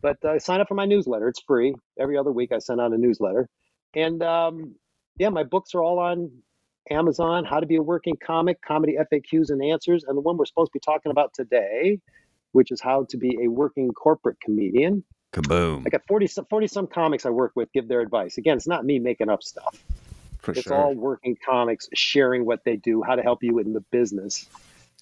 But 0.00 0.24
uh, 0.24 0.40
sign 0.40 0.60
up 0.60 0.66
for 0.66 0.74
my 0.74 0.86
newsletter. 0.86 1.28
It's 1.28 1.42
free. 1.42 1.76
Every 1.96 2.18
other 2.18 2.32
week 2.32 2.50
I 2.50 2.58
send 2.58 2.80
out 2.80 2.92
a 2.92 2.98
newsletter. 2.98 3.48
And 3.94 4.20
um, 4.22 4.74
yeah, 5.16 5.28
my 5.28 5.44
books 5.44 5.74
are 5.74 5.82
all 5.82 6.00
on 6.00 6.32
Amazon, 6.90 7.44
How 7.44 7.60
to 7.60 7.66
Be 7.66 7.76
a 7.76 7.82
Working 7.82 8.16
Comic, 8.24 8.60
Comedy 8.62 8.96
FAQs 8.98 9.50
and 9.50 9.62
Answers, 9.62 10.04
and 10.04 10.16
the 10.16 10.20
one 10.20 10.36
we're 10.36 10.44
supposed 10.46 10.72
to 10.72 10.76
be 10.78 10.80
talking 10.80 11.10
about 11.10 11.32
today, 11.34 11.98
which 12.52 12.70
is 12.70 12.80
How 12.80 13.04
to 13.10 13.16
Be 13.16 13.38
a 13.44 13.48
Working 13.48 13.90
Corporate 13.92 14.40
Comedian. 14.40 15.04
Kaboom. 15.32 15.84
I 15.86 15.90
got 15.90 16.02
40 16.06 16.26
some, 16.26 16.46
40 16.50 16.66
some 16.66 16.86
comics 16.86 17.24
I 17.24 17.30
work 17.30 17.52
with 17.54 17.72
give 17.72 17.88
their 17.88 18.00
advice. 18.00 18.36
Again, 18.36 18.56
it's 18.56 18.66
not 18.66 18.84
me 18.84 18.98
making 18.98 19.30
up 19.30 19.42
stuff. 19.42 19.82
For 20.40 20.50
it's 20.52 20.62
sure. 20.62 20.74
all 20.74 20.94
working 20.94 21.36
comics 21.48 21.88
sharing 21.94 22.44
what 22.44 22.64
they 22.64 22.76
do, 22.76 23.02
how 23.02 23.14
to 23.14 23.22
help 23.22 23.42
you 23.42 23.58
in 23.60 23.72
the 23.72 23.80
business. 23.80 24.46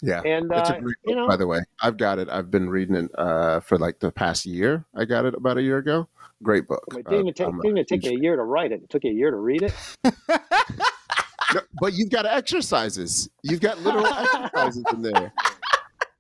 yeah. 0.03 0.21
And 0.25 0.51
It's 0.53 0.71
uh, 0.71 0.75
a 0.77 0.81
great 0.81 0.97
you 1.05 1.15
book, 1.15 1.17
know, 1.17 1.29
by 1.29 1.37
the 1.37 1.47
way. 1.47 1.61
I've 1.83 1.97
got 1.97 2.19
it. 2.19 2.29
I've 2.29 2.51
been 2.51 2.69
reading 2.69 2.95
it 2.95 3.11
uh, 3.19 3.61
for 3.61 3.79
like 3.79 3.99
the 4.01 4.13
past 4.13 4.45
year. 4.47 4.85
I 4.95 5.05
got 5.07 5.25
it 5.25 5.35
about 5.35 5.57
a 5.57 5.63
year 5.63 5.79
ago. 5.79 6.09
Great 6.43 6.69
book. 6.69 6.85
it 6.93 7.07
Uh, 7.07 7.11
didn't 7.11 7.27
even 7.27 7.35
take, 7.35 7.47
I'm 7.49 7.59
a 7.59 7.63
didn't 7.63 7.79
even 7.79 7.87
take 7.87 8.05
me 8.05 8.17
a 8.17 8.21
year 8.21 8.37
to 8.37 8.43
write 8.43 8.71
it. 8.73 8.83
It 8.83 8.91
took 8.91 9.03
you 9.05 9.11
a 9.11 9.15
year 9.15 9.31
to 9.31 9.37
read 9.37 9.63
it. 9.63 9.75
No, 11.55 11.61
but 11.81 11.95
you've 11.95 12.11
got 12.11 12.27
exercises. 12.27 13.29
You've 13.43 13.61
got 13.61 13.81
literal 13.81 14.07
exercises 14.13 14.85
in 14.93 15.03
there. 15.03 15.33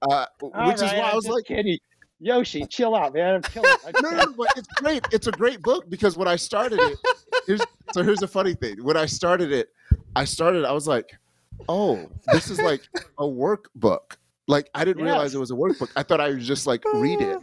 Uh, 0.02 0.26
which 0.40 0.52
All 0.54 0.70
is 0.70 0.82
why 0.82 0.88
I 0.98 1.10
I'm 1.10 1.16
was 1.16 1.28
like, 1.28 1.44
kidding. 1.44 1.78
Yoshi, 2.22 2.66
chill 2.66 2.94
out, 2.94 3.14
man. 3.14 3.36
I'm 3.36 3.42
killing 3.42 3.70
it. 3.86 3.96
no, 4.02 4.10
no, 4.10 4.32
but 4.36 4.48
it's 4.56 4.68
great. 4.76 5.06
It's 5.10 5.26
a 5.26 5.32
great 5.32 5.62
book 5.62 5.88
because 5.88 6.16
when 6.16 6.28
I 6.28 6.36
started 6.36 6.78
it, 6.80 6.98
here's 7.46 7.60
so 7.92 8.02
here's 8.02 8.18
the 8.18 8.28
funny 8.28 8.54
thing. 8.54 8.82
When 8.84 8.96
I 8.96 9.06
started 9.06 9.52
it, 9.52 9.70
I 10.16 10.24
started. 10.24 10.64
I 10.64 10.72
was 10.72 10.86
like, 10.86 11.10
oh, 11.68 12.08
this 12.32 12.50
is 12.50 12.60
like 12.60 12.82
a 13.18 13.24
workbook. 13.24 14.16
Like 14.48 14.68
I 14.74 14.84
didn't 14.84 15.02
realize 15.04 15.34
it 15.34 15.38
was 15.38 15.50
a 15.50 15.54
workbook. 15.54 15.90
I 15.96 16.02
thought 16.02 16.20
I 16.20 16.30
would 16.30 16.40
just 16.40 16.66
like 16.66 16.82
read 16.94 17.20
it, 17.20 17.38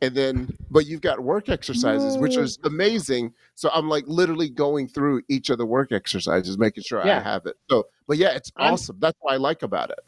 and 0.00 0.14
then 0.14 0.56
but 0.70 0.86
you've 0.86 1.00
got 1.00 1.20
work 1.20 1.48
exercises, 1.48 2.18
which 2.18 2.36
is 2.36 2.58
amazing. 2.64 3.34
So 3.54 3.70
I'm 3.72 3.88
like 3.88 4.04
literally 4.06 4.48
going 4.48 4.88
through 4.88 5.22
each 5.28 5.50
of 5.50 5.58
the 5.58 5.66
work 5.66 5.92
exercises, 5.92 6.56
making 6.58 6.84
sure 6.84 7.00
I 7.02 7.18
have 7.20 7.46
it. 7.46 7.56
So, 7.70 7.86
but 8.06 8.16
yeah, 8.18 8.30
it's 8.34 8.52
I'm- 8.56 8.74
awesome. 8.74 8.96
That's 9.00 9.16
what 9.20 9.34
I 9.34 9.36
like 9.36 9.62
about 9.62 9.90
it. 9.90 9.98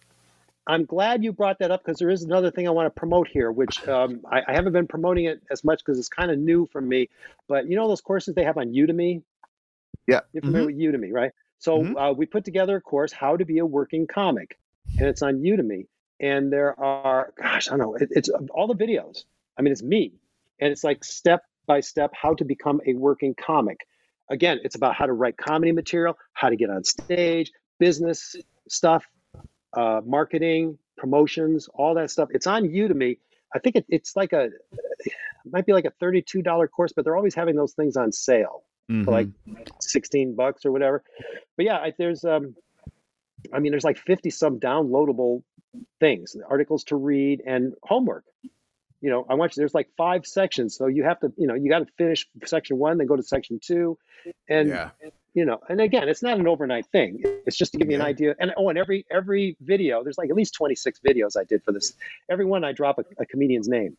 I'm 0.66 0.84
glad 0.84 1.24
you 1.24 1.32
brought 1.32 1.58
that 1.60 1.72
up 1.72 1.82
because 1.84 1.98
there 1.98 2.10
is 2.10 2.22
another 2.22 2.50
thing 2.50 2.68
I 2.68 2.70
want 2.70 2.86
to 2.86 2.90
promote 2.90 3.26
here, 3.26 3.50
which 3.50 3.88
um, 3.88 4.20
I, 4.30 4.42
I 4.46 4.52
haven't 4.52 4.72
been 4.72 4.86
promoting 4.86 5.24
it 5.24 5.42
as 5.50 5.64
much 5.64 5.80
because 5.84 5.98
it's 5.98 6.08
kind 6.08 6.30
of 6.30 6.38
new 6.38 6.66
for 6.70 6.80
me. 6.80 7.08
But 7.48 7.66
you 7.66 7.74
know 7.74 7.88
those 7.88 8.02
courses 8.02 8.34
they 8.36 8.44
have 8.44 8.56
on 8.56 8.68
Udemy? 8.68 9.22
Yeah. 10.06 10.20
You're 10.32 10.42
familiar 10.42 10.66
with 10.66 10.76
Udemy, 10.78 11.12
right? 11.12 11.32
So 11.58 11.82
Mhm. 11.82 12.10
uh, 12.10 12.12
we 12.12 12.26
put 12.26 12.44
together 12.44 12.76
a 12.76 12.80
course, 12.80 13.10
How 13.10 13.36
to 13.36 13.44
Be 13.44 13.58
a 13.58 13.66
Working 13.66 14.06
Comic, 14.06 14.58
and 14.98 15.08
it's 15.08 15.22
on 15.22 15.40
Udemy. 15.40 15.86
And 16.20 16.52
there 16.52 16.78
are, 16.78 17.32
gosh, 17.36 17.68
I 17.68 17.70
don't 17.72 17.80
know, 17.80 17.94
it, 17.96 18.08
it's 18.12 18.28
all 18.28 18.68
the 18.68 18.74
videos. 18.74 19.24
I 19.60 19.62
mean, 19.62 19.72
it's 19.72 19.82
me, 19.82 20.14
and 20.58 20.72
it's 20.72 20.82
like 20.82 21.04
step 21.04 21.42
by 21.66 21.80
step 21.80 22.12
how 22.14 22.32
to 22.32 22.44
become 22.46 22.80
a 22.86 22.94
working 22.94 23.34
comic. 23.34 23.86
Again, 24.30 24.58
it's 24.64 24.74
about 24.74 24.94
how 24.94 25.04
to 25.04 25.12
write 25.12 25.36
comedy 25.36 25.70
material, 25.70 26.16
how 26.32 26.48
to 26.48 26.56
get 26.56 26.70
on 26.70 26.82
stage, 26.82 27.52
business 27.78 28.36
stuff, 28.70 29.04
uh, 29.76 30.00
marketing, 30.06 30.78
promotions, 30.96 31.68
all 31.74 31.92
that 31.96 32.10
stuff. 32.10 32.30
It's 32.32 32.46
on 32.46 32.62
Udemy. 32.64 33.18
I 33.54 33.58
think 33.58 33.76
it, 33.76 33.84
it's 33.90 34.16
like 34.16 34.32
a, 34.32 34.44
it 35.02 35.12
might 35.52 35.66
be 35.66 35.74
like 35.74 35.84
a 35.84 35.90
thirty-two 36.00 36.40
dollar 36.40 36.66
course, 36.66 36.94
but 36.94 37.04
they're 37.04 37.16
always 37.16 37.34
having 37.34 37.54
those 37.54 37.74
things 37.74 37.96
on 37.98 38.12
sale 38.12 38.62
Mhm. 38.90 39.04
for 39.04 39.10
like 39.10 39.28
sixteen 39.80 40.34
bucks 40.34 40.64
or 40.64 40.72
whatever. 40.72 41.02
But 41.58 41.66
yeah, 41.66 41.76
I, 41.76 41.92
there's 41.98 42.24
um, 42.24 42.56
I 43.52 43.58
mean, 43.58 43.72
there's 43.72 43.84
like 43.84 43.98
fifty 43.98 44.30
some 44.30 44.58
downloadable 44.58 45.42
things, 46.00 46.34
articles 46.48 46.82
to 46.84 46.96
read, 46.96 47.42
and 47.46 47.74
homework. 47.82 48.24
You 49.00 49.10
know, 49.10 49.26
I 49.28 49.34
want 49.34 49.56
you. 49.56 49.60
There's 49.60 49.74
like 49.74 49.88
five 49.96 50.26
sections, 50.26 50.76
so 50.76 50.86
you 50.86 51.04
have 51.04 51.20
to, 51.20 51.32
you 51.36 51.46
know, 51.46 51.54
you 51.54 51.70
got 51.70 51.78
to 51.78 51.86
finish 51.96 52.28
section 52.44 52.78
one, 52.78 52.98
then 52.98 53.06
go 53.06 53.16
to 53.16 53.22
section 53.22 53.58
two, 53.62 53.96
and 54.48 54.68
yeah, 54.68 54.90
you 55.34 55.44
know 55.44 55.60
and 55.68 55.80
again 55.80 56.08
it's 56.08 56.22
not 56.22 56.38
an 56.38 56.46
overnight 56.46 56.86
thing. 56.86 57.22
It's 57.46 57.56
just 57.56 57.72
to 57.72 57.78
give 57.78 57.88
you 57.88 57.96
an 57.96 58.02
idea 58.02 58.34
and 58.38 58.52
oh 58.56 58.68
and 58.68 58.78
every 58.78 59.06
every 59.10 59.56
video 59.60 60.02
there's 60.02 60.18
like 60.18 60.30
at 60.30 60.36
least 60.36 60.54
26 60.54 61.00
videos 61.06 61.36
i 61.38 61.44
did 61.44 61.62
for 61.64 61.72
this. 61.72 61.94
Every 62.28 62.44
one 62.44 62.64
i 62.64 62.72
drop 62.72 62.98
a, 62.98 63.04
a 63.18 63.26
comedian's 63.26 63.68
name. 63.68 63.96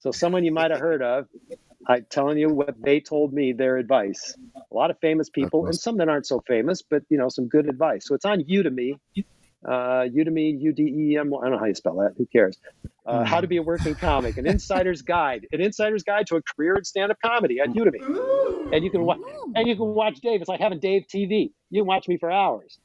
So 0.00 0.12
someone 0.12 0.44
you 0.44 0.52
might 0.52 0.70
have 0.70 0.80
heard 0.80 1.02
of 1.02 1.26
i'm 1.86 2.06
telling 2.10 2.38
you 2.38 2.48
what 2.48 2.74
they 2.80 3.00
told 3.00 3.32
me 3.32 3.52
their 3.52 3.76
advice. 3.76 4.36
A 4.56 4.74
lot 4.74 4.90
of 4.90 4.98
famous 5.00 5.28
people 5.28 5.66
and 5.66 5.74
some 5.74 5.96
that 5.98 6.08
aren't 6.08 6.26
so 6.26 6.42
famous 6.46 6.82
but 6.82 7.02
you 7.08 7.18
know 7.18 7.28
some 7.28 7.48
good 7.48 7.68
advice. 7.68 8.06
So 8.06 8.14
it's 8.14 8.24
on 8.24 8.40
you 8.46 8.62
to 8.62 8.70
udemy 8.70 8.98
uh, 9.66 10.08
Udemy, 10.08 10.60
U-D-E-M, 10.60 11.34
I 11.34 11.42
don't 11.42 11.52
know 11.52 11.58
how 11.58 11.66
you 11.66 11.74
spell 11.74 11.96
that. 11.96 12.14
Who 12.16 12.26
cares? 12.26 12.58
Uh, 13.06 13.24
How 13.24 13.40
to 13.40 13.46
be 13.46 13.56
a 13.56 13.62
working 13.62 13.94
comic, 13.94 14.36
an 14.36 14.46
insider's 14.46 15.02
guide, 15.02 15.46
an 15.52 15.60
insider's 15.60 16.02
guide 16.02 16.26
to 16.28 16.36
a 16.36 16.42
career 16.42 16.76
in 16.76 16.84
stand-up 16.84 17.18
comedy 17.22 17.60
on 17.60 17.74
Udemy 17.74 18.60
and 18.72 18.84
you 18.84 18.90
can 18.90 19.02
watch 19.02 19.20
and 19.54 19.68
you 19.68 19.76
can 19.76 19.86
watch 19.86 20.20
Dave. 20.20 20.40
It's 20.40 20.48
like 20.48 20.60
having 20.60 20.78
Dave 20.78 21.06
TV. 21.06 21.52
You 21.70 21.82
can 21.82 21.86
watch 21.86 22.08
me 22.08 22.16
for 22.16 22.30
hours. 22.30 22.78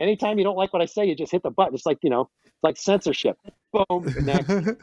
Anytime 0.00 0.38
you 0.38 0.44
don't 0.44 0.56
like 0.56 0.72
what 0.72 0.82
I 0.82 0.86
say, 0.86 1.06
you 1.06 1.14
just 1.14 1.32
hit 1.32 1.42
the 1.42 1.50
button. 1.50 1.74
It's 1.74 1.86
like 1.86 1.98
you 2.02 2.10
know, 2.10 2.28
it's 2.44 2.62
like 2.62 2.76
censorship. 2.76 3.38
Boom. 3.72 4.14
Next. 4.22 4.46
that's 4.56 4.76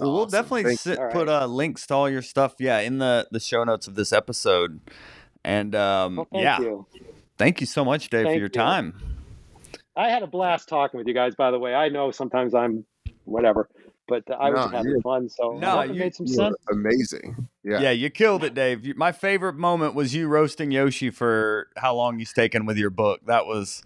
Well, 0.00 0.12
we'll 0.12 0.26
definitely 0.26 0.76
sit, 0.76 0.98
All 0.98 1.10
put 1.10 1.28
uh, 1.28 1.46
links 1.46 1.86
to 1.88 1.94
all 1.94 2.08
your 2.08 2.22
stuff, 2.22 2.54
yeah, 2.58 2.78
in 2.80 2.98
the 2.98 3.28
the 3.30 3.40
show 3.40 3.64
notes 3.64 3.86
of 3.86 3.94
this 3.94 4.12
episode. 4.12 4.80
And 5.44 5.74
um, 5.74 6.16
Well, 6.16 6.28
thank 6.32 6.44
yeah, 6.44 6.60
you. 6.60 6.86
Thank 7.38 7.60
you 7.60 7.66
so 7.66 7.84
much, 7.84 8.10
Dave, 8.10 8.24
Thank 8.26 8.34
for 8.34 8.38
your 8.38 8.42
you. 8.44 8.48
time. 8.48 8.94
I 9.96 10.10
had 10.10 10.22
a 10.22 10.26
blast 10.26 10.68
talking 10.68 10.98
with 10.98 11.06
you 11.06 11.14
guys. 11.14 11.34
By 11.34 11.50
the 11.50 11.58
way, 11.58 11.74
I 11.74 11.88
know 11.88 12.10
sometimes 12.10 12.54
I'm 12.54 12.84
whatever, 13.24 13.68
but 14.06 14.22
I 14.30 14.50
was 14.50 14.56
No, 14.56 14.62
just 14.64 14.74
having 14.74 14.92
you- 14.92 15.00
fun. 15.02 15.28
So 15.28 15.58
No, 15.58 15.68
I 15.78 15.82
hope 15.82 15.90
it 15.90 15.94
you- 15.94 16.00
made 16.00 16.14
some 16.14 16.26
sense. 16.26 16.56
were 16.66 16.72
amazing. 16.74 17.48
Yeah. 17.64 17.80
Yeah. 17.80 17.90
you 17.90 18.08
killed 18.10 18.44
it, 18.44 18.54
Dave. 18.54 18.84
You, 18.86 18.94
my 18.96 19.12
favorite 19.12 19.54
moment 19.56 19.94
was 19.94 20.14
you 20.14 20.26
roasting 20.28 20.70
Yoshi 20.70 21.10
for 21.10 21.68
how 21.76 21.94
long 21.94 22.18
he's 22.18 22.32
taken 22.32 22.64
with 22.64 22.76
your 22.78 22.90
book. 22.90 23.20
That 23.26 23.46
was, 23.46 23.82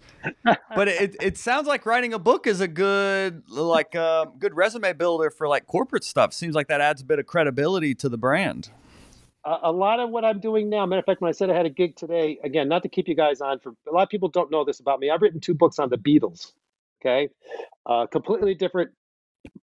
but 0.75 0.87
it 0.87 1.15
it 1.21 1.37
sounds 1.37 1.67
like 1.67 1.85
writing 1.85 2.13
a 2.13 2.19
book 2.19 2.47
is 2.47 2.61
a 2.61 2.67
good 2.67 3.43
like 3.49 3.95
uh, 3.95 4.25
good 4.39 4.55
resume 4.55 4.93
builder 4.93 5.29
for 5.29 5.47
like 5.47 5.65
corporate 5.67 6.03
stuff. 6.03 6.33
Seems 6.33 6.55
like 6.55 6.67
that 6.69 6.79
adds 6.81 7.01
a 7.01 7.05
bit 7.05 7.19
of 7.19 7.25
credibility 7.25 7.93
to 7.95 8.07
the 8.09 8.17
brand. 8.17 8.69
A, 9.45 9.57
a 9.63 9.71
lot 9.71 9.99
of 9.99 10.09
what 10.09 10.25
I'm 10.25 10.39
doing 10.39 10.69
now. 10.69 10.85
Matter 10.85 10.99
of 10.99 11.05
fact, 11.05 11.21
when 11.21 11.29
I 11.29 11.31
said 11.31 11.49
I 11.49 11.55
had 11.55 11.65
a 11.65 11.69
gig 11.69 11.95
today, 11.95 12.39
again, 12.43 12.67
not 12.67 12.83
to 12.83 12.89
keep 12.89 13.07
you 13.07 13.15
guys 13.15 13.41
on 13.41 13.59
for 13.59 13.73
a 13.87 13.91
lot 13.91 14.03
of 14.03 14.09
people 14.09 14.29
don't 14.29 14.51
know 14.51 14.63
this 14.63 14.79
about 14.79 14.99
me. 14.99 15.09
I've 15.09 15.21
written 15.21 15.39
two 15.39 15.53
books 15.53 15.79
on 15.79 15.89
the 15.89 15.97
Beatles. 15.97 16.53
Okay, 17.01 17.29
uh, 17.85 18.05
completely 18.07 18.53
different 18.53 18.91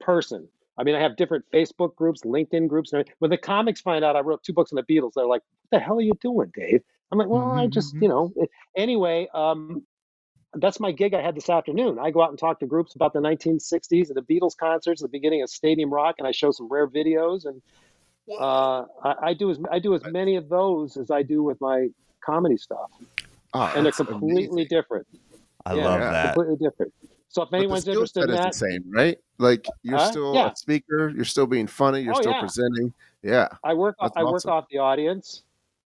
person. 0.00 0.48
I 0.76 0.84
mean, 0.84 0.94
I 0.94 1.00
have 1.00 1.16
different 1.16 1.44
Facebook 1.52 1.94
groups, 1.96 2.22
LinkedIn 2.22 2.68
groups. 2.68 2.92
And 2.92 3.04
when 3.18 3.30
the 3.30 3.36
comics 3.36 3.80
find 3.80 4.04
out 4.04 4.16
I 4.16 4.20
wrote 4.20 4.42
two 4.42 4.52
books 4.52 4.72
on 4.72 4.76
the 4.76 4.82
Beatles, 4.82 5.12
they're 5.14 5.26
like, 5.26 5.42
"What 5.68 5.78
the 5.78 5.84
hell 5.84 5.98
are 5.98 6.02
you 6.02 6.14
doing, 6.20 6.50
Dave?" 6.54 6.82
I'm 7.10 7.18
like, 7.18 7.28
"Well, 7.28 7.50
I 7.50 7.66
just, 7.66 7.94
you 7.94 8.08
know." 8.08 8.32
It, 8.36 8.50
anyway, 8.76 9.28
um, 9.34 9.86
that's 10.54 10.80
my 10.80 10.92
gig 10.92 11.14
I 11.14 11.22
had 11.22 11.34
this 11.34 11.50
afternoon. 11.50 11.98
I 11.98 12.10
go 12.10 12.22
out 12.22 12.30
and 12.30 12.38
talk 12.38 12.58
to 12.60 12.66
groups 12.66 12.94
about 12.94 13.12
the 13.12 13.20
1960s 13.20 14.08
and 14.08 14.16
the 14.16 14.22
Beatles 14.22 14.56
concerts, 14.56 15.02
the 15.02 15.08
beginning 15.08 15.42
of 15.42 15.50
Stadium 15.50 15.92
Rock, 15.92 16.16
and 16.18 16.26
I 16.26 16.32
show 16.32 16.50
some 16.50 16.68
rare 16.68 16.88
videos 16.88 17.44
and 17.44 17.60
uh, 18.38 18.84
I, 19.04 19.14
I 19.22 19.34
do 19.34 19.50
as 19.50 19.58
I 19.70 19.78
do 19.78 19.94
as 19.94 20.02
many 20.04 20.36
of 20.36 20.48
those 20.48 20.96
as 20.96 21.10
I 21.10 21.22
do 21.22 21.42
with 21.42 21.60
my 21.60 21.88
comedy 22.24 22.56
stuff, 22.56 22.90
Oh, 23.54 23.72
and 23.74 23.84
they're 23.84 23.92
completely 23.92 24.62
amazing. 24.62 24.66
different. 24.68 25.06
I 25.64 25.74
Yeah, 25.74 25.84
love 25.84 26.00
that. 26.00 26.34
Completely 26.34 26.56
different. 26.56 26.92
So 27.28 27.42
if 27.42 27.46
But 27.46 27.50
the 27.52 27.56
anyone's 27.58 27.88
interested 27.88 28.20
set 28.20 28.28
in 28.28 28.34
is 28.34 28.40
that, 28.40 28.52
the 28.52 28.70
same, 28.70 28.84
right? 28.90 29.18
Like 29.38 29.66
you're 29.82 29.98
Huh? 29.98 30.10
still 30.10 30.34
Yeah. 30.34 30.48
a 30.48 30.56
speaker, 30.56 31.10
you're 31.10 31.24
still 31.24 31.46
being 31.46 31.66
funny, 31.66 32.00
you're 32.00 32.14
Oh, 32.14 32.20
still 32.20 32.32
yeah. 32.32 32.40
presenting. 32.40 32.92
Yeah. 33.22 33.48
I 33.62 33.74
work 33.74 33.96
That's 34.00 34.16
I 34.16 34.24
work 34.24 34.46
off 34.46 34.64
the 34.70 34.78
audience. 34.78 35.42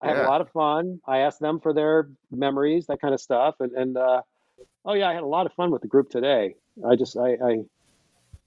I 0.01 0.07
have 0.07 0.17
Yeah. 0.17 0.23
a 0.23 0.27
lot 0.27 0.41
of 0.41 0.49
fun. 0.51 0.99
I 1.07 1.19
ask 1.19 1.39
them 1.39 1.59
for 1.59 1.73
their 1.73 2.09
memories, 2.31 2.85
that 2.87 3.01
kind 3.01 3.13
of 3.13 3.19
stuff, 3.19 3.55
and 3.59 3.71
and 3.73 3.97
uh, 3.97 4.21
oh 4.85 4.93
yeah, 4.93 5.09
I 5.09 5.13
had 5.13 5.23
a 5.23 5.27
lot 5.27 5.45
of 5.45 5.53
fun 5.53 5.71
with 5.71 5.81
the 5.81 5.87
group 5.87 6.09
today. 6.09 6.55
I 6.87 6.95
just 6.95 7.17
I, 7.17 7.31
I 7.43 7.63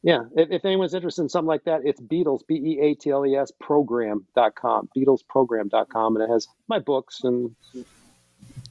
yeah. 0.02 0.22
If, 0.36 0.50
if 0.50 0.64
anyone's 0.64 0.94
interested 0.94 1.22
in 1.22 1.28
something 1.28 1.48
like 1.48 1.64
that, 1.64 1.82
it's 1.84 2.00
Beatles 2.00 2.46
B 2.46 2.54
E 2.54 2.80
A 2.80 2.94
T 2.94 3.10
L 3.10 3.26
E 3.26 3.36
S 3.36 3.52
program.com, 3.60 4.88
Beatlesprogram.com, 4.96 6.16
and 6.16 6.24
it 6.24 6.32
has 6.32 6.48
my 6.68 6.78
books 6.78 7.24
and 7.24 7.54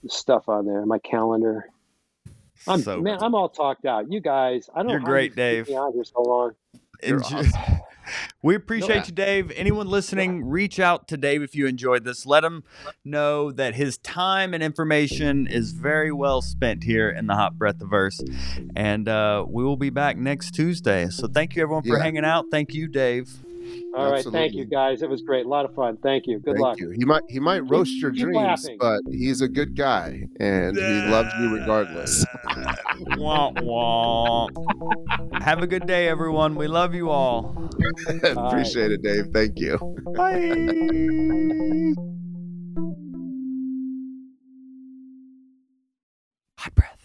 stuff 0.07 0.47
on 0.49 0.65
there, 0.65 0.86
my 0.86 0.99
calendar. 0.99 1.69
I'm 2.67 2.82
So 2.82 2.99
man, 3.01 3.21
I'm 3.21 3.36
all 3.36 3.49
talked 3.49 3.86
out. 3.86 4.11
You 4.11 4.19
guys, 4.19 4.69
I 4.73 4.82
don't 4.82 4.89
You're 4.89 4.99
know 4.99 5.05
great, 5.05 5.36
Dave. 5.36 5.67
Me 5.67 5.75
on 5.75 5.93
here 5.93 6.03
so 6.03 6.21
long. 6.21 6.51
Enjoy- 7.01 7.38
awesome. 7.38 7.82
We 8.41 8.55
appreciate 8.55 8.95
Yeah. 8.95 9.05
you, 9.08 9.14
Dave. 9.14 9.51
Anyone 9.55 9.88
listening, 9.88 10.45
reach 10.45 10.80
out 10.80 11.08
to 11.10 11.18
Dave 11.18 11.41
if 11.41 11.55
you 11.55 11.68
enjoyed 11.68 12.03
this. 12.03 12.26
Let 12.26 12.43
him 12.43 12.64
know 13.03 13.51
that 13.51 13.76
his 13.76 13.97
time 13.97 14.53
and 14.53 14.64
information 14.64 15.47
is 15.47 15.72
very 15.72 16.12
well 16.12 16.41
spent 16.41 16.84
here 16.84 17.10
in 17.10 17.28
the 17.28 17.36
Hot 17.36 17.58
Breath 17.58 17.82
of 17.82 17.89
Verse. 17.89 18.22
And 18.76 19.08
uh, 19.10 19.45
we 19.47 19.64
will 19.64 19.78
be 19.78 19.89
back 19.89 20.18
next 20.18 20.51
Tuesday. 20.51 21.08
So 21.10 21.28
thank 21.28 21.55
you, 21.55 21.64
everyone, 21.64 21.84
for 21.84 21.97
Yeah. 21.97 22.03
hanging 22.03 22.26
out. 22.26 22.45
Thank 22.51 22.74
you, 22.74 22.88
Dave. 22.88 23.30
All 23.95 24.11
right, 24.11 24.24
thank 24.26 24.53
you 24.53 24.65
guys. 24.65 25.01
It 25.01 25.09
was 25.09 25.22
great. 25.22 25.45
A 25.45 25.49
lot 25.49 25.65
of 25.65 25.74
fun. 25.74 25.97
Thank 26.03 26.28
you. 26.28 26.39
Good 26.39 26.55
Thank 26.55 26.63
luck. 26.63 26.80
you. 26.80 26.91
He 26.91 27.05
might 27.05 27.24
he 27.30 27.39
might 27.39 27.59
roast 27.70 27.93
your 27.95 28.11
dreams, 28.11 28.36
laughing. 28.36 28.78
but 28.80 29.01
he's 29.09 29.41
a 29.41 29.47
good 29.47 29.76
guy 29.76 30.24
and 30.39 30.78
he 30.78 31.01
loves 31.09 31.30
you 31.39 31.55
regardless. 31.55 32.26
wah, 33.18 33.51
wah. 33.61 34.47
Have 35.41 35.63
a 35.63 35.68
good 35.68 35.88
day, 35.88 36.07
everyone. 36.07 36.55
We 36.55 36.68
love 36.68 36.93
you 36.93 37.09
all. 37.09 37.70
Appreciate 38.24 38.91
it, 38.91 39.01
Dave. 39.01 39.28
Thank 39.34 39.59
you. 39.59 39.78
Bye. 40.15 41.93
Hot 46.59 46.76
breath. 46.76 46.96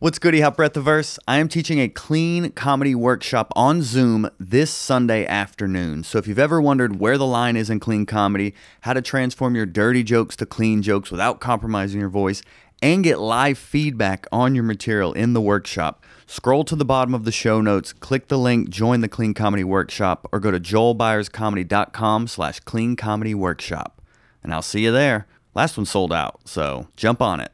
What's 0.00 0.18
goody, 0.18 0.40
Hot 0.40 0.56
Breath 0.56 0.78
of 0.78 0.84
Verse? 0.84 1.18
I 1.28 1.40
am 1.40 1.48
teaching 1.48 1.78
a 1.78 1.86
clean 1.86 2.52
comedy 2.52 2.94
workshop 2.94 3.52
on 3.54 3.82
Zoom 3.82 4.30
this 4.40 4.70
Sunday 4.70 5.26
afternoon. 5.26 6.04
So 6.04 6.16
if 6.16 6.26
you've 6.26 6.38
ever 6.38 6.58
wondered 6.58 6.98
where 6.98 7.18
the 7.18 7.26
line 7.26 7.54
is 7.54 7.68
in 7.68 7.80
clean 7.80 8.06
comedy, 8.06 8.54
how 8.80 8.94
to 8.94 9.02
transform 9.02 9.54
your 9.54 9.66
dirty 9.66 10.02
jokes 10.02 10.36
to 10.36 10.46
clean 10.46 10.80
jokes 10.80 11.10
without 11.10 11.38
compromising 11.38 12.00
your 12.00 12.08
voice, 12.08 12.40
and 12.80 13.04
get 13.04 13.18
live 13.18 13.58
feedback 13.58 14.26
on 14.32 14.54
your 14.54 14.64
material 14.64 15.12
in 15.12 15.34
the 15.34 15.40
workshop, 15.42 16.02
scroll 16.26 16.64
to 16.64 16.76
the 16.76 16.86
bottom 16.86 17.12
of 17.12 17.26
the 17.26 17.30
show 17.30 17.60
notes, 17.60 17.92
click 17.92 18.28
the 18.28 18.38
link, 18.38 18.70
join 18.70 19.02
the 19.02 19.06
Clean 19.06 19.34
Comedy 19.34 19.64
Workshop, 19.64 20.26
or 20.32 20.40
go 20.40 20.50
to 20.50 20.58
joelbyerscomedy.com 20.58 22.26
slash 22.26 22.60
clean 22.60 22.96
comedy 22.96 23.34
workshop. 23.34 24.00
And 24.42 24.54
I'll 24.54 24.62
see 24.62 24.82
you 24.82 24.92
there. 24.92 25.26
Last 25.54 25.76
one 25.76 25.84
sold 25.84 26.10
out, 26.10 26.40
so 26.46 26.88
jump 26.96 27.20
on 27.20 27.40
it. 27.40 27.52